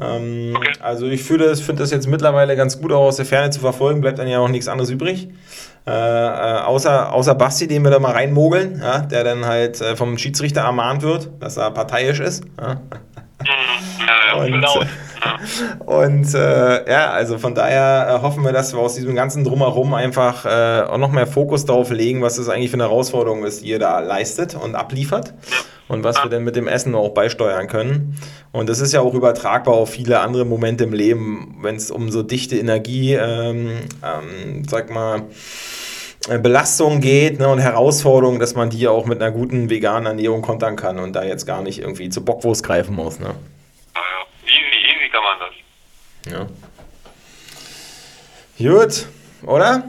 Ähm, 0.00 0.54
okay. 0.56 0.72
Also 0.80 1.06
ich 1.06 1.22
finde 1.22 1.54
find 1.56 1.78
das 1.78 1.90
jetzt 1.90 2.08
mittlerweile 2.08 2.56
ganz 2.56 2.80
gut 2.80 2.92
auch 2.92 3.02
aus 3.02 3.16
der 3.16 3.26
Ferne 3.26 3.50
zu 3.50 3.60
verfolgen, 3.60 4.00
bleibt 4.00 4.18
dann 4.18 4.26
ja 4.26 4.40
auch 4.40 4.48
nichts 4.48 4.68
anderes 4.68 4.90
übrig. 4.90 5.28
Äh, 5.86 5.90
äh, 5.90 6.60
außer, 6.62 7.12
außer 7.12 7.34
Basti, 7.34 7.68
den 7.68 7.82
wir 7.84 7.90
da 7.90 7.98
mal 7.98 8.12
reinmogeln, 8.12 8.80
ja, 8.80 9.00
der 9.00 9.22
dann 9.22 9.44
halt 9.44 9.80
äh, 9.80 9.96
vom 9.96 10.18
Schiedsrichter 10.18 10.62
ermahnt 10.62 11.02
wird, 11.02 11.30
dass 11.40 11.56
er 11.56 11.70
parteiisch 11.70 12.20
ist. 12.20 12.44
Ja. 12.60 12.74
Mhm. 12.74 12.80
Ja, 14.06 14.36
ja, 14.36 14.42
und, 14.42 14.52
genau. 14.52 14.82
Und 15.86 16.34
äh, 16.34 16.90
ja, 16.90 17.10
also 17.10 17.38
von 17.38 17.54
daher 17.54 18.08
äh, 18.08 18.22
hoffen 18.22 18.44
wir, 18.44 18.52
dass 18.52 18.72
wir 18.74 18.80
aus 18.80 18.94
diesem 18.94 19.14
ganzen 19.14 19.42
Drumherum 19.42 19.94
einfach 19.94 20.44
äh, 20.44 20.82
auch 20.82 20.98
noch 20.98 21.12
mehr 21.12 21.26
Fokus 21.26 21.64
darauf 21.64 21.90
legen, 21.90 22.22
was 22.22 22.36
das 22.36 22.48
eigentlich 22.48 22.70
für 22.70 22.76
eine 22.76 22.84
Herausforderung 22.84 23.44
ist, 23.44 23.62
die 23.62 23.68
ihr 23.68 23.78
da 23.78 24.00
leistet 24.00 24.54
und 24.54 24.74
abliefert 24.74 25.32
und 25.88 26.04
was 26.04 26.22
wir 26.22 26.30
denn 26.30 26.44
mit 26.44 26.56
dem 26.56 26.66
Essen 26.66 26.94
auch 26.94 27.10
beisteuern 27.10 27.66
können. 27.68 28.16
Und 28.52 28.68
das 28.68 28.80
ist 28.80 28.92
ja 28.92 29.00
auch 29.00 29.14
übertragbar 29.14 29.74
auf 29.74 29.90
viele 29.90 30.20
andere 30.20 30.44
Momente 30.44 30.84
im 30.84 30.92
Leben, 30.92 31.58
wenn 31.60 31.76
es 31.76 31.90
um 31.90 32.10
so 32.10 32.22
dichte 32.22 32.56
Energie, 32.56 33.14
ähm, 33.14 33.80
ähm, 34.02 34.62
sag 34.68 34.90
mal, 34.90 35.22
äh, 36.28 36.38
Belastung 36.38 37.00
geht 37.00 37.38
ne, 37.38 37.48
und 37.48 37.58
Herausforderungen, 37.58 38.40
dass 38.40 38.54
man 38.54 38.70
die 38.70 38.88
auch 38.88 39.04
mit 39.04 39.20
einer 39.20 39.30
guten 39.30 39.68
veganen 39.68 40.06
Ernährung 40.06 40.40
kontern 40.40 40.76
kann 40.76 40.98
und 40.98 41.12
da 41.12 41.22
jetzt 41.22 41.46
gar 41.46 41.62
nicht 41.62 41.80
irgendwie 41.80 42.08
zu 42.08 42.24
Bockwurst 42.24 42.64
greifen 42.64 42.94
muss. 42.94 43.20
Ne? 43.20 43.34
Ja. 46.26 46.46
Gut, 48.58 49.06
oder? 49.46 49.82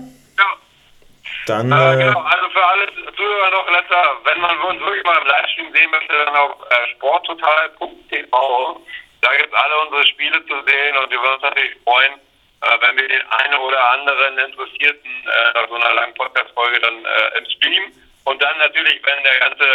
Dann. 1.45 1.71
Äh, 1.71 1.93
äh, 1.93 1.97
genau, 1.97 2.21
also 2.21 2.49
für 2.49 2.65
alle 2.65 2.87
Zuhörer 3.15 3.51
noch 3.51 3.69
letzter, 3.69 4.17
wenn 4.23 4.41
man 4.41 4.59
uns 4.61 4.81
wirklich 4.81 5.05
mal 5.05 5.21
im 5.21 5.27
Livestream 5.27 5.71
sehen 5.73 5.91
möchte, 5.91 6.13
dann 6.13 6.35
auf 6.35 6.55
äh, 6.69 6.91
sporttotal.tv. 6.95 8.81
Da 9.21 9.35
gibt 9.37 9.53
es 9.53 9.59
alle 9.59 9.77
unsere 9.85 10.07
Spiele 10.07 10.45
zu 10.45 10.55
sehen 10.65 10.97
und 10.97 11.09
wir 11.11 11.19
würden 11.19 11.33
uns 11.33 11.43
natürlich 11.43 11.75
freuen, 11.83 12.13
äh, 12.61 12.77
wenn 12.81 12.97
wir 12.97 13.07
den 13.07 13.21
einen 13.29 13.59
oder 13.59 13.91
anderen 13.91 14.37
Interessierten 14.39 15.11
äh, 15.25 15.53
nach 15.53 15.67
so 15.69 15.75
einer 15.75 15.93
langen 15.93 16.13
Podcast-Folge 16.15 16.79
dann 16.79 17.05
äh, 17.05 17.37
im 17.37 17.45
Stream 17.45 17.91
und 18.25 18.41
dann 18.41 18.57
natürlich, 18.57 18.99
wenn 19.03 19.23
der 19.23 19.39
ganze 19.39 19.65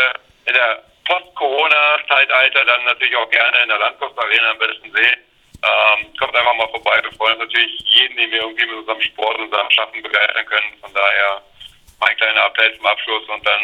in 0.46 0.54
der 0.54 0.82
Post-Corona-Zeitalter 1.06 2.64
dann 2.64 2.84
natürlich 2.84 3.16
auch 3.16 3.30
gerne 3.30 3.58
in 3.62 3.68
der 3.68 3.78
Landkostarena 3.78 4.50
am 4.50 4.58
besten 4.58 4.92
sehen. 4.92 5.20
Ähm, 5.62 6.16
kommt 6.18 6.34
einfach 6.34 6.54
mal 6.54 6.68
vorbei. 6.68 7.00
Wir 7.02 7.12
freuen 7.12 7.34
uns 7.34 7.52
natürlich 7.52 7.78
jeden, 7.84 8.16
den 8.16 8.30
wir 8.30 8.40
irgendwie 8.40 8.66
mit 8.66 8.76
unserem 8.76 9.00
Sport 9.02 9.36
und 9.38 9.44
unserem 9.44 9.70
Schaffen 9.70 10.02
begeistern 10.02 10.46
können. 10.46 10.72
Von 10.80 10.92
daher 10.94 11.42
mein 12.00 12.16
kleiner 12.16 12.46
Appell 12.46 12.76
zum 12.76 12.86
Abschluss 12.86 13.28
und 13.28 13.46
dann 13.46 13.60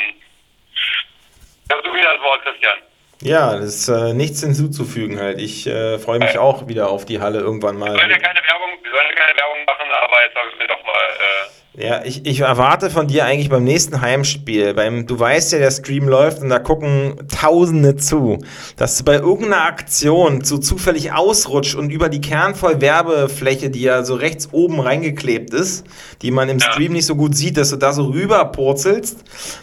hast 1.72 1.86
du 1.86 1.92
wieder 1.92 2.14
das 2.14 2.22
Wort, 2.22 2.42
Christian. 2.42 2.78
Ja, 3.22 3.56
das 3.56 3.64
ist 3.64 3.88
äh, 3.88 4.12
nichts 4.12 4.40
hinzuzufügen 4.40 5.18
halt. 5.18 5.40
Ich 5.40 5.66
äh, 5.66 5.98
freue 5.98 6.18
mich 6.18 6.38
auch 6.38 6.68
wieder 6.68 6.90
auf 6.90 7.06
die 7.06 7.20
Halle 7.20 7.40
irgendwann 7.40 7.78
mal. 7.78 7.92
Wir 7.92 7.98
sollen 7.98 8.10
ja 8.10 8.18
keine 8.18 8.40
Werbung, 8.42 8.70
wir 8.82 8.90
sollen 8.90 9.06
ja 9.08 9.14
keine 9.14 9.38
Werbung 9.38 9.64
machen, 9.64 9.86
aber 9.90 10.22
jetzt 10.22 10.36
habe 10.36 10.48
ich 10.52 10.58
mir 10.58 10.66
doch 10.68 10.84
mal 10.84 10.92
äh, 10.92 11.55
ja, 11.78 12.02
ich, 12.04 12.24
ich 12.24 12.40
erwarte 12.40 12.88
von 12.88 13.06
dir 13.06 13.26
eigentlich 13.26 13.50
beim 13.50 13.64
nächsten 13.64 14.00
Heimspiel, 14.00 14.72
beim, 14.72 15.06
du 15.06 15.18
weißt 15.18 15.52
ja, 15.52 15.58
der 15.58 15.70
Stream 15.70 16.08
läuft 16.08 16.40
und 16.40 16.48
da 16.48 16.58
gucken 16.58 17.16
Tausende 17.28 17.96
zu, 17.96 18.38
dass 18.76 18.96
du 18.96 19.04
bei 19.04 19.16
irgendeiner 19.16 19.64
Aktion 19.64 20.42
so 20.42 20.56
zufällig 20.56 21.12
ausrutscht 21.12 21.74
und 21.74 21.90
über 21.90 22.08
die 22.08 22.22
Kernvoll-Werbefläche, 22.22 23.68
die 23.68 23.82
ja 23.82 24.04
so 24.04 24.14
rechts 24.14 24.48
oben 24.52 24.80
reingeklebt 24.80 25.52
ist, 25.52 25.86
die 26.22 26.30
man 26.30 26.48
im 26.48 26.60
Stream 26.60 26.92
nicht 26.92 27.06
so 27.06 27.14
gut 27.14 27.36
sieht, 27.36 27.58
dass 27.58 27.70
du 27.70 27.76
da 27.76 27.92
so 27.92 28.04
rüberpurzelst, 28.04 29.18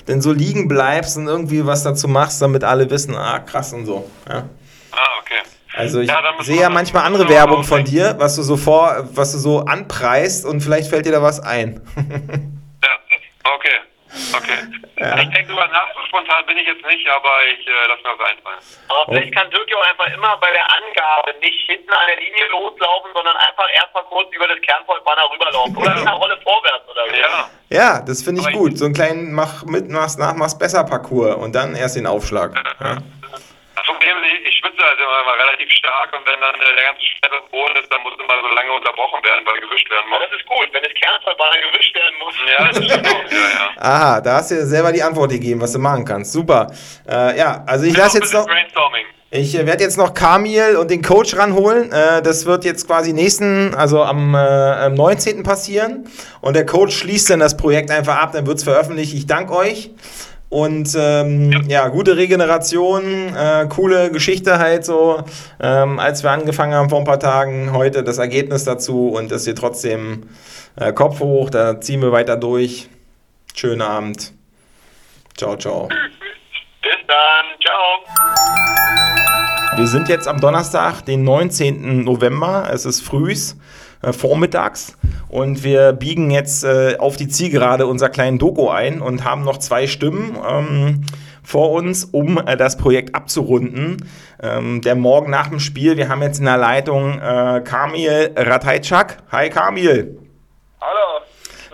denn 0.08 0.22
so 0.22 0.34
liegen 0.34 0.68
bleibst 0.68 1.18
und 1.18 1.28
irgendwie 1.28 1.66
was 1.66 1.82
dazu 1.82 2.08
machst, 2.08 2.42
damit 2.44 2.64
alle 2.64 2.92
wissen, 2.92 3.16
ah, 3.16 3.40
krass 3.40 3.74
und 3.74 3.88
so. 3.88 4.08
Ja. 4.30 4.48
Ah, 4.92 5.20
okay. 5.20 5.42
Also 5.76 6.02
ich 6.02 6.10
ja, 6.10 6.22
sehe 6.42 6.62
ja 6.62 6.70
manchmal 6.70 7.06
andere 7.06 7.28
Werbung 7.30 7.64
von 7.64 7.84
dir, 7.84 8.16
was 8.20 8.36
du 8.36 8.44
so 8.44 8.58
vor, 8.58 9.10
was 9.14 9.32
du 9.32 9.40
so 9.40 9.60
anpreist 9.62 10.46
und 10.46 10.62
vielleicht 10.62 10.90
fällt 10.90 11.06
dir 11.06 11.12
da 11.12 11.22
was 11.22 11.40
ein. 11.40 11.82
ja, 12.84 12.90
okay. 13.56 13.80
Okay. 14.38 14.60
Ja. 14.98 15.18
Ich 15.18 15.30
denke 15.30 15.50
drüber 15.50 15.68
nach, 15.68 15.90
so 15.96 16.06
spontan 16.08 16.46
bin 16.46 16.58
ich 16.58 16.68
jetzt 16.68 16.86
nicht, 16.86 17.08
aber 17.10 17.30
ich 17.50 17.66
äh, 17.68 17.88
lasse 17.90 18.04
mir 18.04 18.14
was 18.14 18.30
einfallen. 18.30 18.62
Aber 18.88 19.06
vielleicht 19.10 19.34
kann 19.34 19.50
Türkei 19.50 19.76
auch 19.76 19.90
einfach 19.90 20.14
immer 20.14 20.38
bei 20.38 20.52
der 20.52 20.64
Angabe 20.64 21.40
nicht 21.42 21.66
hinten 21.66 21.90
an 21.90 22.06
der 22.08 22.18
Linie 22.18 22.46
loslaufen, 22.52 23.10
sondern 23.14 23.36
einfach 23.36 23.66
erstmal 23.74 24.04
kurz 24.04 24.30
über 24.36 24.48
das 24.48 24.62
Kernvolkbanner 24.62 25.24
rüberlaufen. 25.34 25.78
Oder 25.78 25.96
eine 25.96 26.14
Rolle 26.14 26.38
vorwärts 26.44 26.88
oder 26.88 27.04
so. 27.10 27.16
Ja, 27.16 27.50
ja 27.70 28.02
das 28.02 28.22
finde 28.22 28.42
ich 28.42 28.48
aber 28.48 28.58
gut. 28.58 28.78
So 28.78 28.86
einen 28.86 28.94
kleinen 28.94 29.34
Mach 29.34 29.66
mit, 29.66 29.90
mach's 29.90 30.18
nach, 30.18 30.36
mach's 30.36 30.58
besser 30.58 30.84
Parcours 30.84 31.36
und 31.36 31.54
dann 31.54 31.76
erst 31.76 31.96
den 31.96 32.06
Aufschlag. 32.06 32.54
Ja. 32.80 32.98
Das 33.84 33.92
Problem 33.92 34.16
ist, 34.24 34.48
ich 34.48 34.56
schwitze 34.64 34.80
halt 34.80 34.96
immer, 34.96 35.28
immer 35.28 35.36
relativ 35.44 35.70
stark 35.76 36.08
und 36.16 36.24
wenn 36.24 36.40
dann 36.40 36.56
äh, 36.56 36.72
der 36.72 36.88
ganze 36.88 37.04
Schwert 37.04 37.34
auf 37.36 37.52
Boden 37.52 37.76
ist, 37.76 37.92
dann 37.92 38.00
muss 38.04 38.16
immer 38.16 38.40
so 38.40 38.48
lange 38.56 38.72
unterbrochen 38.72 39.20
werden, 39.28 39.44
weil 39.44 39.60
gewischt 39.60 39.90
werden 39.92 40.08
muss. 40.08 40.24
Ja, 40.24 40.28
das 40.32 40.40
ist 40.40 40.48
gut, 40.48 40.68
wenn 40.72 40.84
das 40.88 40.94
Kernfallbanner 40.96 41.60
gewischt 41.68 41.96
werden 42.00 42.16
muss. 42.24 42.36
Ja, 42.48 42.60
das 42.64 42.78
ist 42.80 42.96
gut. 43.04 43.28
ja, 43.28 43.44
ja. 43.44 43.82
Aha, 43.84 44.22
da 44.22 44.40
hast 44.40 44.52
du 44.52 44.56
dir 44.56 44.66
selber 44.66 44.92
die 44.94 45.04
Antwort 45.04 45.32
gegeben, 45.32 45.60
was 45.60 45.74
du 45.74 45.80
machen 45.80 46.06
kannst. 46.06 46.32
Super. 46.32 46.72
Äh, 47.04 47.38
ja, 47.38 47.60
also 47.68 47.84
ich 47.84 47.98
lasse 47.98 48.20
jetzt 48.20 48.34
noch... 48.34 48.48
Ich 49.36 49.56
äh, 49.56 49.66
werde 49.66 49.84
jetzt 49.84 49.98
noch 49.98 50.14
Kamil 50.14 50.78
und 50.78 50.92
den 50.92 51.02
Coach 51.02 51.36
ranholen. 51.36 51.92
Äh, 51.92 52.22
das 52.22 52.46
wird 52.46 52.64
jetzt 52.64 52.88
quasi 52.88 53.12
nächsten, 53.12 53.74
also 53.76 54.04
am, 54.04 54.34
äh, 54.36 54.38
am 54.38 54.94
19. 54.94 55.44
passieren. 55.44 56.08
Und 56.40 56.56
der 56.56 56.66
Coach 56.68 56.96
schließt 56.96 57.32
dann 57.32 57.40
das 57.40 57.58
Projekt 57.58 57.90
einfach 57.90 58.16
ab, 58.16 58.32
dann 58.32 58.46
wird 58.46 58.60
es 58.60 58.64
veröffentlicht. 58.64 59.14
Ich 59.14 59.26
danke 59.26 59.54
euch. 59.54 59.90
Und 60.54 60.96
ähm, 60.96 61.52
ja. 61.52 61.62
ja. 61.68 61.88
gute 61.88 62.16
Regeneration, 62.16 63.36
äh, 63.36 63.66
coole 63.70 64.12
Geschichte 64.12 64.60
halt 64.60 64.86
so, 64.86 65.24
ähm, 65.60 65.98
als 65.98 66.22
wir 66.22 66.30
angefangen 66.30 66.76
haben 66.76 66.92
vor 66.92 67.00
ein 67.00 67.06
paar 67.06 67.20
Tagen, 67.20 67.74
heute 67.74 68.04
das 68.04 68.20
Ergebnis 68.20 68.64
dazu 68.64 69.08
und 69.08 69.32
dass 69.32 69.48
wir 69.48 69.56
trotzdem 69.56 70.30
äh, 70.76 70.94
Kopf 70.94 71.22
hoch, 71.22 71.50
da 71.50 71.82
ziehen 71.82 72.04
wir 72.04 72.12
weiter 72.12 72.38
durch. 72.38 72.88
Schönen 73.56 73.82
Abend. 73.82 74.32
Ciao, 75.36 75.58
ciao. 75.58 75.88
Bis 75.88 77.00
dann, 77.08 77.46
ciao. 77.60 78.04
Wir 79.76 79.88
sind 79.88 80.08
jetzt 80.08 80.28
am 80.28 80.40
Donnerstag, 80.40 81.02
den 81.02 81.24
19. 81.24 82.04
November. 82.04 82.70
Es 82.72 82.86
ist 82.86 83.02
frühs, 83.02 83.58
äh, 84.04 84.14
vormittags. 84.14 84.98
Und 85.30 85.64
wir 85.64 85.94
biegen 85.94 86.30
jetzt 86.30 86.64
äh, 86.64 86.98
auf 87.00 87.18
die 87.18 87.28
Zielgerade 87.28 87.88
unserer 87.88 88.10
kleinen 88.10 88.38
Doku 88.38 88.70
ein 88.70 89.02
und 89.02 89.24
haben 89.24 89.44
noch 89.44 89.58
zwei 89.58 89.88
Stimmen 89.88 90.38
ähm, 90.48 91.02
vor 91.44 91.72
uns, 91.72 92.06
um 92.06 92.38
äh, 92.38 92.56
das 92.56 92.78
Projekt 92.78 93.16
abzurunden. 93.16 94.06
Ähm, 94.42 94.82
der 94.82 94.96
Morgen 94.96 95.32
nach 95.32 95.48
dem 95.48 95.60
Spiel, 95.60 95.98
wir 95.98 96.10
haben 96.10 96.22
jetzt 96.22 96.40
in 96.40 96.46
der 96.46 96.58
Leitung 96.58 97.20
äh, 97.20 97.62
Kamil 97.64 98.32
Ratajczak. 98.36 99.18
Hi 99.32 99.50
Kamil. 99.50 100.20
Hallo. 100.80 101.26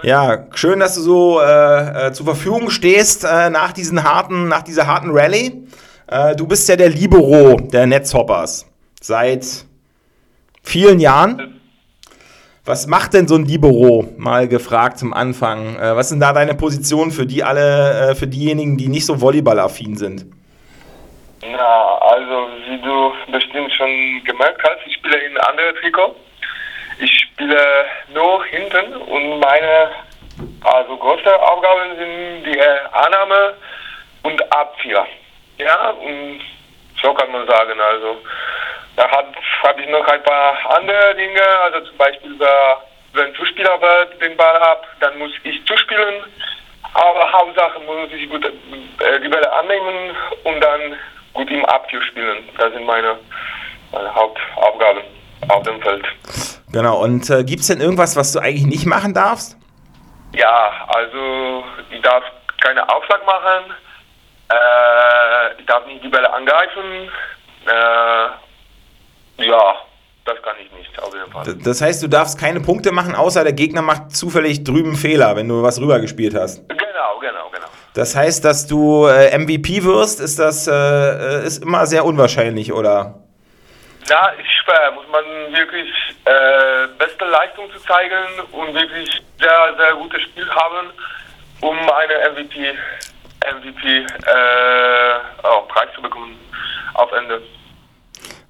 Ja, 0.02 0.46
schön, 0.54 0.80
dass 0.80 0.96
du 0.96 1.02
so 1.02 1.42
äh, 1.42 2.08
äh, 2.08 2.12
zur 2.14 2.26
Verfügung 2.26 2.70
stehst 2.70 3.26
äh, 3.26 3.50
nach 3.50 3.74
diesen 3.74 4.04
harten, 4.04 4.48
nach 4.48 4.64
dieser 4.64 4.88
harten 4.88 5.10
Rallye. 5.12 5.64
Du 6.38 6.48
bist 6.48 6.68
ja 6.68 6.76
der 6.76 6.90
Libero 6.90 7.56
der 7.56 7.86
Netzhoppers 7.86 8.66
seit 9.00 9.46
vielen 10.64 11.00
Jahren. 11.00 11.59
Was 12.66 12.88
macht 12.88 13.14
denn 13.14 13.28
so 13.28 13.36
ein 13.36 13.46
Libero? 13.46 14.08
Mal 14.18 14.48
gefragt 14.48 15.00
zum 15.00 15.14
Anfang. 15.14 15.78
Äh, 15.78 15.96
was 15.96 16.10
sind 16.10 16.20
da 16.20 16.34
deine 16.34 16.56
Positionen 16.56 17.12
für 17.12 17.26
die 17.26 17.44
alle, 17.44 18.12
äh, 18.12 18.16
für 18.16 18.28
diejenigen, 18.28 18.78
die 18.78 18.90
nicht 18.90 19.06
so 19.06 19.18
volleyballaffin 19.18 19.96
sind? 19.96 20.26
Na, 21.42 21.98
also 22.00 22.50
wie 22.68 22.82
du 22.82 23.14
bestimmt 23.32 23.72
schon 23.74 24.24
gemerkt 24.26 24.62
hast, 24.64 24.80
ich 24.86 24.94
spiele 24.96 25.18
in 25.18 25.38
andere 25.38 25.74
Trikot. 25.82 26.16
Ich 27.00 27.12
spiele 27.18 27.58
nur 28.14 28.44
hinten 28.46 28.94
und 28.94 29.40
meine 29.40 29.90
also 30.64 30.98
große 30.98 31.42
Aufgaben 31.42 31.96
sind 31.98 32.44
die 32.46 32.62
Annahme 32.92 33.56
und 34.24 34.42
Abwehr. 34.54 35.06
Ja, 35.58 35.92
und 35.92 36.42
so 37.02 37.14
kann 37.14 37.32
man 37.32 37.48
sagen. 37.48 37.80
Also 37.80 38.18
da 39.00 39.10
habe 39.10 39.30
hab 39.64 39.80
ich 39.80 39.88
noch 39.88 40.06
ein 40.08 40.22
paar 40.24 40.58
andere 40.76 41.16
Dinge, 41.16 41.42
also 41.64 41.80
zum 41.88 41.96
Beispiel, 41.96 42.38
wenn 43.14 43.34
Zuspieler 43.36 43.80
wird, 43.80 44.22
den 44.22 44.36
Ball 44.36 44.58
ab, 44.58 44.86
dann 45.00 45.18
muss 45.18 45.32
ich 45.44 45.66
zuspielen. 45.66 46.26
Aber 46.94 47.32
Hauptsache 47.32 47.80
muss 47.80 48.12
ich 48.12 48.30
gut 48.30 48.44
äh, 48.44 49.20
die 49.22 49.30
Bälle 49.30 49.50
annehmen 49.54 50.16
und 50.44 50.60
dann 50.60 50.98
gut 51.34 51.50
im 51.50 51.64
Abwehr 51.66 52.02
spielen. 52.02 52.50
Das 52.58 52.74
sind 52.74 52.86
meine, 52.86 53.18
meine 53.94 54.14
Hauptaufgaben 54.14 55.04
auf 55.48 55.64
dem 55.64 55.82
Feld. 55.82 56.06
Genau, 56.74 57.02
und 57.02 57.30
äh, 57.30 57.46
gibt 57.46 57.62
es 57.62 57.68
denn 57.68 57.80
irgendwas, 57.80 58.18
was 58.18 58.34
du 58.34 58.40
eigentlich 58.40 58.66
nicht 58.66 58.86
machen 58.86 59.14
darfst? 59.14 59.58
Ja, 60.34 60.72
also 60.90 61.64
ich 61.90 62.02
darf 62.02 62.24
keine 62.62 62.88
Aufschlag 62.90 63.26
machen, 63.26 63.74
äh, 64.52 65.54
ich 65.58 65.66
darf 65.68 65.86
nicht 65.86 66.04
die 66.04 66.10
Bälle 66.10 66.32
angreifen, 66.34 67.10
äh, 67.66 68.49
ja, 69.40 69.76
das 70.26 70.42
kann 70.44 70.56
ich 70.64 70.72
nicht, 70.72 71.02
auf 71.02 71.14
jeden 71.14 71.32
Fall. 71.32 71.56
Das 71.64 71.82
heißt, 71.82 72.04
du 72.04 72.08
darfst 72.08 72.40
keine 72.40 72.62
Punkte 72.62 72.92
machen, 72.92 73.16
außer 73.16 73.44
der 73.44 73.54
Gegner 73.54 73.82
macht 73.82 74.16
zufällig 74.16 74.64
drüben 74.64 74.96
Fehler, 74.96 75.36
wenn 75.36 75.48
du 75.48 75.64
was 75.64 75.80
rübergespielt 75.82 76.36
hast. 76.36 76.68
Genau, 76.70 77.20
genau, 77.20 77.50
genau. 77.50 77.68
Das 77.94 78.16
heißt, 78.16 78.46
dass 78.46 78.68
du 78.68 79.08
äh, 79.08 79.38
MVP 79.38 79.84
wirst, 79.84 80.20
ist 80.20 80.38
das 80.40 80.68
äh, 80.68 81.46
ist 81.46 81.64
immer 81.64 81.86
sehr 81.86 82.06
unwahrscheinlich, 82.06 82.72
oder? 82.72 83.16
Ja, 84.10 84.28
ist 84.30 84.52
schwer. 84.64 84.92
Muss 84.92 85.06
man 85.12 85.24
wirklich 85.54 85.90
äh, 86.26 86.88
beste 86.98 87.26
Leistung 87.26 87.72
zu 87.72 87.80
zeigen 87.82 88.40
und 88.52 88.74
wirklich 88.74 89.10
sehr, 89.40 89.76
sehr 89.78 89.94
gutes 89.94 90.22
Spiel 90.24 90.50
haben, 90.50 90.92
um 91.62 91.78
eine 91.78 92.32
MVP, 92.32 92.74
MVP 93.46 93.98
äh, 93.98 95.46
auch 95.48 95.68
Preis 95.68 95.90
zu 95.96 96.02
bekommen 96.02 96.38
auf 96.94 97.12
Ende. 97.12 97.42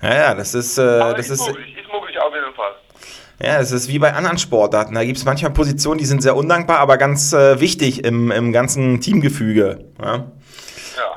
Ja, 0.02 0.14
ja, 0.14 0.34
das 0.34 0.54
ist. 0.54 0.78
Äh, 0.78 0.84
das 0.84 1.30
ist, 1.30 1.46
möglich, 1.48 1.76
ist 1.78 1.92
möglich 1.92 2.18
auf 2.20 2.34
jeden 2.34 2.56
Fall. 2.56 2.72
Ja, 3.42 3.60
es 3.60 3.72
ist 3.72 3.88
wie 3.88 4.00
bei 4.00 4.14
anderen 4.14 4.38
Sportarten. 4.38 4.96
Da 4.96 5.04
gibt 5.04 5.18
es 5.18 5.26
manchmal 5.26 5.52
Positionen, 5.52 5.98
die 5.98 6.06
sind 6.06 6.22
sehr 6.22 6.36
undankbar, 6.36 6.80
aber 6.80 6.98
ganz 6.98 7.34
äh, 7.34 7.60
wichtig 7.60 8.04
im, 8.04 8.32
im 8.32 8.52
ganzen 8.52 9.00
Teamgefüge. 9.00 9.86
Ja? 10.02 10.32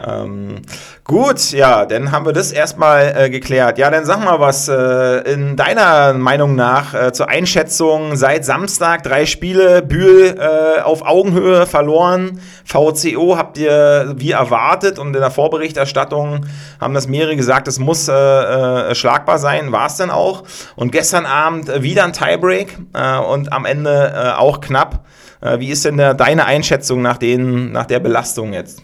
Ähm, 0.06 0.62
gut, 1.04 1.52
ja, 1.52 1.86
dann 1.86 2.12
haben 2.12 2.26
wir 2.26 2.32
das 2.32 2.52
erstmal 2.52 3.14
äh, 3.16 3.30
geklärt. 3.30 3.78
Ja, 3.78 3.90
dann 3.90 4.04
sag 4.04 4.24
mal 4.24 4.40
was 4.40 4.68
äh, 4.68 5.18
in 5.32 5.56
deiner 5.56 6.12
Meinung 6.14 6.54
nach 6.54 6.94
äh, 6.94 7.12
zur 7.12 7.28
Einschätzung 7.28 8.16
seit 8.16 8.44
Samstag 8.44 9.02
drei 9.02 9.26
Spiele, 9.26 9.82
Bühl 9.82 10.36
äh, 10.38 10.80
auf 10.80 11.02
Augenhöhe 11.02 11.66
verloren, 11.66 12.40
VCO 12.64 13.36
habt 13.36 13.58
ihr 13.58 14.14
wie 14.16 14.32
erwartet 14.32 14.98
und 14.98 15.14
in 15.14 15.20
der 15.20 15.30
Vorberichterstattung 15.30 16.46
haben 16.80 16.94
das 16.94 17.06
mehrere 17.06 17.36
gesagt, 17.36 17.68
es 17.68 17.78
muss 17.78 18.08
äh, 18.08 18.12
äh, 18.12 18.94
schlagbar 18.94 19.38
sein, 19.38 19.72
war 19.72 19.86
es 19.86 19.96
dann 19.96 20.10
auch. 20.10 20.44
Und 20.76 20.92
gestern 20.92 21.26
Abend 21.26 21.82
wieder 21.82 22.04
ein 22.04 22.12
Tiebreak 22.12 22.78
und 23.28 23.52
am 23.52 23.64
Ende 23.64 24.36
auch 24.38 24.60
knapp. 24.60 25.04
wie 25.58 25.68
ist 25.70 25.84
denn 25.84 25.96
der, 25.96 26.14
deine 26.14 26.44
Einschätzung 26.44 27.02
nach, 27.02 27.18
den, 27.18 27.72
nach 27.72 27.86
der 27.86 28.00
Belastung 28.00 28.52
jetzt? 28.52 28.82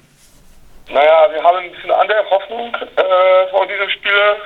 Naja, 0.90 1.28
wir 1.30 1.42
haben 1.42 1.58
ein 1.58 1.70
bisschen 1.70 1.90
andere 1.90 2.24
Hoffnung 2.30 2.74
äh, 2.74 3.46
vor 3.50 3.66
diesem 3.66 3.90
Spiel, 3.90 4.36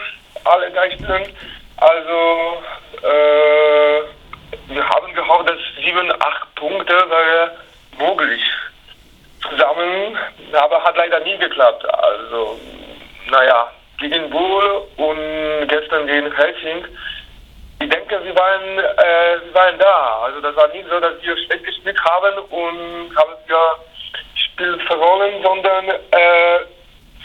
alle 0.45 0.71
drei 0.73 0.91
Spielen. 0.91 1.33
Also, 1.77 2.63
äh, 3.01 4.03
wir 4.67 4.89
haben 4.89 5.15
gehofft, 5.15 5.49
dass 5.49 5.59
sieben, 5.77 6.11
acht 6.21 6.55
Punkte 6.57 6.95
wäre 6.95 7.57
möglich 7.97 8.43
zusammen, 9.49 10.19
aber 10.53 10.83
hat 10.83 10.97
leider 10.97 11.21
nie 11.21 11.37
geklappt. 11.39 11.85
Also, 11.95 12.59
naja, 13.31 13.71
gegen 14.01 14.29
Bull 14.31 14.83
und 14.97 15.69
gestern 15.69 16.09
gegen 16.09 16.33
Helsing. 16.35 16.85
Ich 17.81 17.89
denke, 17.89 18.23
wir 18.23 18.35
waren, 18.35 18.79
äh, 18.79 19.45
wir 19.45 19.55
waren 19.55 19.79
da. 19.79 20.23
Also, 20.25 20.41
das 20.41 20.57
war 20.57 20.67
nicht 20.69 20.89
so, 20.89 20.99
dass 20.99 21.23
wir 21.23 21.37
schlecht 21.37 21.65
gespielt 21.65 21.99
haben 22.05 22.39
und 22.51 23.17
haben 23.17 23.35
wir 23.47 23.77
Spiel 24.53 24.79
verloren, 24.87 25.43
sondern 25.43 25.89
äh, 25.89 26.59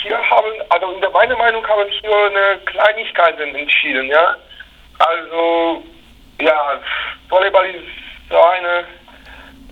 hier 0.02 0.18
haben, 0.18 0.52
also 0.70 0.92
in 0.92 1.12
meiner 1.12 1.38
Meinung 1.38 1.68
haben 1.68 1.90
hier 1.90 2.26
eine 2.26 2.60
Kleinigkeiten 2.66 3.56
entschieden, 3.56 4.08
ja. 4.10 4.36
Also 5.00 5.84
ja, 6.40 6.80
Volleyball 7.30 7.68
ist 7.70 7.84
so 8.30 8.42
eine 8.42 8.86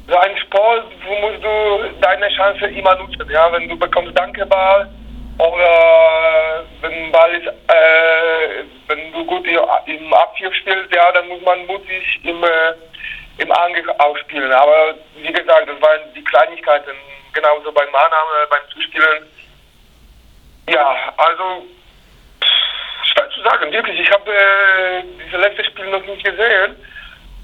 so 0.07 0.15
ein 0.17 0.37
Sport, 0.37 0.85
wo 1.03 1.15
musst 1.15 1.43
du 1.43 1.99
deine 2.01 2.29
Chance 2.29 2.65
immer 2.67 2.95
nutzen, 2.95 3.29
ja. 3.29 3.51
Wenn 3.51 3.69
du 3.69 3.77
bekommst 3.77 4.17
Dankeball 4.17 4.89
oder 5.37 6.63
wenn 6.81 7.11
Ball 7.11 7.33
ist, 7.35 7.47
äh, 7.47 8.63
wenn 8.87 9.11
du 9.13 9.25
gut 9.25 9.47
im 9.47 10.13
Abwehr 10.13 10.53
spielst, 10.53 10.93
ja, 10.93 11.11
dann 11.11 11.27
muss 11.27 11.41
man 11.41 11.65
mutig 11.65 12.19
im, 12.23 12.43
äh, 12.43 12.73
im 13.37 13.51
Angriff 13.51 13.87
ausspielen. 13.99 14.51
Aber 14.51 14.95
wie 15.15 15.31
gesagt, 15.31 15.67
das 15.67 15.81
waren 15.81 16.13
die 16.15 16.23
Kleinigkeiten 16.23 16.95
genauso 17.35 17.71
beim 17.71 17.89
Annahme, 17.89 18.47
beim 18.49 18.67
Zuspielen. 18.73 19.23
Ja, 20.67 21.13
also 21.17 21.65
schwer 23.03 23.29
zu 23.29 23.41
sagen, 23.43 23.71
wirklich. 23.71 23.99
Ich 23.99 24.11
habe 24.11 24.31
äh, 24.31 25.03
dieses 25.23 25.39
letzte 25.39 25.65
Spiel 25.65 25.85
noch 25.91 26.03
nicht 26.05 26.23
gesehen. 26.23 26.75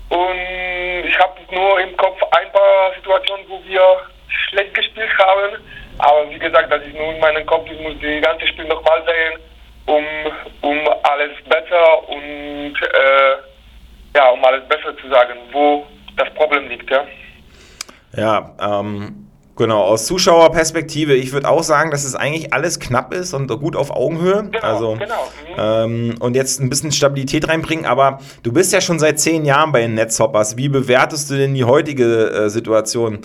Und 0.10 1.08
ich 1.08 1.18
habe 1.20 1.40
nur 1.52 1.80
im 1.80 1.96
Kopf 1.98 2.22
ein 2.32 2.52
paar 2.52 2.94
Situationen, 2.96 3.46
wo 3.48 3.62
wir 3.64 4.02
schlecht 4.50 4.74
gespielt 4.74 5.12
haben. 5.20 5.62
Aber 6.00 6.30
wie 6.30 6.40
gesagt, 6.40 6.72
das 6.72 6.82
ist 6.84 6.96
nur 6.96 7.14
in 7.14 7.20
meinem 7.20 7.46
Kopf. 7.46 7.70
Ich 7.72 7.80
muss 7.80 7.94
das 8.02 8.22
ganze 8.22 8.48
Spiel 8.48 8.66
nochmal 8.66 9.04
sehen, 9.06 9.40
um, 9.86 10.06
um 10.62 10.80
alles 11.04 11.32
besser 11.48 12.10
und 12.10 12.74
äh, 12.82 13.36
ja, 14.16 14.30
um 14.32 14.44
alles 14.44 14.68
besser 14.68 14.98
zu 14.98 15.08
sagen, 15.10 15.38
wo 15.52 15.86
das 16.18 16.30
Problem 16.34 16.68
liegt. 16.68 16.90
Ja, 16.90 17.06
ja 18.18 18.56
ähm, 18.60 19.21
Genau, 19.58 19.82
aus 19.82 20.06
Zuschauerperspektive, 20.06 21.14
ich 21.14 21.34
würde 21.34 21.50
auch 21.50 21.62
sagen, 21.62 21.92
dass 21.92 22.06
es 22.06 22.16
eigentlich 22.16 22.54
alles 22.54 22.80
knapp 22.80 23.14
ist 23.14 23.34
und 23.34 23.48
gut 23.60 23.76
auf 23.76 23.92
Augenhöhe. 23.92 24.44
Genau, 24.50 24.66
also, 24.66 24.94
genau. 24.98 25.28
Ähm, 25.58 26.16
und 26.20 26.36
jetzt 26.36 26.62
ein 26.62 26.70
bisschen 26.70 26.92
Stabilität 26.92 27.50
reinbringen, 27.50 27.86
aber 27.86 28.20
du 28.44 28.54
bist 28.54 28.72
ja 28.72 28.80
schon 28.80 28.98
seit 28.98 29.20
zehn 29.20 29.44
Jahren 29.44 29.74
bei 29.74 29.82
den 29.82 29.94
Netzhoppers. 29.96 30.56
Wie 30.56 30.70
bewertest 30.70 31.30
du 31.30 31.36
denn 31.36 31.54
die 31.54 31.66
heutige 31.66 32.30
äh, 32.30 32.50
Situation? 32.50 33.20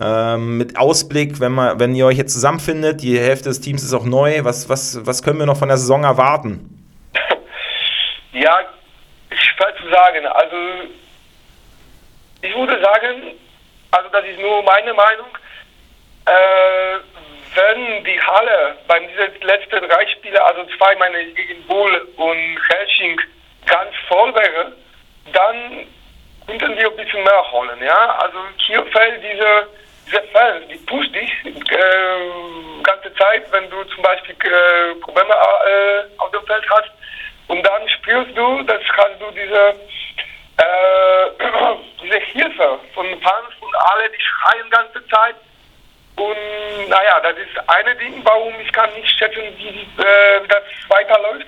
Ähm, 0.00 0.56
mit 0.56 0.78
Ausblick, 0.78 1.40
wenn, 1.40 1.52
man, 1.52 1.80
wenn 1.80 1.94
ihr 1.96 2.06
euch 2.06 2.16
jetzt 2.16 2.32
zusammenfindet, 2.32 3.02
die 3.02 3.18
Hälfte 3.18 3.48
des 3.48 3.60
Teams 3.60 3.82
ist 3.82 3.92
auch 3.92 4.04
neu, 4.04 4.44
was, 4.44 4.68
was, 4.68 5.04
was 5.04 5.22
können 5.22 5.40
wir 5.40 5.46
noch 5.46 5.56
von 5.56 5.68
der 5.68 5.78
Saison 5.78 6.04
erwarten? 6.04 6.86
ja, 8.32 8.56
schwer 9.30 9.74
zu 9.80 9.90
sagen. 9.90 10.26
Also, 10.26 10.56
ich 12.40 12.54
würde 12.54 12.80
sagen, 12.80 13.34
also 13.90 14.08
das 14.10 14.24
ist 14.24 14.40
nur 14.40 14.62
meine 14.62 14.94
Meinung, 14.94 15.26
äh, 16.26 16.98
wenn 17.54 18.04
die 18.04 18.20
Halle 18.20 18.76
beim 18.86 19.06
diesen 19.08 19.40
letzten 19.42 19.88
drei 19.88 20.06
Spiele, 20.08 20.42
also 20.42 20.64
zwei 20.76 20.94
meine 20.96 21.24
gegen 21.32 21.62
Bull 21.66 22.08
und 22.16 22.58
Helsching, 22.68 23.20
ganz 23.66 23.94
voll 24.08 24.34
wäre, 24.34 24.72
dann 25.32 25.86
könnten 26.46 26.76
wir 26.76 26.90
ein 26.90 26.96
bisschen 26.96 27.22
mehr 27.22 27.52
holen. 27.52 27.82
Ja? 27.82 28.16
Also 28.18 28.38
hier 28.66 28.84
fällt 28.86 29.22
diese, 29.22 29.68
diese 30.06 30.22
Fell, 30.32 30.66
die 30.70 30.76
pusht 30.76 31.14
dich 31.14 31.30
äh, 31.44 32.82
ganze 32.82 33.14
Zeit, 33.14 33.50
wenn 33.52 33.68
du 33.70 33.84
zum 33.84 34.02
Beispiel 34.02 34.34
äh, 34.34 34.94
Probleme 34.96 35.32
äh, 35.32 36.02
auf 36.18 36.30
dem 36.30 36.44
Feld 36.46 36.64
hast. 36.70 36.90
Und 37.48 37.62
dann 37.66 37.88
spürst 37.88 38.36
du, 38.36 38.62
dass 38.62 38.82
hast 38.96 39.20
du 39.20 39.30
diese 39.32 39.74
äh, 40.56 41.30
diese 42.02 42.18
Hilfe 42.18 42.78
von 42.94 43.06
Fans 43.20 43.54
und 43.60 43.74
alle, 43.76 44.08
die 44.10 44.20
schreien 44.20 44.70
ganze 44.70 45.06
Zeit 45.08 45.36
und 46.16 46.88
naja, 46.88 47.20
das 47.20 47.36
ist 47.38 47.68
eine 47.68 47.94
Ding, 47.96 48.20
warum 48.24 48.52
ich 48.60 48.72
kann 48.72 48.92
nicht 48.94 49.08
schätzen, 49.18 49.42
wie 49.56 49.80
äh, 50.02 50.46
das 50.48 50.62
weiterläuft. 50.88 51.46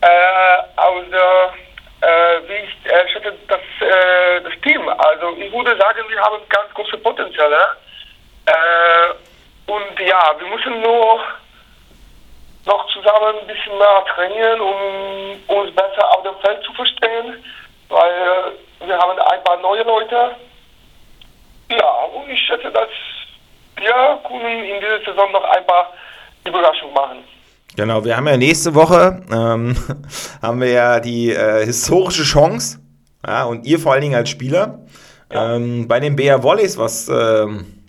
Äh, 0.00 0.80
außer 0.80 1.52
äh, 2.00 2.48
wie 2.48 2.54
ich 2.54 2.90
äh, 2.90 3.08
schätze 3.08 3.34
das, 3.48 3.60
äh, 3.80 4.40
das 4.40 4.52
Team. 4.62 4.88
Also 4.88 5.36
ich 5.36 5.52
würde 5.52 5.76
sagen, 5.76 6.00
wir 6.08 6.20
haben 6.20 6.38
ganz 6.48 6.72
große 6.74 6.96
Potenziale. 6.98 7.76
Äh, 8.46 9.70
und 9.70 10.00
ja, 10.00 10.34
wir 10.38 10.48
müssen 10.48 10.80
nur 10.80 11.20
noch 12.66 12.86
zusammen 12.92 13.38
ein 13.40 13.46
bisschen 13.46 13.76
mehr 13.76 14.04
trainieren, 14.14 14.60
um 14.60 15.56
uns 15.56 15.74
besser 15.74 16.10
auf 16.10 16.22
dem 16.22 16.36
Feld 16.40 16.62
zu 16.64 16.72
verstehen, 16.72 17.44
weil 17.88 18.52
wir 18.80 18.98
haben 18.98 19.18
ein 19.18 19.44
paar 19.44 19.56
neue 19.58 19.82
Leute. 19.82 20.36
Ja, 21.70 21.90
und 22.14 22.28
ich 22.30 22.40
schätze, 22.46 22.70
dass 22.70 22.88
wir 23.80 24.20
können 24.28 24.64
in 24.64 24.80
dieser 24.80 24.98
Saison 25.04 25.32
noch 25.32 25.44
ein 25.44 25.66
paar 25.66 25.92
Überraschungen 26.46 26.94
machen. 26.94 27.18
Genau, 27.76 28.04
wir 28.04 28.16
haben 28.16 28.26
ja 28.26 28.36
nächste 28.36 28.74
Woche 28.74 29.22
ähm, 29.32 29.76
haben 30.42 30.60
wir 30.60 30.70
ja 30.70 31.00
die 31.00 31.30
äh, 31.30 31.64
historische 31.64 32.24
Chance, 32.24 32.80
ja, 33.26 33.44
und 33.44 33.66
ihr 33.66 33.78
vor 33.78 33.92
allen 33.92 34.02
Dingen 34.02 34.14
als 34.14 34.30
Spieler, 34.30 34.80
ja. 35.32 35.56
ähm, 35.56 35.86
bei 35.88 36.00
den 36.00 36.16
BR 36.16 36.42
Volleys 36.42 36.78
was 36.78 37.08
ähm, 37.08 37.80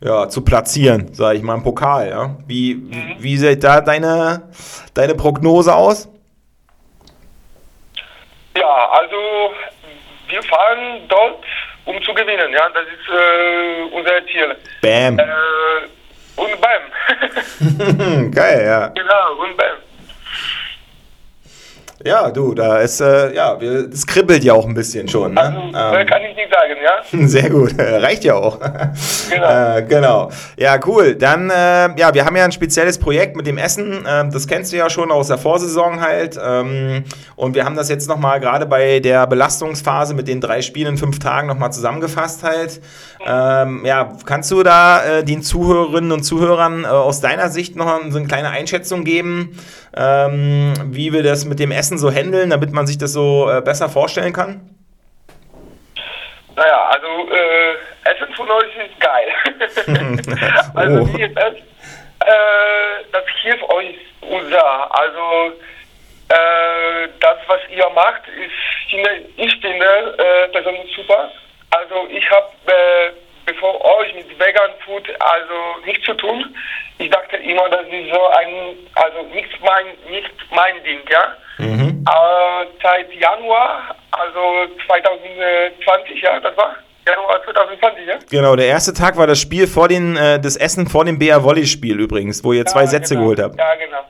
ja, 0.00 0.28
zu 0.28 0.44
platzieren, 0.44 1.12
sage 1.12 1.38
ich 1.38 1.42
mal, 1.42 1.54
im 1.54 1.62
Pokal. 1.62 2.08
Ja? 2.08 2.36
Wie, 2.46 2.74
mhm. 2.74 3.16
wie 3.18 3.36
sieht 3.36 3.64
da 3.64 3.80
deine, 3.80 4.48
deine 4.94 5.14
Prognose 5.14 5.74
aus? 5.74 6.08
Ja, 8.56 8.88
also 8.90 9.16
wir 10.28 10.42
fahren 10.42 11.00
dort 11.08 11.44
um 11.88 12.02
zu 12.02 12.12
gewinnen. 12.12 12.52
Ja, 12.52 12.68
das 12.68 12.84
ist 12.84 13.08
äh, 13.08 13.96
unser 13.96 14.26
Ziel. 14.26 14.54
Bam. 14.82 15.18
Äh, 15.18 15.24
und 16.36 16.60
Bam. 16.60 18.30
Geil, 18.30 18.64
ja. 18.64 18.88
Genau, 18.88 19.42
und 19.42 19.56
Bam. 19.56 19.87
Ja, 22.04 22.30
du, 22.30 22.54
da 22.54 22.78
ist, 22.78 23.00
äh, 23.00 23.34
ja, 23.34 23.56
es 23.56 24.06
kribbelt 24.06 24.44
ja 24.44 24.52
auch 24.52 24.66
ein 24.66 24.74
bisschen 24.74 25.08
schon. 25.08 25.34
Ne? 25.34 25.40
Also, 25.40 25.58
ähm, 25.58 26.06
kann 26.06 26.22
ich 26.22 26.36
nicht 26.36 26.48
sagen, 26.52 26.76
ja? 26.80 27.26
Sehr 27.26 27.50
gut, 27.50 27.74
reicht 27.78 28.22
ja 28.22 28.34
auch. 28.34 28.60
Genau. 29.28 29.76
äh, 29.76 29.82
genau. 29.82 30.30
Ja, 30.56 30.78
cool. 30.86 31.16
Dann, 31.16 31.50
äh, 31.50 31.98
ja, 31.98 32.14
wir 32.14 32.24
haben 32.24 32.36
ja 32.36 32.44
ein 32.44 32.52
spezielles 32.52 32.98
Projekt 32.98 33.36
mit 33.36 33.48
dem 33.48 33.58
Essen. 33.58 34.06
Ähm, 34.08 34.30
das 34.30 34.46
kennst 34.46 34.72
du 34.72 34.76
ja 34.76 34.88
schon 34.88 35.10
aus 35.10 35.26
der 35.26 35.38
Vorsaison 35.38 36.00
halt. 36.00 36.38
Ähm, 36.40 37.02
und 37.34 37.56
wir 37.56 37.64
haben 37.64 37.74
das 37.74 37.88
jetzt 37.88 38.08
nochmal 38.08 38.38
gerade 38.38 38.66
bei 38.66 39.00
der 39.00 39.26
Belastungsphase 39.26 40.14
mit 40.14 40.28
den 40.28 40.40
drei 40.40 40.62
Spielen 40.62 40.90
in 40.90 40.98
fünf 40.98 41.18
Tagen 41.18 41.48
nochmal 41.48 41.72
zusammengefasst 41.72 42.44
halt. 42.44 42.80
Ähm, 43.26 43.84
ja, 43.84 44.12
kannst 44.24 44.50
du 44.52 44.62
da 44.62 45.04
äh, 45.04 45.24
den 45.24 45.42
Zuhörerinnen 45.42 46.12
und 46.12 46.22
Zuhörern 46.22 46.84
äh, 46.84 46.86
aus 46.86 47.20
deiner 47.20 47.48
Sicht 47.48 47.74
noch 47.74 48.00
so 48.08 48.18
eine 48.18 48.28
kleine 48.28 48.50
Einschätzung 48.50 49.02
geben, 49.02 49.58
ähm, 49.96 50.74
wie 50.86 51.12
wir 51.12 51.22
das 51.22 51.44
mit 51.44 51.58
dem 51.58 51.70
Essen 51.70 51.98
so 51.98 52.10
handeln, 52.10 52.50
damit 52.50 52.72
man 52.72 52.86
sich 52.86 52.98
das 52.98 53.12
so 53.12 53.50
äh, 53.50 53.60
besser 53.60 53.88
vorstellen 53.88 54.32
kann? 54.32 54.60
Naja, 56.56 56.88
also 56.90 57.30
äh, 57.30 58.10
Essen 58.10 58.34
von 58.34 58.50
euch 58.50 58.76
ist 58.76 59.00
geil. 59.00 59.28
also 60.74 61.00
oh. 61.00 61.08
wie 61.14 61.22
ist 61.22 61.36
es? 61.36 61.54
Äh, 61.54 63.04
das 63.12 63.24
hilft 63.42 63.62
euch 63.70 63.94
unser. 64.22 64.98
Also 64.98 65.52
äh, 66.28 67.08
das, 67.20 67.36
was 67.46 67.60
ihr 67.70 67.88
macht, 67.94 68.22
ist, 68.28 68.90
finde, 68.90 69.10
ich 69.36 69.60
finde 69.60 70.16
äh, 70.18 70.48
persönlich 70.48 70.94
super. 70.94 71.30
Also 71.70 72.08
ich 72.10 72.28
habe 72.30 72.48
äh, 72.66 73.10
bevor 73.48 73.80
euch 73.98 74.14
mit 74.14 74.28
Vegan 74.38 74.70
Food 74.84 75.08
also 75.20 75.86
nichts 75.86 76.04
zu 76.04 76.14
tun. 76.14 76.54
Ich 76.98 77.10
dachte 77.10 77.36
immer, 77.36 77.68
das 77.70 77.86
ist 77.86 78.12
so 78.12 78.28
ein, 78.28 78.76
also 78.94 79.22
nicht 79.34 79.48
mein, 79.62 79.86
nicht 80.10 80.30
mein 80.50 80.82
Ding, 80.84 81.00
ja. 81.10 81.36
Mhm. 81.58 82.04
Aber 82.06 82.66
seit 82.82 83.12
Januar, 83.14 83.94
also 84.10 84.74
2020, 84.86 86.20
ja, 86.20 86.40
das 86.40 86.56
war 86.56 86.76
Januar 87.06 87.42
2020, 87.44 88.06
ja. 88.06 88.18
Genau, 88.30 88.56
der 88.56 88.66
erste 88.66 88.92
Tag 88.92 89.16
war 89.16 89.26
das 89.26 89.40
Spiel 89.40 89.66
vor 89.66 89.88
den, 89.88 90.16
äh, 90.16 90.40
das 90.40 90.56
Essen 90.56 90.86
vor 90.88 91.04
dem 91.04 91.18
BR 91.18 91.42
Volley 91.42 91.66
Spiel 91.66 91.98
übrigens, 91.98 92.44
wo 92.44 92.52
ihr 92.52 92.60
ja, 92.60 92.66
zwei 92.66 92.86
Sätze 92.86 93.14
genau. 93.14 93.26
geholt 93.26 93.42
habt. 93.42 93.58
Ja, 93.58 93.74
genau. 93.74 94.04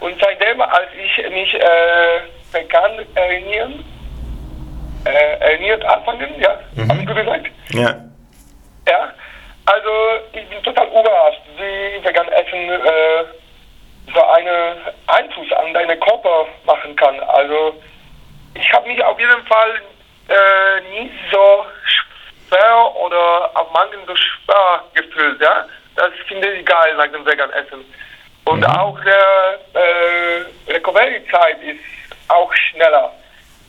Und 0.00 0.14
seitdem, 0.20 0.60
als 0.60 0.88
ich 0.94 1.30
mich 1.30 1.54
äh, 1.54 2.20
vegan 2.52 3.06
ernähren, 3.14 3.84
äh, 5.04 5.52
ernährt 5.52 5.84
anfangen, 5.84 6.28
ja, 6.38 6.58
mhm. 6.74 6.88
hast 6.90 7.08
du 7.08 7.14
gesagt? 7.14 7.46
Ja. 7.70 8.11
Ja, 8.88 9.12
also 9.66 9.90
ich 10.32 10.48
bin 10.48 10.62
total 10.62 10.88
überrascht, 10.88 11.40
wie 11.56 12.04
vegan 12.04 12.28
Essen 12.28 12.70
äh, 12.70 13.24
so 14.12 14.22
einen 14.24 14.76
Einfluss 15.06 15.52
an 15.52 15.72
deinen 15.72 15.98
Körper 16.00 16.46
machen 16.64 16.96
kann. 16.96 17.20
Also 17.20 17.80
ich 18.54 18.72
habe 18.72 18.88
mich 18.88 19.02
auf 19.02 19.18
jeden 19.18 19.46
Fall 19.46 19.80
äh, 20.28 20.80
nie 20.90 21.10
so 21.30 21.64
schwer 22.48 22.96
oder 22.96 23.50
auf 23.54 23.70
manchen 23.72 24.04
so 24.06 24.14
schwer 24.16 24.82
gefühlt. 24.94 25.40
Ja? 25.40 25.66
Das 25.94 26.10
finde 26.26 26.52
ich 26.52 26.66
geil 26.66 26.94
nach 26.96 27.08
dem 27.08 27.24
vegan 27.24 27.50
Essen. 27.50 27.84
Und 28.44 28.60
mhm. 28.60 28.66
auch 28.66 28.98
der 29.04 29.60
äh, 29.74 30.72
Recovery-Zeit 30.72 31.62
ist 31.62 31.80
auch 32.28 32.52
schneller. 32.54 33.12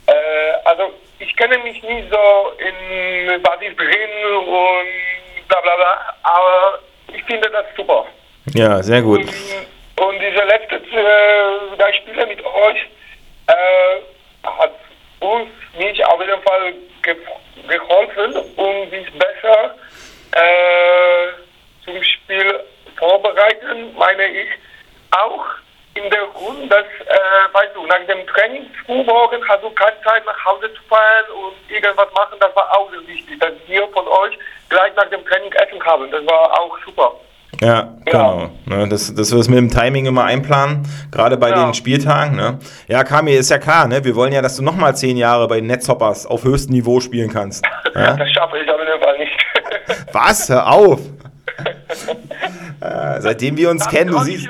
Äh, 0.07 0.53
also 0.65 0.91
ich 1.23 1.35
kenne 1.37 1.57
mich 1.59 1.81
nicht 1.81 2.09
so 2.09 2.53
in 2.57 3.41
was 3.43 3.61
ist 3.61 3.77
drin 3.79 4.35
und 4.35 5.47
bla 5.47 5.61
bla 5.61 5.75
bla, 5.75 6.15
aber 6.23 6.79
ich 7.13 7.23
finde 7.23 7.49
das 7.49 7.65
super. 7.75 8.05
Ja, 8.53 8.83
sehr 8.83 9.01
gut. 9.01 9.21
Und, 9.21 10.05
und 10.05 10.19
diese 10.19 10.43
letzten 10.43 10.75
äh, 10.75 11.77
drei 11.77 11.93
Spiele 11.93 12.25
mit 12.27 12.43
euch 12.43 12.87
äh, 13.47 14.47
hat 14.47 14.73
uns, 15.19 15.49
mich 15.77 16.05
auf 16.05 16.19
jeden 16.19 16.41
Fall 16.43 16.73
ge 17.01 17.15
geholfen, 17.67 18.35
um 18.57 18.89
sich 18.89 19.07
besser 19.13 19.75
äh, 20.35 21.27
zum 21.85 22.03
Spiel 22.03 22.59
vorbereiten, 22.97 23.95
meine 23.97 24.25
ich. 24.25 24.49
Auch 25.11 25.45
in 25.95 26.09
der 26.09 26.25
Grund, 26.33 26.71
dass, 26.71 26.85
äh, 27.05 27.53
weißt 27.53 27.75
du, 27.75 27.85
nach 27.85 28.05
dem 28.07 28.25
Training 28.27 28.65
frühmorgen 28.85 29.39
hast 29.47 29.63
du 29.63 29.69
keine 29.71 29.95
Zeit 30.03 30.25
nach 30.25 30.45
Hause 30.45 30.73
zu 30.73 30.81
fahren 30.89 31.25
und 31.35 31.71
irgendwas 31.71 32.11
machen, 32.13 32.37
das 32.39 32.55
war 32.55 32.67
auch 32.77 32.89
sehr 32.91 33.05
wichtig, 33.07 33.39
dass 33.39 33.53
wir 33.67 33.87
von 33.89 34.07
euch 34.07 34.37
gleich 34.69 34.95
nach 34.95 35.09
dem 35.09 35.23
Training 35.25 35.51
Essen 35.53 35.83
haben. 35.85 36.09
Das 36.09 36.25
war 36.25 36.51
auch 36.59 36.77
super. 36.85 37.13
Ja, 37.61 37.93
genau. 38.03 38.49
Ne, 38.65 38.87
das, 38.89 39.13
das 39.13 39.31
wir 39.31 39.39
es 39.39 39.47
mit 39.47 39.57
dem 39.57 39.69
Timing 39.69 40.05
immer 40.07 40.25
einplanen, 40.25 40.87
gerade 41.11 41.37
bei 41.37 41.49
ja. 41.49 41.63
den 41.63 41.73
Spieltagen. 41.73 42.35
Ne? 42.35 42.59
Ja, 42.87 43.03
Kami, 43.03 43.33
ist 43.33 43.51
ja 43.51 43.59
klar, 43.59 43.87
ne? 43.87 44.03
wir 44.03 44.15
wollen 44.15 44.33
ja, 44.33 44.41
dass 44.41 44.57
du 44.57 44.63
nochmal 44.63 44.95
zehn 44.95 45.15
Jahre 45.15 45.47
bei 45.47 45.57
den 45.57 45.67
Netzhoppers 45.67 46.25
auf 46.25 46.43
höchstem 46.43 46.73
Niveau 46.73 46.99
spielen 46.99 47.31
kannst. 47.31 47.65
Ja? 47.95 48.15
das 48.15 48.27
schaffe 48.31 48.57
ich 48.57 48.67
in 48.67 48.67
dem 48.67 48.99
Fall 48.99 49.17
nicht. 49.19 49.31
Was? 50.13 50.49
Hör 50.49 50.65
auf! 50.65 50.99
Äh, 52.81 53.21
seitdem 53.21 53.57
wir 53.57 53.69
uns 53.69 53.87
kennen, 53.87 54.11
du 54.11 54.19
siehst. 54.19 54.47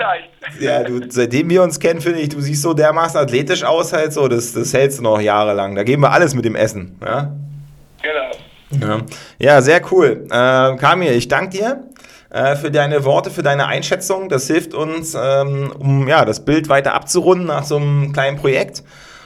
Ja, 0.60 0.84
du, 0.84 1.00
seitdem 1.10 1.50
wir 1.50 1.64
uns 1.64 1.80
kennen, 1.80 2.02
finde 2.02 2.20
ich, 2.20 2.30
du 2.30 2.42
siehst 2.42 2.62
so 2.62 2.74
dermaßen 2.74 3.20
athletisch 3.20 3.64
aus, 3.64 3.94
halt 3.94 4.14
so, 4.14 4.28
das, 4.28 4.54
das 4.54 4.74
hältst 4.74 5.00
du 5.00 5.04
noch 5.04 5.20
jahrelang. 5.20 5.76
Da 5.76 5.84
geben 5.84 6.04
wir 6.04 6.12
alles 6.12 6.36
mit 6.36 6.46
dem 6.46 6.56
Essen. 6.56 6.98
Ja? 7.04 7.34
Genau. 8.02 8.88
Ja, 8.88 9.02
ja 9.40 9.62
sehr 9.62 9.82
cool. 9.92 10.26
Äh, 10.30 10.76
Kamil, 10.78 11.12
ich 11.14 11.28
danke 11.28 11.58
dir 11.58 11.84
äh, 12.30 12.56
für 12.56 12.72
deine 12.72 13.06
Worte, 13.06 13.30
für 13.30 13.44
deine 13.44 13.68
Einschätzung. 13.68 14.30
Das 14.30 14.48
hilft 14.48 14.74
uns, 14.74 15.16
ähm, 15.16 15.72
um 15.78 16.08
ja, 16.08 16.26
das 16.26 16.44
Bild 16.44 16.70
weiter 16.70 16.94
abzurunden 16.94 17.48
nach 17.48 17.64
so 17.64 17.78
einem 17.78 18.12
kleinen 18.12 18.38
Projekt. 18.38 18.84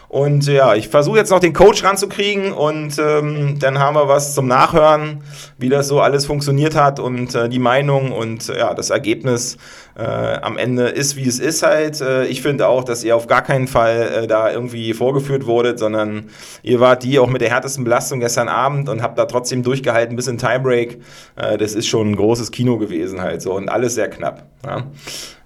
Und 0.09 0.47
ja, 0.47 0.73
ich 0.73 0.87
versuche 0.87 1.17
jetzt 1.17 1.31
noch 1.31 1.41
den 1.41 1.51
Coach 1.51 1.83
ranzukriegen 1.83 2.53
und 2.53 2.97
ähm, 2.97 3.59
dann 3.59 3.77
haben 3.77 3.95
wir 3.95 4.07
was 4.07 4.33
zum 4.33 4.47
Nachhören, 4.47 5.21
wie 5.57 5.67
das 5.67 5.89
so 5.89 5.99
alles 5.99 6.25
funktioniert 6.25 6.75
hat 6.75 7.01
und 7.01 7.35
äh, 7.35 7.49
die 7.49 7.59
Meinung 7.59 8.13
und 8.13 8.47
ja, 8.47 8.73
das 8.73 8.89
Ergebnis 8.89 9.57
äh, 9.97 10.37
am 10.41 10.57
Ende 10.57 10.83
ist, 10.83 11.15
wie 11.15 11.27
es 11.27 11.39
ist 11.39 11.63
halt. 11.63 12.01
Äh, 12.01 12.25
ich 12.25 12.41
finde 12.41 12.67
auch, 12.67 12.83
dass 12.83 13.03
ihr 13.03 13.15
auf 13.15 13.25
gar 13.25 13.41
keinen 13.41 13.67
Fall 13.67 14.23
äh, 14.23 14.27
da 14.27 14.51
irgendwie 14.51 14.93
vorgeführt 14.93 15.47
wurdet, 15.47 15.79
sondern 15.79 16.29
ihr 16.61 16.79
wart 16.79 17.03
die 17.03 17.17
auch 17.17 17.27
mit 17.27 17.41
der 17.41 17.49
härtesten 17.49 17.83
Belastung 17.83 18.19
gestern 18.19 18.47
Abend 18.47 18.89
und 18.89 19.01
habt 19.01 19.17
da 19.17 19.25
trotzdem 19.25 19.63
durchgehalten 19.63 20.15
bis 20.15 20.27
in 20.27 20.37
Timebreak. 20.37 21.01
Äh, 21.35 21.57
das 21.57 21.73
ist 21.73 21.87
schon 21.87 22.11
ein 22.11 22.15
großes 22.15 22.51
Kino 22.51 22.77
gewesen 22.77 23.21
halt 23.21 23.41
so 23.41 23.53
und 23.53 23.69
alles 23.69 23.95
sehr 23.95 24.09
knapp. 24.09 24.43
Ja. 24.65 24.83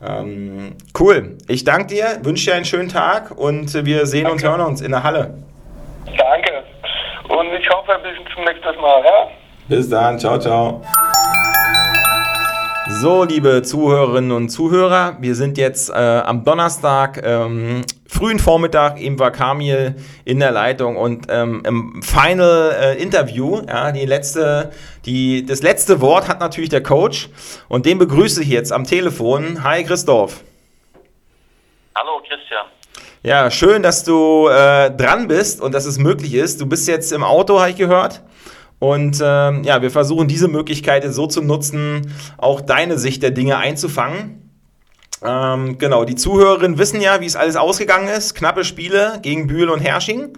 Ähm, 0.05 0.75
cool. 0.99 1.37
Ich 1.47 1.63
danke 1.63 1.87
dir, 1.87 2.19
wünsche 2.23 2.51
dir 2.51 2.55
einen 2.55 2.65
schönen 2.65 2.89
Tag 2.89 3.31
und 3.31 3.73
wir 3.85 4.05
sehen 4.05 4.25
danke. 4.25 4.45
und 4.45 4.51
hören 4.51 4.61
uns 4.61 4.81
in 4.81 4.91
der 4.91 5.03
Halle. 5.03 5.33
Danke. 6.17 6.63
Und 7.29 7.53
ich 7.53 7.69
hoffe, 7.69 7.97
bis 8.03 8.33
zum 8.35 8.43
nächsten 8.43 8.81
Mal. 8.81 9.01
Ja? 9.05 9.29
Bis 9.69 9.89
dann. 9.89 10.19
Ciao, 10.19 10.37
ciao. 10.37 10.81
So, 12.89 13.23
liebe 13.23 13.61
Zuhörerinnen 13.61 14.31
und 14.31 14.49
Zuhörer, 14.49 15.17
wir 15.19 15.35
sind 15.35 15.59
jetzt 15.59 15.91
äh, 15.91 15.93
am 15.93 16.43
Donnerstag, 16.43 17.21
ähm, 17.23 17.83
frühen 18.07 18.39
Vormittag, 18.39 18.99
eben 18.99 19.19
war 19.19 19.31
Kamil 19.31 19.95
in 20.25 20.39
der 20.39 20.51
Leitung 20.51 20.97
und 20.97 21.27
ähm, 21.29 21.61
im 21.63 22.01
Final 22.01 22.75
äh, 22.79 23.01
Interview, 23.01 23.61
ja, 23.67 23.91
die 23.91 24.05
letzte, 24.05 24.71
die, 25.05 25.45
das 25.45 25.61
letzte 25.61 26.01
Wort 26.01 26.27
hat 26.27 26.39
natürlich 26.39 26.71
der 26.71 26.81
Coach 26.81 27.29
und 27.69 27.85
den 27.85 27.99
begrüße 27.99 28.41
ich 28.41 28.49
jetzt 28.49 28.73
am 28.73 28.83
Telefon. 28.83 29.63
Hi 29.63 29.83
Christoph. 29.83 30.41
Hallo 31.95 32.19
Christian. 32.27 32.65
Ja, 33.21 33.51
schön, 33.51 33.83
dass 33.83 34.03
du 34.03 34.47
äh, 34.47 34.89
dran 34.89 35.27
bist 35.27 35.61
und 35.61 35.75
dass 35.75 35.85
es 35.85 35.99
möglich 35.99 36.33
ist. 36.33 36.59
Du 36.59 36.65
bist 36.65 36.87
jetzt 36.87 37.11
im 37.11 37.23
Auto, 37.23 37.59
habe 37.59 37.69
ich 37.69 37.75
gehört. 37.75 38.21
Und 38.81 39.21
ähm, 39.23 39.63
ja, 39.63 39.83
wir 39.83 39.91
versuchen 39.91 40.27
diese 40.27 40.47
Möglichkeit 40.47 41.05
so 41.13 41.27
zu 41.27 41.43
nutzen, 41.43 42.11
auch 42.37 42.61
deine 42.61 42.97
Sicht 42.97 43.21
der 43.21 43.29
Dinge 43.29 43.57
einzufangen. 43.57 44.51
Ähm, 45.23 45.77
genau, 45.77 46.03
die 46.03 46.15
Zuhörerinnen 46.15 46.79
wissen 46.79 46.99
ja, 46.99 47.21
wie 47.21 47.27
es 47.27 47.35
alles 47.35 47.57
ausgegangen 47.57 48.07
ist. 48.07 48.33
Knappe 48.33 48.63
Spiele 48.63 49.19
gegen 49.21 49.45
Bühl 49.45 49.69
und 49.69 49.81
Hersching. 49.81 50.29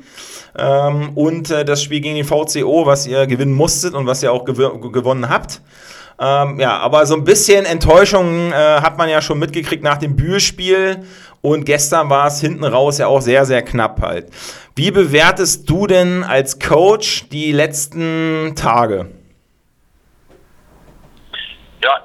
Ähm, 0.58 1.12
und 1.16 1.52
äh, 1.52 1.64
das 1.64 1.82
Spiel 1.82 2.02
gegen 2.02 2.16
die 2.16 2.26
VCO, 2.26 2.86
was 2.86 3.08
ihr 3.08 3.28
gewinnen 3.28 3.54
musstet 3.54 3.94
und 3.94 4.08
was 4.08 4.22
ihr 4.22 4.34
auch 4.34 4.44
gew 4.44 4.92
gewonnen 4.92 5.30
habt. 5.30 5.62
Ähm, 6.20 6.60
ja, 6.60 6.78
aber 6.80 7.06
so 7.06 7.16
ein 7.16 7.24
bisschen 7.24 7.64
Enttäuschung 7.64 8.52
äh, 8.52 8.56
hat 8.56 8.98
man 8.98 9.08
ja 9.08 9.22
schon 9.22 9.40
mitgekriegt 9.40 9.86
nach 9.86 10.00
dem 10.00 10.18
Bühlspiel. 10.18 11.06
Und 11.46 11.66
gestern 11.66 12.10
war 12.10 12.28
es 12.28 12.40
hinten 12.40 12.64
raus 12.64 13.00
ja 13.00 13.08
auch 13.08 13.20
sehr, 13.20 13.44
sehr 13.44 13.62
knapp 13.64 14.00
halt. 14.02 14.28
Wie 14.78 14.92
bewertest 14.92 15.70
du 15.70 15.88
denn 15.88 16.24
als 16.24 16.58
Coach 16.58 17.28
die 17.30 17.52
letzten 17.52 18.56
Tage? 18.56 19.12
Ja, 21.84 22.02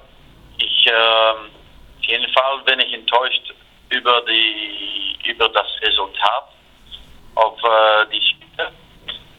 ich 0.59 0.86
äh, 0.86 0.91
auf 0.91 2.05
jeden 2.05 2.32
Fall 2.32 2.62
bin 2.66 2.80
ich 2.80 2.93
enttäuscht 2.93 3.55
über 3.91 4.22
die 4.28 5.30
über 5.30 5.49
das 5.51 5.66
Resultat 5.82 6.49
auf 7.36 7.59
äh, 7.62 8.07
die 8.12 8.20
Spiele. 8.20 8.72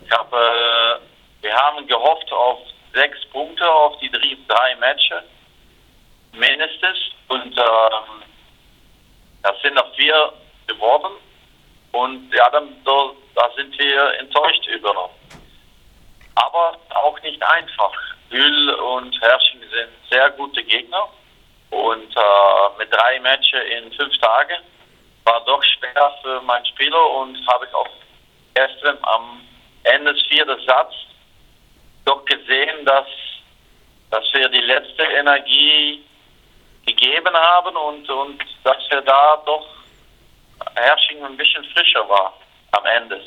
Ich 0.05 0.11
habe, 0.11 0.37
äh, 0.37 1.43
wir 1.43 1.53
haben 1.53 1.85
gehofft 1.87 2.31
auf 2.31 2.59
sechs 2.93 3.17
Punkte 3.33 3.69
auf 3.69 3.99
die 3.99 4.09
drei, 4.09 4.37
drei 4.47 4.75
Matches 4.77 5.23
mindestens 6.31 6.97
und 7.27 7.57
ähm, 7.57 8.28
das 9.43 9.61
sind 9.61 9.75
noch 9.75 9.93
vier 9.95 10.33
geworden. 10.67 11.13
Und 11.91 12.31
ja, 12.33 12.49
dann, 12.49 12.75
da, 12.83 13.11
da 13.35 13.49
sind 13.55 13.77
wir 13.77 14.19
enttäuscht 14.19 14.67
über. 14.67 15.09
Aber 16.35 16.77
auch 16.89 17.21
nicht 17.21 17.41
einfach. 17.41 17.91
Bühl 18.29 18.69
und 18.69 19.19
Herrsching 19.21 19.61
sind 19.61 19.89
sehr 20.09 20.29
gute 20.31 20.63
Gegner. 20.63 21.09
Und 21.71 22.15
äh, 22.15 22.77
mit 22.77 22.93
drei 22.93 23.19
Matches 23.19 23.63
in 23.77 23.91
fünf 23.93 24.17
Tagen 24.19 24.63
war 25.23 25.43
doch 25.45 25.63
schwer 25.63 26.17
für 26.21 26.41
meinen 26.41 26.65
Spieler 26.65 27.09
und 27.11 27.37
habe 27.47 27.65
ich 27.65 27.73
auch 27.73 27.89
gestern 28.55 28.97
am 29.03 29.41
Ende 29.83 30.13
des 30.13 30.23
vierten 30.27 30.59
Satz 30.65 30.93
doch 32.05 32.25
gesehen, 32.25 32.85
dass, 32.85 33.07
dass 34.09 34.25
wir 34.33 34.49
die 34.49 34.61
letzte 34.61 35.03
Energie 35.03 36.03
gegeben 36.89 37.33
haben 37.33 37.75
und, 37.75 38.09
und 38.09 38.43
dass 38.63 38.77
wir 38.89 39.01
da 39.01 39.41
doch 39.45 39.65
Hersching 40.75 41.23
ein 41.23 41.37
bisschen 41.37 41.63
frischer 41.73 42.07
war 42.07 42.33
am 42.71 42.83
Ende. 43.01 43.19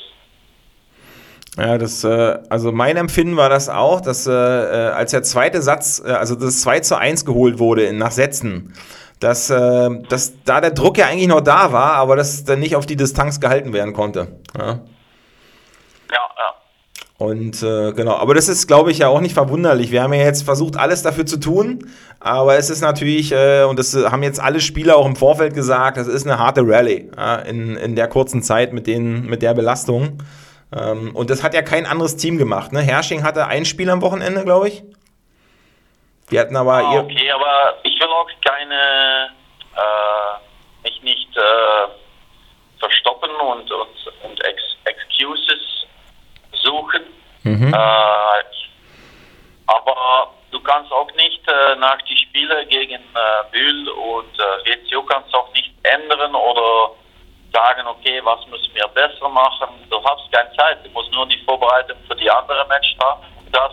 Ja, 1.57 1.77
das, 1.77 2.03
äh, 2.03 2.39
also 2.49 2.71
mein 2.71 2.97
Empfinden 2.97 3.37
war 3.37 3.49
das 3.49 3.69
auch, 3.69 4.01
dass 4.01 4.25
äh, 4.25 4.31
äh 4.31 4.91
als 4.91 5.11
der 5.11 5.23
zweite 5.23 5.61
Satz, 5.61 6.01
also 6.03 6.35
das 6.35 6.61
2 6.61 6.79
zu 6.79 6.97
1 6.97 7.25
geholt 7.25 7.59
wurde 7.59 7.93
nach 7.93 8.11
Sätzen, 8.11 8.73
dass, 9.19 9.47
dass 9.47 10.43
da 10.43 10.59
der 10.59 10.71
Druck 10.71 10.97
ja 10.97 11.05
eigentlich 11.05 11.29
noch 11.29 11.39
da 11.39 11.71
war, 11.71 11.93
aber 11.93 12.17
dass 12.17 12.43
dann 12.43 12.59
nicht 12.59 12.75
auf 12.75 12.85
die 12.85 12.97
Distanz 12.97 13.39
gehalten 13.39 13.71
werden 13.71 13.93
konnte. 13.93 14.41
Ja. 14.57 14.81
Und 17.17 17.61
äh, 17.61 17.91
genau, 17.93 18.15
aber 18.15 18.33
das 18.33 18.49
ist, 18.49 18.67
glaube 18.67 18.91
ich, 18.91 18.97
ja 18.99 19.07
auch 19.07 19.21
nicht 19.21 19.33
verwunderlich. 19.33 19.91
Wir 19.91 20.01
haben 20.01 20.13
ja 20.13 20.23
jetzt 20.23 20.43
versucht, 20.43 20.77
alles 20.77 21.03
dafür 21.03 21.25
zu 21.25 21.39
tun, 21.39 21.91
aber 22.19 22.57
es 22.57 22.69
ist 22.69 22.81
natürlich, 22.81 23.31
äh, 23.31 23.63
und 23.63 23.77
das 23.77 23.95
haben 23.95 24.23
jetzt 24.23 24.41
alle 24.41 24.59
Spieler 24.59 24.97
auch 24.97 25.05
im 25.05 25.15
Vorfeld 25.15 25.53
gesagt, 25.53 25.97
das 25.97 26.07
ist 26.07 26.25
eine 26.25 26.39
harte 26.39 26.61
Rallye 26.65 27.11
ja, 27.15 27.35
in, 27.35 27.77
in 27.77 27.95
der 27.95 28.07
kurzen 28.07 28.41
Zeit 28.41 28.73
mit, 28.73 28.87
den, 28.87 29.27
mit 29.27 29.41
der 29.41 29.53
Belastung. 29.53 30.17
Ähm, 30.75 31.15
und 31.15 31.29
das 31.29 31.43
hat 31.43 31.53
ja 31.53 31.61
kein 31.61 31.85
anderes 31.85 32.17
Team 32.17 32.37
gemacht. 32.37 32.71
Ne? 32.71 32.81
Hersching 32.81 33.23
hatte 33.23 33.45
ein 33.47 33.65
Spiel 33.65 33.89
am 33.89 34.01
Wochenende, 34.01 34.43
glaube 34.43 34.69
ich. 34.69 34.83
Wir 36.29 36.39
hatten 36.39 36.55
aber. 36.55 36.73
Ah, 36.73 36.99
okay, 36.99 37.29
aber 37.31 37.77
ich 37.83 37.99
will 37.99 38.07
auch 38.07 38.29
keine, 38.43 39.29
äh, 39.75 40.83
mich 40.83 41.01
nicht 41.03 41.29
äh, 41.37 41.89
verstoppen 42.79 43.29
und, 43.29 43.71
und, 43.71 44.13
und 44.23 44.45
Ex 44.45 44.61
Excuses 44.85 45.85
suchen. 46.53 47.01
Mhm. 47.43 47.73
Äh, 47.73 48.43
aber 49.67 50.33
du 50.51 50.59
kannst 50.61 50.91
auch 50.91 51.11
nicht 51.15 51.41
äh, 51.47 51.75
nach 51.77 52.01
die 52.09 52.17
Spiele 52.17 52.65
gegen 52.67 53.01
äh, 53.01 53.51
Bühl 53.51 53.89
und 53.89 54.39
äh, 54.39 54.53
kannst 55.13 55.33
auch 55.35 55.51
nicht 55.53 55.71
ändern 55.83 56.33
oder 56.35 56.91
sagen, 57.53 57.87
okay, 57.87 58.19
was 58.23 58.45
müssen 58.47 58.73
wir 58.73 58.87
besser 58.89 59.29
machen. 59.29 59.69
Du 59.89 60.03
hast 60.03 60.31
keine 60.31 60.51
Zeit, 60.55 60.83
du 60.83 60.89
musst 60.91 61.13
nur 61.13 61.27
die 61.27 61.37
Vorbereitung 61.45 61.97
für 62.07 62.15
die 62.15 62.29
andere 62.29 62.65
Match 62.67 62.95
haben. 63.01 63.21
Das 63.51 63.71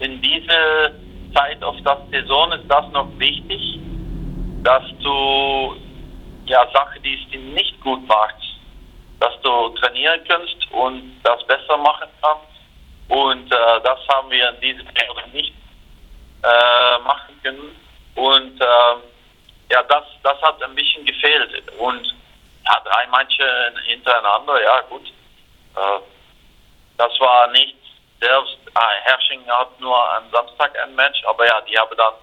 in 0.00 0.20
dieser 0.20 0.90
Zeit 1.34 1.62
auf 1.62 1.76
der 1.84 1.98
Saison 2.10 2.52
ist 2.52 2.68
das 2.68 2.86
noch 2.90 3.08
wichtig, 3.18 3.78
dass 4.62 4.82
du 5.00 5.76
ja 6.46 6.66
Sachen, 6.72 7.02
die 7.02 7.14
es 7.14 7.40
nicht 7.54 7.80
gut 7.80 8.06
macht, 8.08 8.34
dass 9.20 9.40
du 9.42 9.68
trainieren 9.80 10.20
kannst 10.28 10.56
und 10.72 11.20
das 11.22 11.44
besser 11.46 11.76
machen 11.76 12.08
kannst. 12.20 12.53
Und 13.08 13.52
äh, 13.52 13.80
das 13.82 13.98
haben 14.08 14.30
wir 14.30 14.50
in 14.50 14.60
diesem 14.60 14.86
Periode 14.86 15.28
nicht 15.32 15.54
äh, 16.42 16.98
machen 17.04 17.40
können. 17.42 17.76
Und 18.14 18.60
äh, 18.60 18.94
ja, 19.70 19.82
das, 19.82 20.04
das 20.22 20.40
hat 20.42 20.62
ein 20.62 20.74
bisschen 20.74 21.04
gefehlt. 21.04 21.70
Und 21.78 22.14
ja, 22.64 22.80
drei 22.84 23.06
Matches 23.08 23.78
hintereinander, 23.86 24.62
ja 24.62 24.80
gut. 24.88 25.06
Äh, 25.76 26.00
das 26.96 27.12
war 27.20 27.48
nicht 27.48 27.76
selbst, 28.20 28.58
ah, 28.74 28.90
Hersching 29.02 29.40
hat 29.48 29.78
nur 29.80 29.96
am 30.14 30.24
Samstag 30.32 30.72
ein 30.82 30.94
Match, 30.94 31.22
aber 31.26 31.46
ja, 31.46 31.60
die 31.62 31.76
haben 31.76 31.96
dann 31.96 32.14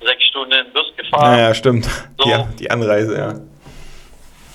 sechs 0.00 0.24
Stunden 0.24 0.52
in 0.52 0.64
den 0.64 0.72
Bus 0.72 0.86
gefahren. 0.96 1.38
Ja, 1.38 1.48
ja 1.48 1.54
stimmt. 1.54 1.84
So. 1.84 2.24
Die, 2.24 2.56
die 2.56 2.70
Anreise, 2.70 3.18
ja. 3.18 3.30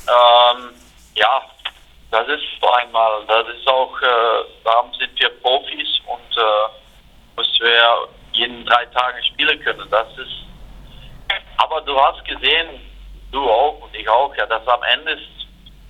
Ähm, 0.08 0.70
ja, 1.16 1.42
das 2.12 2.28
ist 2.28 2.44
einmal, 2.62 3.26
das 3.28 3.48
ist 3.56 3.68
auch, 3.68 4.00
äh, 4.02 4.46
darum 4.64 4.92
sind 5.00 5.18
wir 5.20 5.30
Profis 5.42 6.00
und 6.08 6.38
äh, 6.38 7.38
müssen 7.38 7.66
wir 7.66 8.08
jeden 8.34 8.66
drei 8.66 8.86
Tage 8.88 9.24
spielen 9.24 9.60
können. 9.62 9.88
Das 9.90 10.08
ist 10.18 10.42
aber 11.58 11.82
du 11.82 11.98
hast 11.98 12.24
gesehen, 12.26 12.68
du 13.32 13.40
auch 13.40 13.80
und 13.82 13.96
ich 13.96 14.08
auch, 14.10 14.36
ja, 14.36 14.46
dass 14.46 14.68
am 14.68 14.82
Ende 14.84 15.18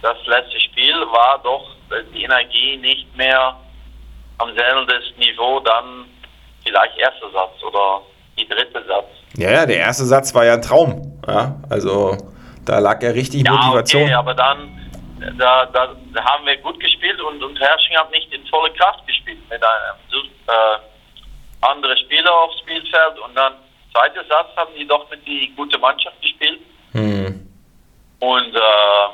das 0.01 0.17
letzte 0.25 0.59
Spiel 0.59 0.93
war 1.11 1.39
doch 1.43 1.65
die 2.13 2.23
Energie 2.23 2.77
nicht 2.77 3.15
mehr 3.15 3.55
am 4.37 4.55
selben 4.55 4.87
Niveau, 5.17 5.59
dann 5.59 6.05
vielleicht 6.63 6.97
erster 6.97 7.31
Satz 7.31 7.63
oder 7.63 8.01
die 8.37 8.47
dritte 8.47 8.83
Satz. 8.87 9.05
Ja, 9.37 9.51
ja, 9.51 9.65
der 9.65 9.77
erste 9.77 10.05
Satz 10.05 10.33
war 10.35 10.45
ja 10.45 10.53
ein 10.53 10.61
Traum. 10.61 11.19
Ja, 11.27 11.55
also 11.69 12.17
da 12.65 12.79
lag 12.79 13.01
ja 13.01 13.11
richtig 13.11 13.45
ja, 13.45 13.51
Motivation. 13.51 14.03
Okay, 14.03 14.13
aber 14.13 14.33
dann 14.33 14.80
da, 15.37 15.65
da, 15.65 15.95
da, 16.13 16.23
haben 16.23 16.45
wir 16.45 16.57
gut 16.57 16.79
gespielt 16.79 17.21
und, 17.21 17.43
und 17.43 17.59
Herrsching 17.59 17.97
hat 17.97 18.11
nicht 18.11 18.31
in 18.33 18.45
volle 18.47 18.71
Kraft 18.73 19.05
gespielt 19.05 19.39
mit 19.49 19.63
einem 19.63 20.25
äh, 20.47 20.77
andere 21.61 21.95
Spieler 21.97 22.33
aufs 22.33 22.59
Spielfeld 22.59 23.19
und 23.19 23.35
dann 23.35 23.53
zweiter 23.91 24.23
Satz 24.25 24.55
haben 24.55 24.73
die 24.77 24.87
doch 24.87 25.09
mit 25.09 25.25
die 25.25 25.53
gute 25.55 25.77
Mannschaft 25.77 26.19
gespielt. 26.21 26.61
Hm. 26.93 27.47
Und 28.19 28.55
äh, 28.55 29.07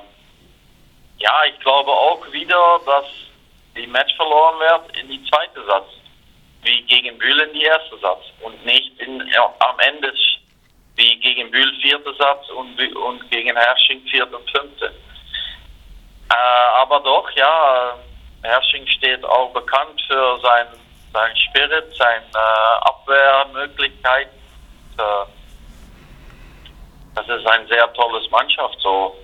ja, 1.19 1.33
ich 1.51 1.59
glaube 1.59 1.91
auch 1.91 2.21
wieder, 2.31 2.79
dass 2.85 3.05
die 3.75 3.87
Match 3.87 4.15
verloren 4.15 4.59
wird 4.59 4.97
in 4.97 5.09
die 5.09 5.23
zweite 5.25 5.65
Satz, 5.65 5.87
wie 6.63 6.81
gegen 6.83 7.17
Bühl 7.17 7.39
in 7.39 7.53
die 7.53 7.63
erste 7.63 7.97
Satz 7.99 8.23
und 8.41 8.65
nicht 8.65 8.97
in, 8.99 9.19
ja, 9.33 9.53
am 9.59 9.79
Ende 9.79 10.13
wie 10.95 11.15
gegen 11.19 11.51
Bühl 11.51 11.71
vierte 11.81 12.13
Satz 12.15 12.49
und, 12.49 12.79
und 12.95 13.29
gegen 13.29 13.55
Hersching 13.55 14.01
vierte 14.09 14.35
und 14.35 14.49
fünfte. 14.49 14.91
Äh, 16.29 16.81
aber 16.81 16.99
doch, 16.99 17.29
ja, 17.31 17.95
Hersching 18.43 18.85
steht 18.87 19.23
auch 19.25 19.53
bekannt 19.53 20.01
für 20.07 20.39
sein, 20.41 20.67
sein 21.13 21.35
Spirit, 21.37 21.95
seine 21.95 22.23
äh, 22.33 22.87
Abwehrmöglichkeit. 22.87 24.27
Äh, 24.97 25.25
das 27.15 27.27
ist 27.27 27.47
ein 27.47 27.67
sehr 27.67 27.91
tolles 27.93 28.29
Mannschaft. 28.29 28.77
So, 28.79 29.17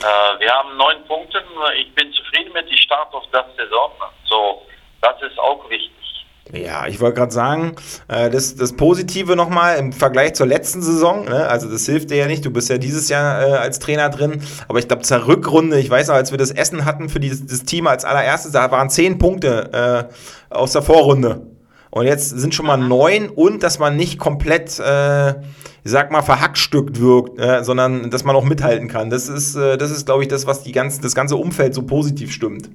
äh, 0.00 0.40
wir 0.40 0.52
haben 0.52 0.76
neun 0.76 1.04
Punkte. 1.06 1.42
Ich 1.76 1.94
bin 1.94 2.12
zufrieden 2.12 2.52
mit 2.52 2.68
dem 2.68 2.76
Start 2.76 3.12
auf 3.14 3.24
der 3.32 3.46
Saison. 3.56 3.92
So, 4.24 4.66
das 5.00 5.20
ist 5.22 5.38
auch 5.38 5.68
wichtig. 5.68 6.01
Ja, 6.50 6.86
ich 6.88 7.00
wollte 7.00 7.18
gerade 7.18 7.32
sagen, 7.32 7.76
äh, 8.08 8.28
das, 8.28 8.56
das 8.56 8.72
Positive 8.72 9.36
nochmal 9.36 9.78
im 9.78 9.92
Vergleich 9.92 10.34
zur 10.34 10.46
letzten 10.46 10.82
Saison, 10.82 11.24
ne? 11.24 11.46
also 11.48 11.70
das 11.70 11.86
hilft 11.86 12.10
dir 12.10 12.16
ja 12.16 12.26
nicht, 12.26 12.44
du 12.44 12.50
bist 12.50 12.68
ja 12.68 12.78
dieses 12.78 13.08
Jahr 13.08 13.42
äh, 13.42 13.52
als 13.52 13.78
Trainer 13.78 14.08
drin, 14.10 14.42
aber 14.66 14.80
ich 14.80 14.88
glaube 14.88 15.02
zur 15.02 15.26
Rückrunde, 15.28 15.78
ich 15.78 15.88
weiß 15.88 16.08
noch, 16.08 16.16
als 16.16 16.32
wir 16.32 16.38
das 16.38 16.50
Essen 16.50 16.84
hatten 16.84 17.08
für 17.08 17.20
dieses, 17.20 17.46
das 17.46 17.62
Team 17.62 17.86
als 17.86 18.04
allererstes, 18.04 18.52
da 18.52 18.70
waren 18.72 18.90
zehn 18.90 19.18
Punkte 19.18 20.08
äh, 20.50 20.54
aus 20.54 20.72
der 20.72 20.82
Vorrunde. 20.82 21.46
Und 21.90 22.06
jetzt 22.06 22.30
sind 22.30 22.54
schon 22.54 22.66
mal 22.66 22.78
neun 22.78 23.28
und 23.28 23.62
dass 23.62 23.78
man 23.78 23.96
nicht 23.96 24.18
komplett, 24.18 24.78
äh, 24.80 25.30
ich 25.30 25.90
sag 25.90 26.10
mal, 26.10 26.22
verhackstückt 26.22 27.00
wirkt, 27.00 27.38
äh, 27.38 27.62
sondern 27.62 28.10
dass 28.10 28.24
man 28.24 28.34
auch 28.34 28.44
mithalten 28.44 28.88
kann. 28.88 29.10
Das 29.10 29.28
ist, 29.28 29.56
äh, 29.56 29.76
das 29.76 29.90
ist 29.90 30.06
glaube 30.06 30.22
ich, 30.22 30.28
das, 30.28 30.46
was 30.46 30.62
die 30.62 30.72
ganze, 30.72 31.02
das 31.02 31.14
ganze 31.14 31.36
Umfeld 31.36 31.74
so 31.74 31.82
positiv 31.82 32.32
stimmt. 32.32 32.70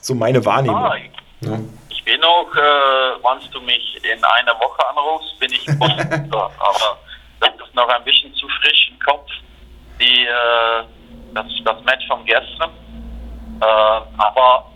So 0.00 0.14
meine 0.14 0.44
Wahrnehmung. 0.44 0.76
Ah, 0.76 0.94
ja. 1.40 1.60
Auch, 2.16 2.54
äh, 2.54 3.22
wenn 3.22 3.50
du 3.50 3.60
mich 3.60 4.04
in 4.04 4.24
einer 4.24 4.58
Woche 4.60 4.88
anrufst, 4.88 5.38
bin 5.38 5.52
ich 5.52 5.66
positiv, 5.78 6.32
aber 6.34 6.98
das 7.40 7.50
ist 7.66 7.74
noch 7.74 7.88
ein 7.88 8.04
bisschen 8.04 8.34
zu 8.34 8.48
frisch 8.48 8.90
im 8.90 8.98
Kopf, 9.00 9.28
die, 10.00 10.24
äh, 10.24 10.84
das, 11.34 11.46
das 11.64 11.82
Match 11.84 12.06
von 12.06 12.24
gestern. 12.24 12.70
Äh, 13.60 13.64
aber 13.64 14.70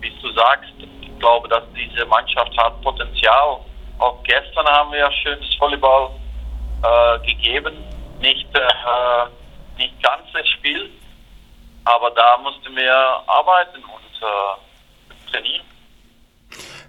wie 0.00 0.10
du 0.22 0.32
sagst, 0.32 0.70
ich 0.78 1.18
glaube, 1.18 1.48
dass 1.48 1.64
diese 1.74 2.06
Mannschaft 2.06 2.56
hat 2.56 2.80
Potenzial. 2.82 3.58
Auch 3.98 4.22
gestern 4.22 4.66
haben 4.66 4.92
wir 4.92 5.10
schönes 5.12 5.58
Volleyball 5.58 6.10
äh, 6.82 7.18
gegeben. 7.26 7.84
Nicht, 8.20 8.48
äh, 8.54 9.28
nicht 9.76 10.02
ganzes 10.02 10.48
Spiel, 10.48 10.90
aber 11.84 12.10
da 12.12 12.38
mussten 12.38 12.74
wir 12.74 12.94
arbeiten 13.26 13.82
und 13.82 14.22
äh, 14.22 15.30
trainieren. 15.30 15.77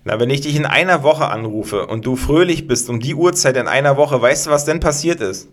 Na, 0.04 0.20
wenn 0.20 0.30
ich 0.30 0.42
dich 0.42 0.56
in 0.56 0.66
einer 0.66 1.04
Woche 1.04 1.28
anrufe 1.28 1.88
und 1.88 2.06
du 2.06 2.16
fröhlich 2.16 2.68
bist 2.68 2.90
um 2.90 3.00
die 3.00 3.16
Uhrzeit 3.16 3.58
in 3.58 3.68
einer 3.68 3.98
Woche, 3.98 4.22
weißt 4.22 4.48
du, 4.48 4.52
was 4.52 4.66
denn 4.66 4.80
passiert 4.80 5.20
ist? 5.20 5.50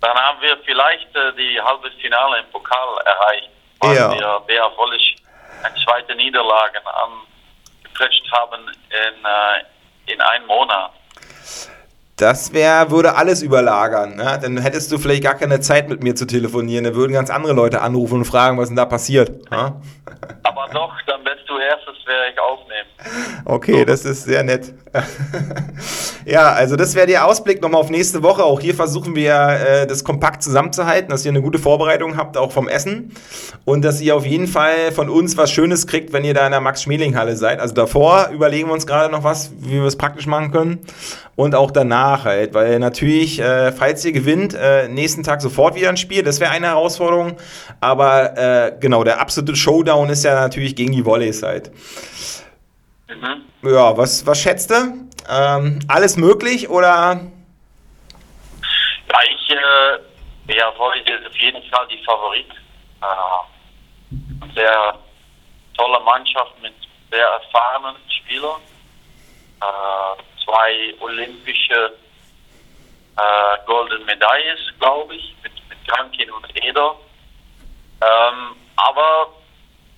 Dann 0.00 0.14
haben 0.14 0.40
wir 0.40 0.56
vielleicht 0.64 1.08
äh, 1.16 1.32
die 1.36 1.60
halbe 1.60 1.90
Finale 2.00 2.40
im 2.40 2.50
Pokal 2.52 2.98
erreicht, 3.06 3.50
weil 3.80 3.96
ja. 3.96 4.12
wir 4.12 4.40
Bea 4.46 4.70
Vollisch 4.76 5.16
eine 5.62 5.74
zweite 5.82 6.14
Niederlage 6.14 6.78
angefrischt 7.94 8.30
haben 8.32 8.60
in, 8.68 9.24
äh, 9.24 10.12
in 10.12 10.20
einem 10.20 10.46
Monat. 10.46 10.92
Das 12.16 12.52
wär, 12.52 12.90
würde 12.90 13.16
alles 13.16 13.42
überlagern. 13.42 14.16
Ne? 14.16 14.38
Dann 14.40 14.58
hättest 14.58 14.92
du 14.92 14.98
vielleicht 14.98 15.24
gar 15.24 15.34
keine 15.34 15.60
Zeit 15.60 15.88
mit 15.88 16.02
mir 16.04 16.14
zu 16.14 16.26
telefonieren. 16.26 16.84
Dann 16.84 16.94
würden 16.94 17.12
ganz 17.12 17.28
andere 17.28 17.54
Leute 17.54 17.80
anrufen 17.80 18.18
und 18.18 18.24
fragen, 18.24 18.56
was 18.56 18.68
denn 18.68 18.76
da 18.76 18.84
passiert. 18.84 19.50
Ne? 19.50 19.82
Aber 20.42 20.68
doch, 20.72 20.92
dann 21.06 21.24
bist 21.24 21.48
du 21.48 21.58
erstes, 21.58 21.94
wäre 22.06 22.30
ich 22.32 22.38
aufnehmen. 22.40 23.44
Okay, 23.44 23.84
das 23.84 24.04
ist 24.04 24.24
sehr 24.24 24.42
nett. 24.42 24.72
ja, 26.24 26.52
also 26.52 26.76
das 26.76 26.94
wäre 26.94 27.06
der 27.06 27.26
Ausblick 27.26 27.60
nochmal 27.60 27.80
auf 27.80 27.90
nächste 27.90 28.22
Woche. 28.22 28.44
Auch 28.44 28.60
hier 28.60 28.74
versuchen 28.74 29.14
wir 29.14 29.34
äh, 29.34 29.86
das 29.86 30.04
kompakt 30.04 30.42
zusammenzuhalten, 30.42 31.10
dass 31.10 31.24
ihr 31.24 31.30
eine 31.30 31.42
gute 31.42 31.58
Vorbereitung 31.58 32.16
habt, 32.16 32.36
auch 32.36 32.52
vom 32.52 32.68
Essen. 32.68 33.14
Und 33.64 33.84
dass 33.84 34.00
ihr 34.00 34.16
auf 34.16 34.26
jeden 34.26 34.46
Fall 34.46 34.92
von 34.92 35.08
uns 35.08 35.36
was 35.36 35.50
Schönes 35.50 35.86
kriegt, 35.86 36.12
wenn 36.12 36.24
ihr 36.24 36.34
da 36.34 36.46
in 36.46 36.52
der 36.52 36.60
Max-Schmeling-Halle 36.60 37.36
seid. 37.36 37.60
Also 37.60 37.74
davor 37.74 38.30
überlegen 38.32 38.68
wir 38.68 38.74
uns 38.74 38.86
gerade 38.86 39.12
noch 39.12 39.24
was, 39.24 39.52
wie 39.58 39.74
wir 39.74 39.84
es 39.84 39.96
praktisch 39.96 40.26
machen 40.26 40.50
können 40.52 40.86
und 41.36 41.54
auch 41.54 41.70
danach 41.70 42.24
halt, 42.24 42.54
weil 42.54 42.78
natürlich, 42.78 43.40
äh, 43.40 43.72
falls 43.72 44.04
ihr 44.04 44.12
gewinnt, 44.12 44.54
äh, 44.54 44.88
nächsten 44.88 45.22
Tag 45.22 45.40
sofort 45.42 45.74
wieder 45.74 45.88
ein 45.88 45.96
Spiel, 45.96 46.22
das 46.22 46.40
wäre 46.40 46.50
eine 46.50 46.68
Herausforderung, 46.68 47.36
aber 47.80 48.36
äh, 48.36 48.76
genau, 48.80 49.04
der 49.04 49.20
absolute 49.20 49.56
Showdown 49.56 50.10
ist 50.10 50.24
ja 50.24 50.34
natürlich 50.34 50.76
gegen 50.76 50.92
die 50.92 51.04
Volleys 51.04 51.42
halt. 51.42 51.72
Mhm. 53.08 53.70
Ja, 53.70 53.96
was, 53.96 54.26
was 54.26 54.40
schätzt 54.40 54.70
du? 54.70 54.74
Ähm, 55.28 55.78
alles 55.88 56.16
möglich 56.16 56.68
oder? 56.68 57.20
Ja, 59.08 59.18
ich, 59.22 59.50
äh, 59.50 60.54
ja, 60.56 60.72
Volley 60.76 61.00
ist 61.00 61.26
auf 61.26 61.36
jeden 61.36 61.62
Fall 61.70 61.86
die 61.90 62.04
Favorit. 62.04 62.50
Äh, 63.00 64.54
sehr 64.54 64.98
tolle 65.76 66.00
Mannschaft 66.00 66.52
mit 66.62 66.74
sehr 67.10 67.26
erfahrenen 67.26 67.96
Spielern. 68.08 68.60
Zwei 70.44 70.94
olympische 71.00 71.92
äh, 73.16 73.66
Golden 73.66 74.04
Medailles, 74.04 74.60
glaube 74.78 75.14
ich, 75.16 75.34
mit, 75.42 75.52
mit 75.68 75.78
Krankin 75.88 76.30
und 76.30 76.64
Eder. 76.64 76.96
Ähm, 78.02 78.56
aber 78.76 79.32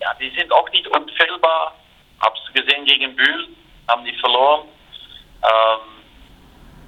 ja, 0.01 0.15
die 0.15 0.31
sind 0.31 0.53
auch 0.53 0.71
nicht 0.71 0.87
unfehlbar. 0.89 1.75
Hab's 2.21 2.41
gesehen 2.53 2.85
gegen 2.85 3.15
Bühl, 3.17 3.49
haben 3.89 4.05
die 4.05 4.17
verloren. 4.19 4.69
Ähm, 5.43 5.97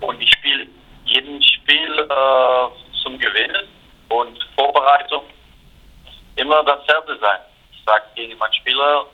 und 0.00 0.22
ich 0.22 0.30
spiele 0.30 0.66
jeden 1.04 1.42
Spiel 1.42 1.98
äh, 1.98 3.02
zum 3.02 3.18
Gewinnen 3.18 3.68
und 4.09 4.38
Vorbereitung 4.54 5.24
immer 6.36 6.62
dasselbe 6.64 7.18
sein. 7.18 7.40
Ich 7.72 7.82
sage 7.84 8.04
gegen 8.14 8.38
meinen 8.38 8.54
Spieler, 8.54 9.06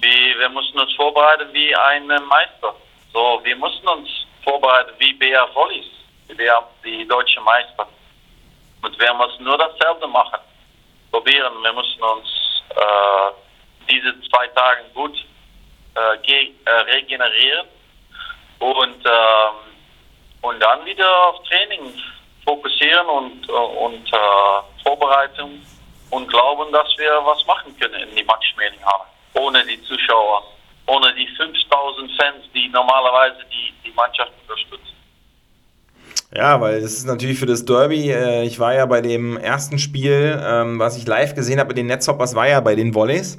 wie, 0.00 0.38
wir 0.38 0.48
müssen 0.48 0.78
uns 0.78 0.94
vorbereiten 0.94 1.52
wie 1.52 1.74
ein 1.74 2.06
Meister. 2.06 2.74
So, 3.12 3.40
wir 3.42 3.56
mussten 3.56 3.88
uns 3.88 4.08
vorbereiten 4.44 4.92
wie 4.98 5.18
Volleys, 5.54 5.86
wir 6.28 6.62
die 6.84 7.06
deutsche 7.06 7.40
Meister. 7.40 7.86
Und 8.82 8.98
wir 8.98 9.14
mussten 9.14 9.44
nur 9.44 9.58
dasselbe 9.58 10.06
machen. 10.08 10.38
Probieren. 11.10 11.52
Wir 11.62 11.72
mussten 11.72 12.02
uns 12.02 12.28
äh, 12.70 13.32
diese 13.90 14.14
zwei 14.28 14.46
Tage 14.48 14.84
gut 14.94 15.16
äh, 15.94 16.52
äh, 16.64 16.70
regenerieren 16.70 17.66
und, 18.60 19.04
ähm, 19.04 19.54
und 20.42 20.60
dann 20.60 20.84
wieder 20.86 21.26
auf 21.26 21.42
Training 21.48 21.92
fokussieren 22.44 23.06
und, 23.08 23.48
äh, 23.48 23.52
und 23.52 24.06
äh, 24.12 24.82
Vorbereitung 24.84 25.60
und 26.10 26.28
glauben, 26.28 26.72
dass 26.72 26.96
wir 26.96 27.20
was 27.24 27.44
machen 27.46 27.76
können 27.78 28.08
in 28.08 28.16
die 28.16 28.24
Matchmeldinghalle 28.24 29.04
ohne 29.34 29.64
die 29.64 29.82
Zuschauer 29.84 30.44
ohne 30.90 31.14
die 31.14 31.26
5000 31.36 32.10
Fans, 32.18 32.44
die 32.54 32.68
normalerweise 32.68 33.38
die, 33.50 33.88
die 33.88 33.94
Mannschaft 33.94 34.32
unterstützen. 34.42 34.96
Ja, 36.34 36.60
weil 36.60 36.80
das 36.80 36.92
ist 36.92 37.06
natürlich 37.06 37.38
für 37.38 37.46
das 37.46 37.64
Derby, 37.64 38.10
äh, 38.10 38.44
ich 38.44 38.58
war 38.58 38.74
ja 38.74 38.86
bei 38.86 39.00
dem 39.00 39.36
ersten 39.36 39.78
Spiel, 39.78 40.40
ähm, 40.44 40.78
was 40.78 40.96
ich 40.96 41.06
live 41.06 41.34
gesehen 41.34 41.58
habe 41.58 41.68
mit 41.68 41.78
den 41.78 41.86
Netzhoppers, 41.86 42.34
war 42.34 42.48
ja 42.48 42.60
bei 42.60 42.74
den 42.74 42.94
Volleys 42.94 43.38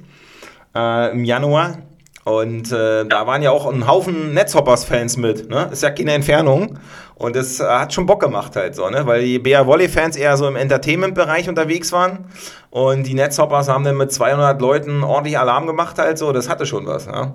äh, 0.75 1.11
im 1.11 1.23
Januar. 1.23 1.77
Und 2.23 2.71
äh, 2.71 3.03
da 3.05 3.25
waren 3.25 3.41
ja 3.41 3.49
auch 3.49 3.65
ein 3.65 3.87
Haufen 3.87 4.33
Netzhoppers-Fans 4.33 5.17
mit. 5.17 5.49
Ne? 5.49 5.69
Ist 5.71 5.81
ja 5.81 5.89
keine 5.89 6.13
Entfernung. 6.13 6.77
Und 7.15 7.35
das 7.35 7.59
äh, 7.59 7.63
hat 7.63 7.93
schon 7.93 8.05
Bock 8.05 8.21
gemacht 8.21 8.55
halt 8.55 8.75
so, 8.75 8.89
ne? 8.89 9.07
Weil 9.07 9.23
die 9.23 9.39
BR 9.39 9.65
Volley-Fans 9.65 10.15
eher 10.15 10.37
so 10.37 10.47
im 10.47 10.55
Entertainment-Bereich 10.55 11.49
unterwegs 11.49 11.91
waren. 11.91 12.25
Und 12.71 13.03
die 13.03 13.13
Netzhoppers 13.13 13.69
haben 13.69 13.83
dann 13.83 13.97
mit 13.97 14.11
200 14.11 14.59
Leuten 14.59 15.03
ordentlich 15.03 15.37
Alarm 15.37 15.67
gemacht 15.67 15.97
halt 15.97 16.17
so. 16.17 16.31
Das 16.31 16.49
hatte 16.49 16.65
schon 16.65 16.87
was, 16.87 17.05
ne? 17.05 17.33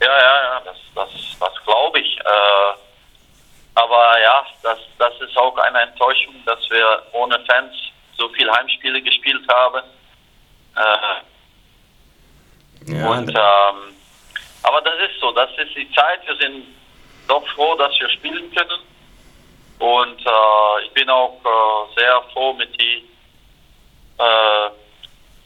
Ja, 0.00 0.06
ja, 0.06 0.42
ja, 0.42 0.62
das, 0.64 0.76
das, 0.94 1.08
das 1.40 1.64
glaube 1.64 2.00
ich. 2.00 2.18
Äh, 2.18 2.74
aber 3.74 4.10
ist 5.30 5.36
auch 5.36 5.56
eine 5.58 5.82
Enttäuschung, 5.82 6.34
dass 6.44 6.58
wir 6.70 7.02
ohne 7.12 7.38
Fans 7.46 7.72
so 8.16 8.28
viele 8.30 8.52
Heimspiele 8.52 9.00
gespielt 9.02 9.46
haben. 9.48 9.82
Äh, 10.76 11.22
ja, 12.92 13.06
und, 13.08 13.28
ähm, 13.30 13.94
aber 14.62 14.80
das 14.82 14.94
ist 15.08 15.20
so, 15.20 15.30
das 15.32 15.50
ist 15.56 15.76
die 15.76 15.90
Zeit. 15.92 16.26
Wir 16.26 16.36
sind 16.36 16.64
doch 17.28 17.46
froh, 17.54 17.76
dass 17.76 17.98
wir 18.00 18.08
spielen 18.10 18.52
können. 18.54 18.80
Und 19.78 20.20
äh, 20.20 20.84
ich 20.84 20.92
bin 20.92 21.08
auch 21.08 21.40
äh, 21.44 22.00
sehr 22.00 22.22
froh 22.32 22.52
mit 22.52 22.78
der 22.78 23.09
äh, 24.20 24.70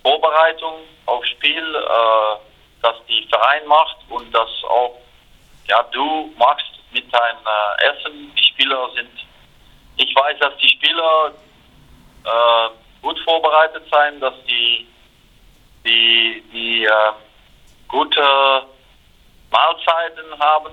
Vorbereitung 0.02 0.74
auf 1.06 1.24
Spiel, 1.26 1.74
äh, 1.74 2.82
dass 2.82 2.96
die 3.08 3.26
Verein 3.28 3.66
macht 3.66 3.96
und 4.10 4.32
dass 4.34 4.50
auch 4.64 4.96
ja, 5.68 5.82
du 5.92 6.32
machst 6.36 6.72
mit 6.92 7.12
deinem 7.12 7.38
äh, 7.38 7.88
Essen. 7.88 8.34
Die 8.36 8.44
Spieler 8.44 8.90
sind, 8.94 9.10
ich 9.96 10.14
weiß, 10.14 10.38
dass 10.38 10.56
die 10.58 10.68
Spieler 10.68 11.32
äh, 12.24 12.68
gut 13.02 13.18
vorbereitet 13.20 13.84
sein, 13.90 14.20
dass 14.20 14.34
die, 14.46 14.86
die, 15.84 16.42
die 16.52 16.84
äh, 16.84 17.12
gute 17.88 18.66
Mahlzeiten 19.50 20.38
haben, 20.38 20.72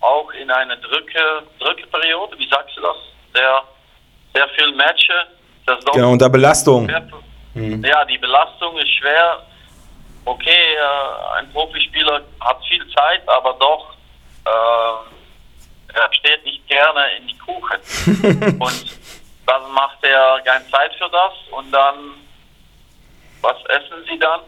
auch 0.00 0.30
in 0.32 0.50
einer 0.50 0.76
Drücke, 0.76 1.42
Drückeperiode, 1.58 2.38
wie 2.38 2.48
sagst 2.48 2.76
du 2.76 2.80
das? 2.82 2.96
Sehr, 3.34 3.62
sehr 4.34 4.48
viel 4.50 4.72
Matches. 4.72 5.26
Genau, 5.92 6.12
unter 6.12 6.28
Belastung. 6.28 6.90
Mhm. 7.54 7.84
Ja, 7.84 8.04
die 8.04 8.18
Belastung 8.18 8.76
ist 8.78 8.92
schwer. 8.94 9.42
Okay, 10.24 10.50
äh, 10.50 11.38
ein 11.38 11.50
Profispieler 11.52 12.20
hat 12.40 12.58
viel 12.66 12.86
Zeit, 12.90 13.26
aber 13.28 13.54
doch 13.54 13.94
äh, 14.44 15.94
er 15.94 16.12
steht 16.12 16.44
nicht 16.44 16.66
gerne 16.68 17.00
in 17.18 17.28
die 17.28 17.38
Kuchen. 17.38 17.80
und 18.60 18.98
dann 19.46 19.72
macht 19.72 20.02
er 20.02 20.40
keine 20.44 20.68
Zeit 20.68 20.92
für 20.94 21.08
das 21.08 21.32
und 21.50 21.72
dann, 21.72 21.94
was 23.40 23.56
essen 23.66 24.04
sie 24.08 24.18
dann? 24.18 24.40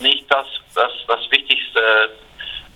Nicht 0.00 0.24
das, 0.28 0.46
das, 0.74 0.90
das 1.06 1.30
Wichtigste 1.30 2.10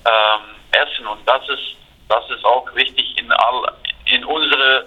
ähm, 0.05 0.57
essen 0.71 1.07
und 1.07 1.27
das 1.29 1.43
ist, 1.49 1.77
das 2.09 2.31
ist 2.31 2.45
auch 2.45 2.73
wichtig 2.75 3.19
in 3.19 3.31
all, 3.33 3.73
in 4.05 4.25
unsere 4.25 4.87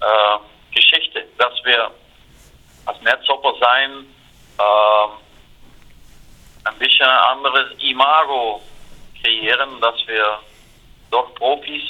äh, 0.00 0.74
Geschichte, 0.74 1.24
dass 1.38 1.52
wir 1.64 1.90
als 2.88 3.00
Netzhopper 3.02 3.54
sein, 3.60 4.06
äh, 4.58 5.08
ein 6.68 6.78
bisschen 6.78 7.06
anderes 7.06 7.70
Imago 7.80 8.62
kreieren, 9.22 9.80
dass 9.80 9.94
wir 10.06 10.40
doch 11.10 11.34
Profis, 11.34 11.82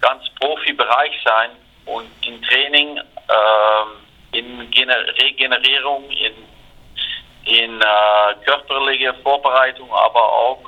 ganz 0.00 0.22
Profibereich 0.40 1.12
sein 1.24 1.50
und 1.86 2.10
im 2.26 2.42
Training, 2.42 2.98
äh, 2.98 4.38
in 4.38 4.70
Gener 4.70 5.06
Regenerierung, 5.20 6.10
in, 6.10 6.34
in 7.44 7.80
äh, 7.80 8.34
körperliche 8.44 9.14
Vorbereitung, 9.22 9.92
aber 9.92 10.22
auch 10.22 10.60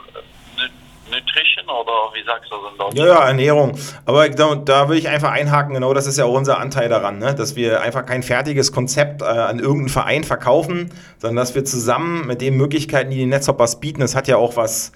Nutrition 1.10 1.64
oder 1.68 2.14
wie 2.14 2.24
sagst 2.24 2.50
du 2.50 2.56
das 2.56 2.72
in 2.72 2.78
Deutsch? 2.78 2.96
Ja, 2.96 3.06
ja, 3.06 3.26
Ernährung. 3.26 3.78
Aber 4.04 4.28
da, 4.28 4.54
da, 4.54 4.88
will 4.88 4.98
ich 4.98 5.08
einfach 5.08 5.30
einhaken, 5.30 5.74
genau, 5.74 5.94
das 5.94 6.06
ist 6.06 6.18
ja 6.18 6.24
auch 6.24 6.34
unser 6.34 6.58
Anteil 6.58 6.88
daran, 6.88 7.18
ne? 7.18 7.34
dass 7.34 7.56
wir 7.56 7.80
einfach 7.82 8.04
kein 8.06 8.22
fertiges 8.22 8.72
Konzept 8.72 9.22
äh, 9.22 9.24
an 9.24 9.58
irgendeinen 9.58 9.88
Verein 9.88 10.24
verkaufen, 10.24 10.90
sondern 11.18 11.36
dass 11.36 11.54
wir 11.54 11.64
zusammen 11.64 12.26
mit 12.26 12.40
den 12.40 12.56
Möglichkeiten, 12.56 13.10
die 13.10 13.18
die 13.18 13.26
Netzhoppers 13.26 13.80
bieten, 13.80 14.00
das 14.00 14.14
hat 14.14 14.28
ja 14.28 14.36
auch 14.36 14.56
was 14.56 14.92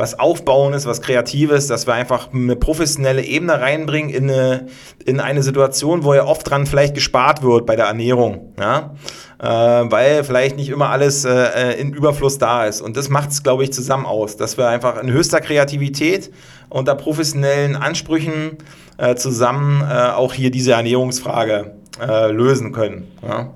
was 0.00 0.18
Aufbauendes, 0.18 0.86
was 0.86 1.02
Kreatives, 1.02 1.66
dass 1.66 1.86
wir 1.86 1.94
einfach 1.94 2.32
eine 2.32 2.56
professionelle 2.56 3.22
Ebene 3.22 3.60
reinbringen 3.60 4.10
in 4.10 4.30
eine, 4.30 4.66
in 5.04 5.20
eine 5.20 5.42
Situation, 5.42 6.04
wo 6.04 6.14
ja 6.14 6.24
oft 6.24 6.48
dran 6.48 6.66
vielleicht 6.66 6.94
gespart 6.94 7.42
wird 7.42 7.66
bei 7.66 7.76
der 7.76 7.84
Ernährung. 7.84 8.54
Ja? 8.58 8.94
Äh, 9.38 9.46
weil 9.46 10.24
vielleicht 10.24 10.56
nicht 10.56 10.70
immer 10.70 10.88
alles 10.88 11.24
äh, 11.24 11.72
in 11.78 11.92
Überfluss 11.92 12.38
da 12.38 12.64
ist. 12.64 12.80
Und 12.80 12.96
das 12.96 13.10
macht 13.10 13.28
es, 13.28 13.42
glaube 13.42 13.62
ich, 13.62 13.72
zusammen 13.72 14.06
aus, 14.06 14.38
dass 14.38 14.56
wir 14.56 14.68
einfach 14.68 15.02
in 15.02 15.12
höchster 15.12 15.40
Kreativität 15.40 16.32
unter 16.70 16.94
professionellen 16.94 17.76
Ansprüchen 17.76 18.56
äh, 18.96 19.16
zusammen 19.16 19.82
äh, 19.82 20.12
auch 20.12 20.32
hier 20.32 20.50
diese 20.50 20.72
Ernährungsfrage 20.72 21.74
äh, 22.00 22.30
lösen 22.32 22.72
können. 22.72 23.10
Ja, 23.22 23.52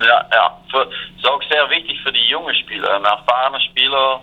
ja. 0.00 0.26
ja. 0.32 0.58
Für, 0.70 0.88
ist 1.18 1.26
auch 1.26 1.42
sehr 1.50 1.68
wichtig 1.68 1.98
für 2.02 2.12
die 2.12 2.28
jungen 2.30 2.54
Spieler. 2.54 2.96
Ein 2.96 3.04
erfahrener 3.04 3.60
Spieler 3.60 4.20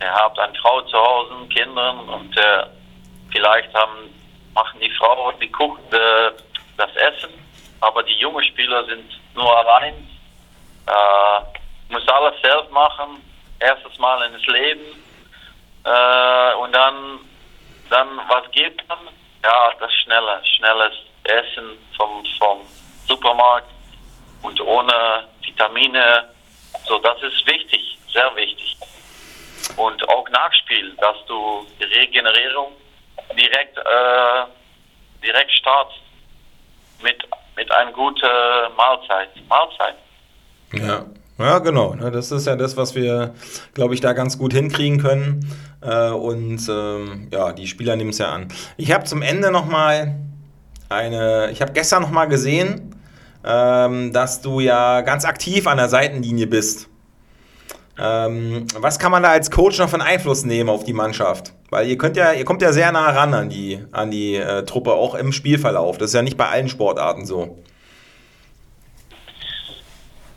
er 0.00 0.14
hat 0.14 0.38
eine 0.38 0.54
Frau 0.54 0.80
zu 0.82 0.96
Hause, 0.98 1.34
Kinder 1.50 1.94
und 2.08 2.36
äh, 2.36 2.64
vielleicht 3.30 3.72
haben, 3.74 4.12
machen 4.54 4.80
die 4.80 4.90
Frau, 4.92 5.30
die 5.32 5.50
kocht 5.52 5.92
äh, 5.92 6.32
das 6.76 6.90
Essen, 6.96 7.30
aber 7.80 8.02
die 8.02 8.14
jungen 8.14 8.42
Spieler 8.44 8.84
sind 8.86 9.04
nur 9.34 9.56
allein, 9.58 9.94
äh, 10.86 11.92
muss 11.92 12.08
alles 12.08 12.40
selbst 12.42 12.70
machen, 12.70 13.22
erstes 13.58 13.98
Mal 13.98 14.22
in 14.26 14.32
das 14.32 14.46
Leben 14.46 15.04
äh, 15.84 16.54
und 16.54 16.72
dann, 16.74 17.18
dann 17.90 18.08
was 18.28 18.50
gibt 18.52 18.88
man? 18.88 18.98
Ja, 19.42 19.70
das 19.80 19.92
schnelle, 20.02 20.40
schnelles 20.56 20.94
Essen 21.24 21.78
vom, 21.96 22.24
vom 22.38 22.60
Supermarkt 23.06 23.68
und 24.42 24.60
ohne 24.62 25.28
Vitamine. 25.42 26.28
So, 26.86 26.98
das 26.98 27.22
ist 27.22 27.46
wichtig, 27.46 27.98
sehr 28.12 28.34
wichtig 28.36 28.76
und 29.76 30.08
auch 30.08 30.28
Nachspiel, 30.30 30.94
dass 31.00 31.16
du 31.26 31.66
die 31.78 31.84
Regenerierung 31.84 32.72
direkt, 33.36 33.76
äh, 33.78 35.22
direkt 35.22 35.52
startest 35.52 36.00
mit, 37.02 37.22
mit 37.56 37.70
einer 37.72 37.92
guten 37.92 38.26
Mahlzeit. 38.76 39.28
Mahlzeit. 39.48 39.96
Ja. 40.72 41.04
Ja, 41.40 41.58
genau. 41.58 41.94
Ne, 41.94 42.10
das 42.10 42.30
ist 42.32 42.46
ja 42.46 42.54
das, 42.54 42.76
was 42.76 42.94
wir, 42.94 43.34
glaube 43.72 43.94
ich, 43.94 44.02
da 44.02 44.12
ganz 44.12 44.36
gut 44.36 44.52
hinkriegen 44.52 45.00
können. 45.00 45.40
Äh, 45.80 46.10
und 46.10 46.68
ähm, 46.68 47.28
ja, 47.32 47.54
die 47.54 47.66
Spieler 47.66 47.96
nehmen 47.96 48.10
es 48.10 48.18
ja 48.18 48.28
an. 48.28 48.48
Ich 48.76 48.92
habe 48.92 49.04
zum 49.04 49.22
Ende 49.22 49.50
nochmal 49.50 50.16
eine, 50.90 51.48
ich 51.50 51.62
habe 51.62 51.72
gestern 51.72 52.02
nochmal 52.02 52.28
gesehen, 52.28 52.94
ähm, 53.42 54.12
dass 54.12 54.42
du 54.42 54.60
ja 54.60 55.00
ganz 55.00 55.24
aktiv 55.24 55.66
an 55.66 55.78
der 55.78 55.88
Seitenlinie 55.88 56.46
bist. 56.46 56.89
Ähm, 58.02 58.66
was 58.76 58.98
kann 58.98 59.12
man 59.12 59.22
da 59.22 59.30
als 59.30 59.50
Coach 59.50 59.78
noch 59.78 59.90
von 59.90 60.00
Einfluss 60.00 60.44
nehmen 60.44 60.70
auf 60.70 60.84
die 60.84 60.94
Mannschaft? 60.94 61.52
Weil 61.68 61.86
ihr 61.86 61.98
könnt 61.98 62.16
ja, 62.16 62.32
ihr 62.32 62.44
kommt 62.44 62.62
ja 62.62 62.72
sehr 62.72 62.90
nah 62.92 63.10
ran 63.10 63.34
an 63.34 63.50
die, 63.50 63.84
an 63.92 64.10
die 64.10 64.36
äh, 64.36 64.64
Truppe, 64.64 64.94
auch 64.94 65.14
im 65.14 65.32
Spielverlauf. 65.32 65.98
Das 65.98 66.10
ist 66.10 66.14
ja 66.14 66.22
nicht 66.22 66.38
bei 66.38 66.48
allen 66.48 66.68
Sportarten 66.68 67.26
so. 67.26 67.58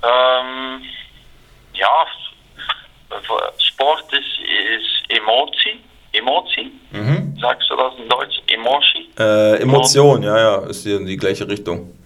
Ähm, 0.03 0.81
ja, 1.73 1.87
Sport 3.57 4.11
ist, 4.11 4.25
ist 4.75 5.17
Emotion. 5.17 5.79
Emotion. 6.11 6.71
Mhm. 6.91 7.37
Sagst 7.39 7.69
du 7.69 7.75
das 7.77 7.93
in 7.97 8.09
Deutsch? 8.09 8.41
Emotion? 8.47 9.03
Äh, 9.17 9.61
Emotion, 9.61 10.23
ja, 10.23 10.37
ja, 10.37 10.55
ist 10.67 10.85
in 10.85 11.05
die 11.05 11.17
gleiche 11.17 11.47
Richtung. 11.47 11.97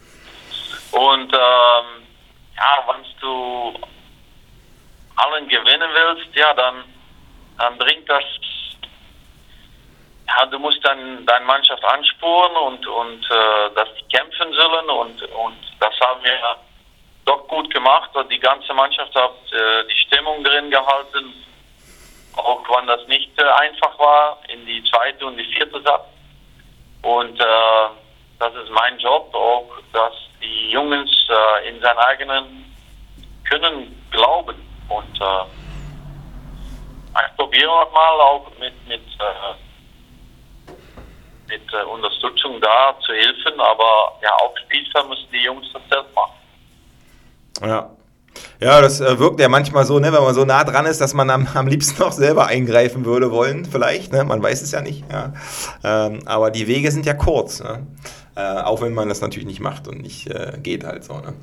Und 0.91 1.33
ähm, 1.33 2.03
ja, 2.55 2.83
wenn 2.87 3.03
du 3.19 3.73
allen 5.17 5.47
gewinnen 5.47 5.89
willst, 5.93 6.35
ja, 6.35 6.53
dann, 6.53 6.83
dann 7.57 7.77
bringt 7.77 8.09
das, 8.09 8.23
ja, 10.27 10.45
du 10.45 10.59
musst 10.59 10.83
dann 10.85 11.25
deine 11.25 11.45
Mannschaft 11.45 11.83
ansporen 11.83 12.55
und, 12.57 12.87
und 12.87 13.25
äh, 13.25 13.75
dass 13.75 13.89
die 13.95 14.15
kämpfen 14.15 14.53
sollen 14.53 14.89
und, 14.89 15.21
und 15.21 15.57
das 15.79 15.99
haben 15.99 16.23
wir 16.23 16.57
doch 17.25 17.47
gut 17.47 17.71
gemacht. 17.73 18.15
Und 18.15 18.31
die 18.31 18.39
ganze 18.39 18.73
Mannschaft 18.73 19.13
hat 19.15 19.35
äh, 19.51 19.87
die 19.89 19.97
Stimmung 19.97 20.43
drin 20.43 20.71
gehalten, 20.71 21.33
auch 22.35 22.63
wenn 22.69 22.87
das 22.87 23.05
nicht 23.07 23.31
äh, 23.39 23.43
einfach 23.43 23.97
war 23.99 24.39
in 24.47 24.65
die 24.65 24.83
zweite 24.83 25.25
und 25.25 25.37
die 25.37 25.45
vierte 25.45 25.81
Satz. 25.81 26.05
Und 27.01 27.39
äh, 27.39 27.89
das 28.39 28.53
ist 28.55 28.69
mein 28.71 28.97
Job, 28.99 29.33
auch 29.33 29.69
dass 29.93 30.13
die 30.41 30.71
Jungs 30.71 31.09
äh, 31.29 31.69
in 31.69 31.79
seinen 31.81 31.99
eigenen 31.99 32.75
Können 33.49 34.07
glauben. 34.11 34.66
Und 34.89 35.21
äh, 35.21 35.43
ich 37.27 37.35
probiere 37.35 37.87
mal 37.93 38.21
auch 38.21 38.51
mit, 38.59 38.73
mit, 38.87 39.01
äh, 39.01 40.73
mit 41.47 41.73
äh, 41.73 41.83
Unterstützung 41.85 42.61
da 42.61 42.95
zu 43.05 43.13
helfen, 43.13 43.59
aber 43.59 44.17
ja, 44.21 44.31
auch 44.35 44.55
Spielfeld 44.65 45.07
müssen 45.09 45.27
die 45.31 45.43
Jungs 45.43 45.65
das 45.73 45.81
selbst 45.89 46.15
machen. 46.15 46.33
Ja. 47.61 47.89
Ja, 48.59 48.81
das 48.81 49.01
äh, 49.01 49.19
wirkt 49.19 49.39
ja 49.39 49.49
manchmal 49.49 49.85
so, 49.85 49.99
ne, 49.99 50.11
wenn 50.11 50.23
man 50.23 50.33
so 50.33 50.45
nah 50.45 50.63
dran 50.63 50.85
ist, 50.85 50.99
dass 51.01 51.13
man 51.13 51.29
am, 51.29 51.47
am 51.53 51.67
liebsten 51.67 52.01
noch 52.01 52.11
selber 52.11 52.47
eingreifen 52.47 53.05
würde 53.05 53.31
wollen, 53.31 53.65
vielleicht. 53.65 54.11
Ne? 54.11 54.23
Man 54.23 54.41
weiß 54.41 54.61
es 54.61 54.71
ja 54.71 54.81
nicht. 54.81 55.03
Ja. 55.11 55.33
Ähm, 55.83 56.21
aber 56.25 56.51
die 56.51 56.67
Wege 56.67 56.91
sind 56.91 57.05
ja 57.05 57.13
kurz. 57.13 57.61
Ne? 57.61 57.85
Äh, 58.35 58.61
auch 58.61 58.81
wenn 58.81 58.93
man 58.93 59.09
das 59.09 59.21
natürlich 59.21 59.47
nicht 59.47 59.59
macht 59.59 59.87
und 59.87 60.01
nicht 60.01 60.27
äh, 60.27 60.57
geht 60.61 60.83
halt 60.83 61.03
so. 61.03 61.13
Ne? 61.13 61.33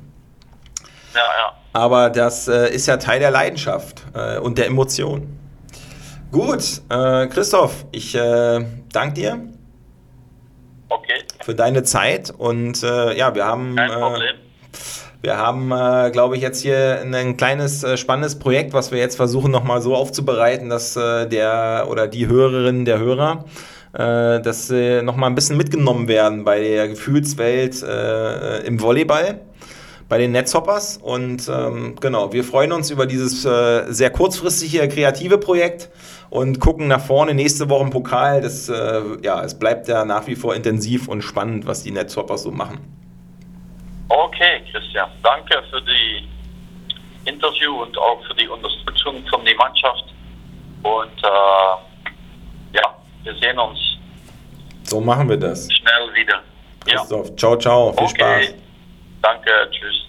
Ja, 1.13 1.21
ja. 1.21 1.53
Aber 1.75 2.09
das 2.09 2.47
äh, 2.47 2.73
ist 2.73 2.87
ja 2.87 2.95
Teil 2.95 3.19
der 3.19 3.31
Leidenschaft 3.31 4.01
äh, 4.13 4.39
und 4.39 4.57
der 4.57 4.67
Emotion. 4.67 5.27
Gut, 6.31 6.81
äh, 6.89 7.27
Christoph, 7.27 7.85
ich 7.91 8.15
äh, 8.15 8.65
danke 8.93 9.13
dir. 9.13 9.41
Okay. 10.87 11.25
für 11.43 11.53
deine 11.53 11.83
Zeit 11.83 12.31
und 12.31 12.81
äh, 12.81 13.17
ja, 13.17 13.35
wir 13.35 13.45
haben. 13.45 13.75
Kein 13.75 13.91
Problem. 13.91 14.35
Wir 15.21 15.37
haben, 15.37 15.71
äh, 15.71 16.11
glaube 16.11 16.37
ich, 16.37 16.41
jetzt 16.41 16.61
hier 16.61 17.01
ein 17.01 17.35
kleines 17.35 17.83
äh, 17.83 17.97
spannendes 17.97 18.39
Projekt, 18.39 18.71
was 18.71 18.91
wir 18.91 18.99
jetzt 18.99 19.17
versuchen 19.17 19.51
nochmal 19.51 19.81
so 19.81 19.95
aufzubereiten, 19.95 20.69
dass 20.69 20.95
äh, 20.95 21.27
der 21.27 21.87
oder 21.89 22.07
die 22.07 22.27
Hörerinnen 22.27 22.85
der 22.85 22.99
Hörer, 22.99 23.43
äh, 23.93 24.39
dass 24.39 24.67
sie 24.67 25.01
nochmal 25.01 25.29
ein 25.29 25.35
bisschen 25.35 25.57
mitgenommen 25.57 26.07
werden 26.07 26.45
bei 26.45 26.61
der 26.61 26.87
Gefühlswelt 26.87 27.83
äh, 27.83 28.59
im 28.59 28.79
Volleyball, 28.79 29.41
bei 30.07 30.17
den 30.17 30.31
Netzhoppers. 30.31 30.97
Und 30.97 31.49
ähm, 31.49 31.95
genau, 31.99 32.31
wir 32.33 32.43
freuen 32.43 32.71
uns 32.71 32.91
über 32.91 33.05
dieses 33.05 33.45
äh, 33.45 33.91
sehr 33.91 34.09
kurzfristige 34.09 34.87
kreative 34.87 35.37
Projekt 35.37 35.89
und 36.29 36.59
gucken 36.59 36.87
nach 36.87 37.01
vorne. 37.01 37.33
Nächste 37.33 37.69
Woche 37.69 37.83
im 37.83 37.89
Pokal. 37.89 38.41
Das, 38.41 38.67
ja, 38.67 39.43
es 39.43 39.57
bleibt 39.57 39.87
ja 39.87 40.05
nach 40.05 40.27
wie 40.27 40.35
vor 40.35 40.55
intensiv 40.55 41.07
und 41.07 41.21
spannend, 41.21 41.65
was 41.65 41.83
die 41.83 41.91
Netzhoppers 41.91 42.43
so 42.43 42.51
machen. 42.51 42.79
Okay, 44.09 44.61
Christian, 44.71 45.09
danke 45.23 45.63
für 45.71 45.81
die 45.81 46.27
Interview 47.25 47.81
und 47.81 47.97
auch 47.97 48.21
für 48.27 48.35
die 48.35 48.47
Unterstützung 48.47 49.25
von 49.27 49.43
der 49.43 49.55
Mannschaft. 49.55 50.05
Und 50.83 51.23
äh, 51.23 52.77
ja, 52.77 52.95
wir 53.23 53.33
sehen 53.35 53.57
uns. 53.57 53.79
So 54.83 55.01
machen 55.01 55.27
wir 55.27 55.37
das. 55.37 55.67
Schnell 55.71 56.13
wieder. 56.13 56.41
Christoph, 56.85 57.29
ja. 57.29 57.35
ciao, 57.35 57.57
ciao, 57.57 57.93
viel 57.93 58.03
okay. 58.03 58.43
Spaß. 58.43 58.64
Danke, 59.25 59.51
tschüss. 59.71 60.05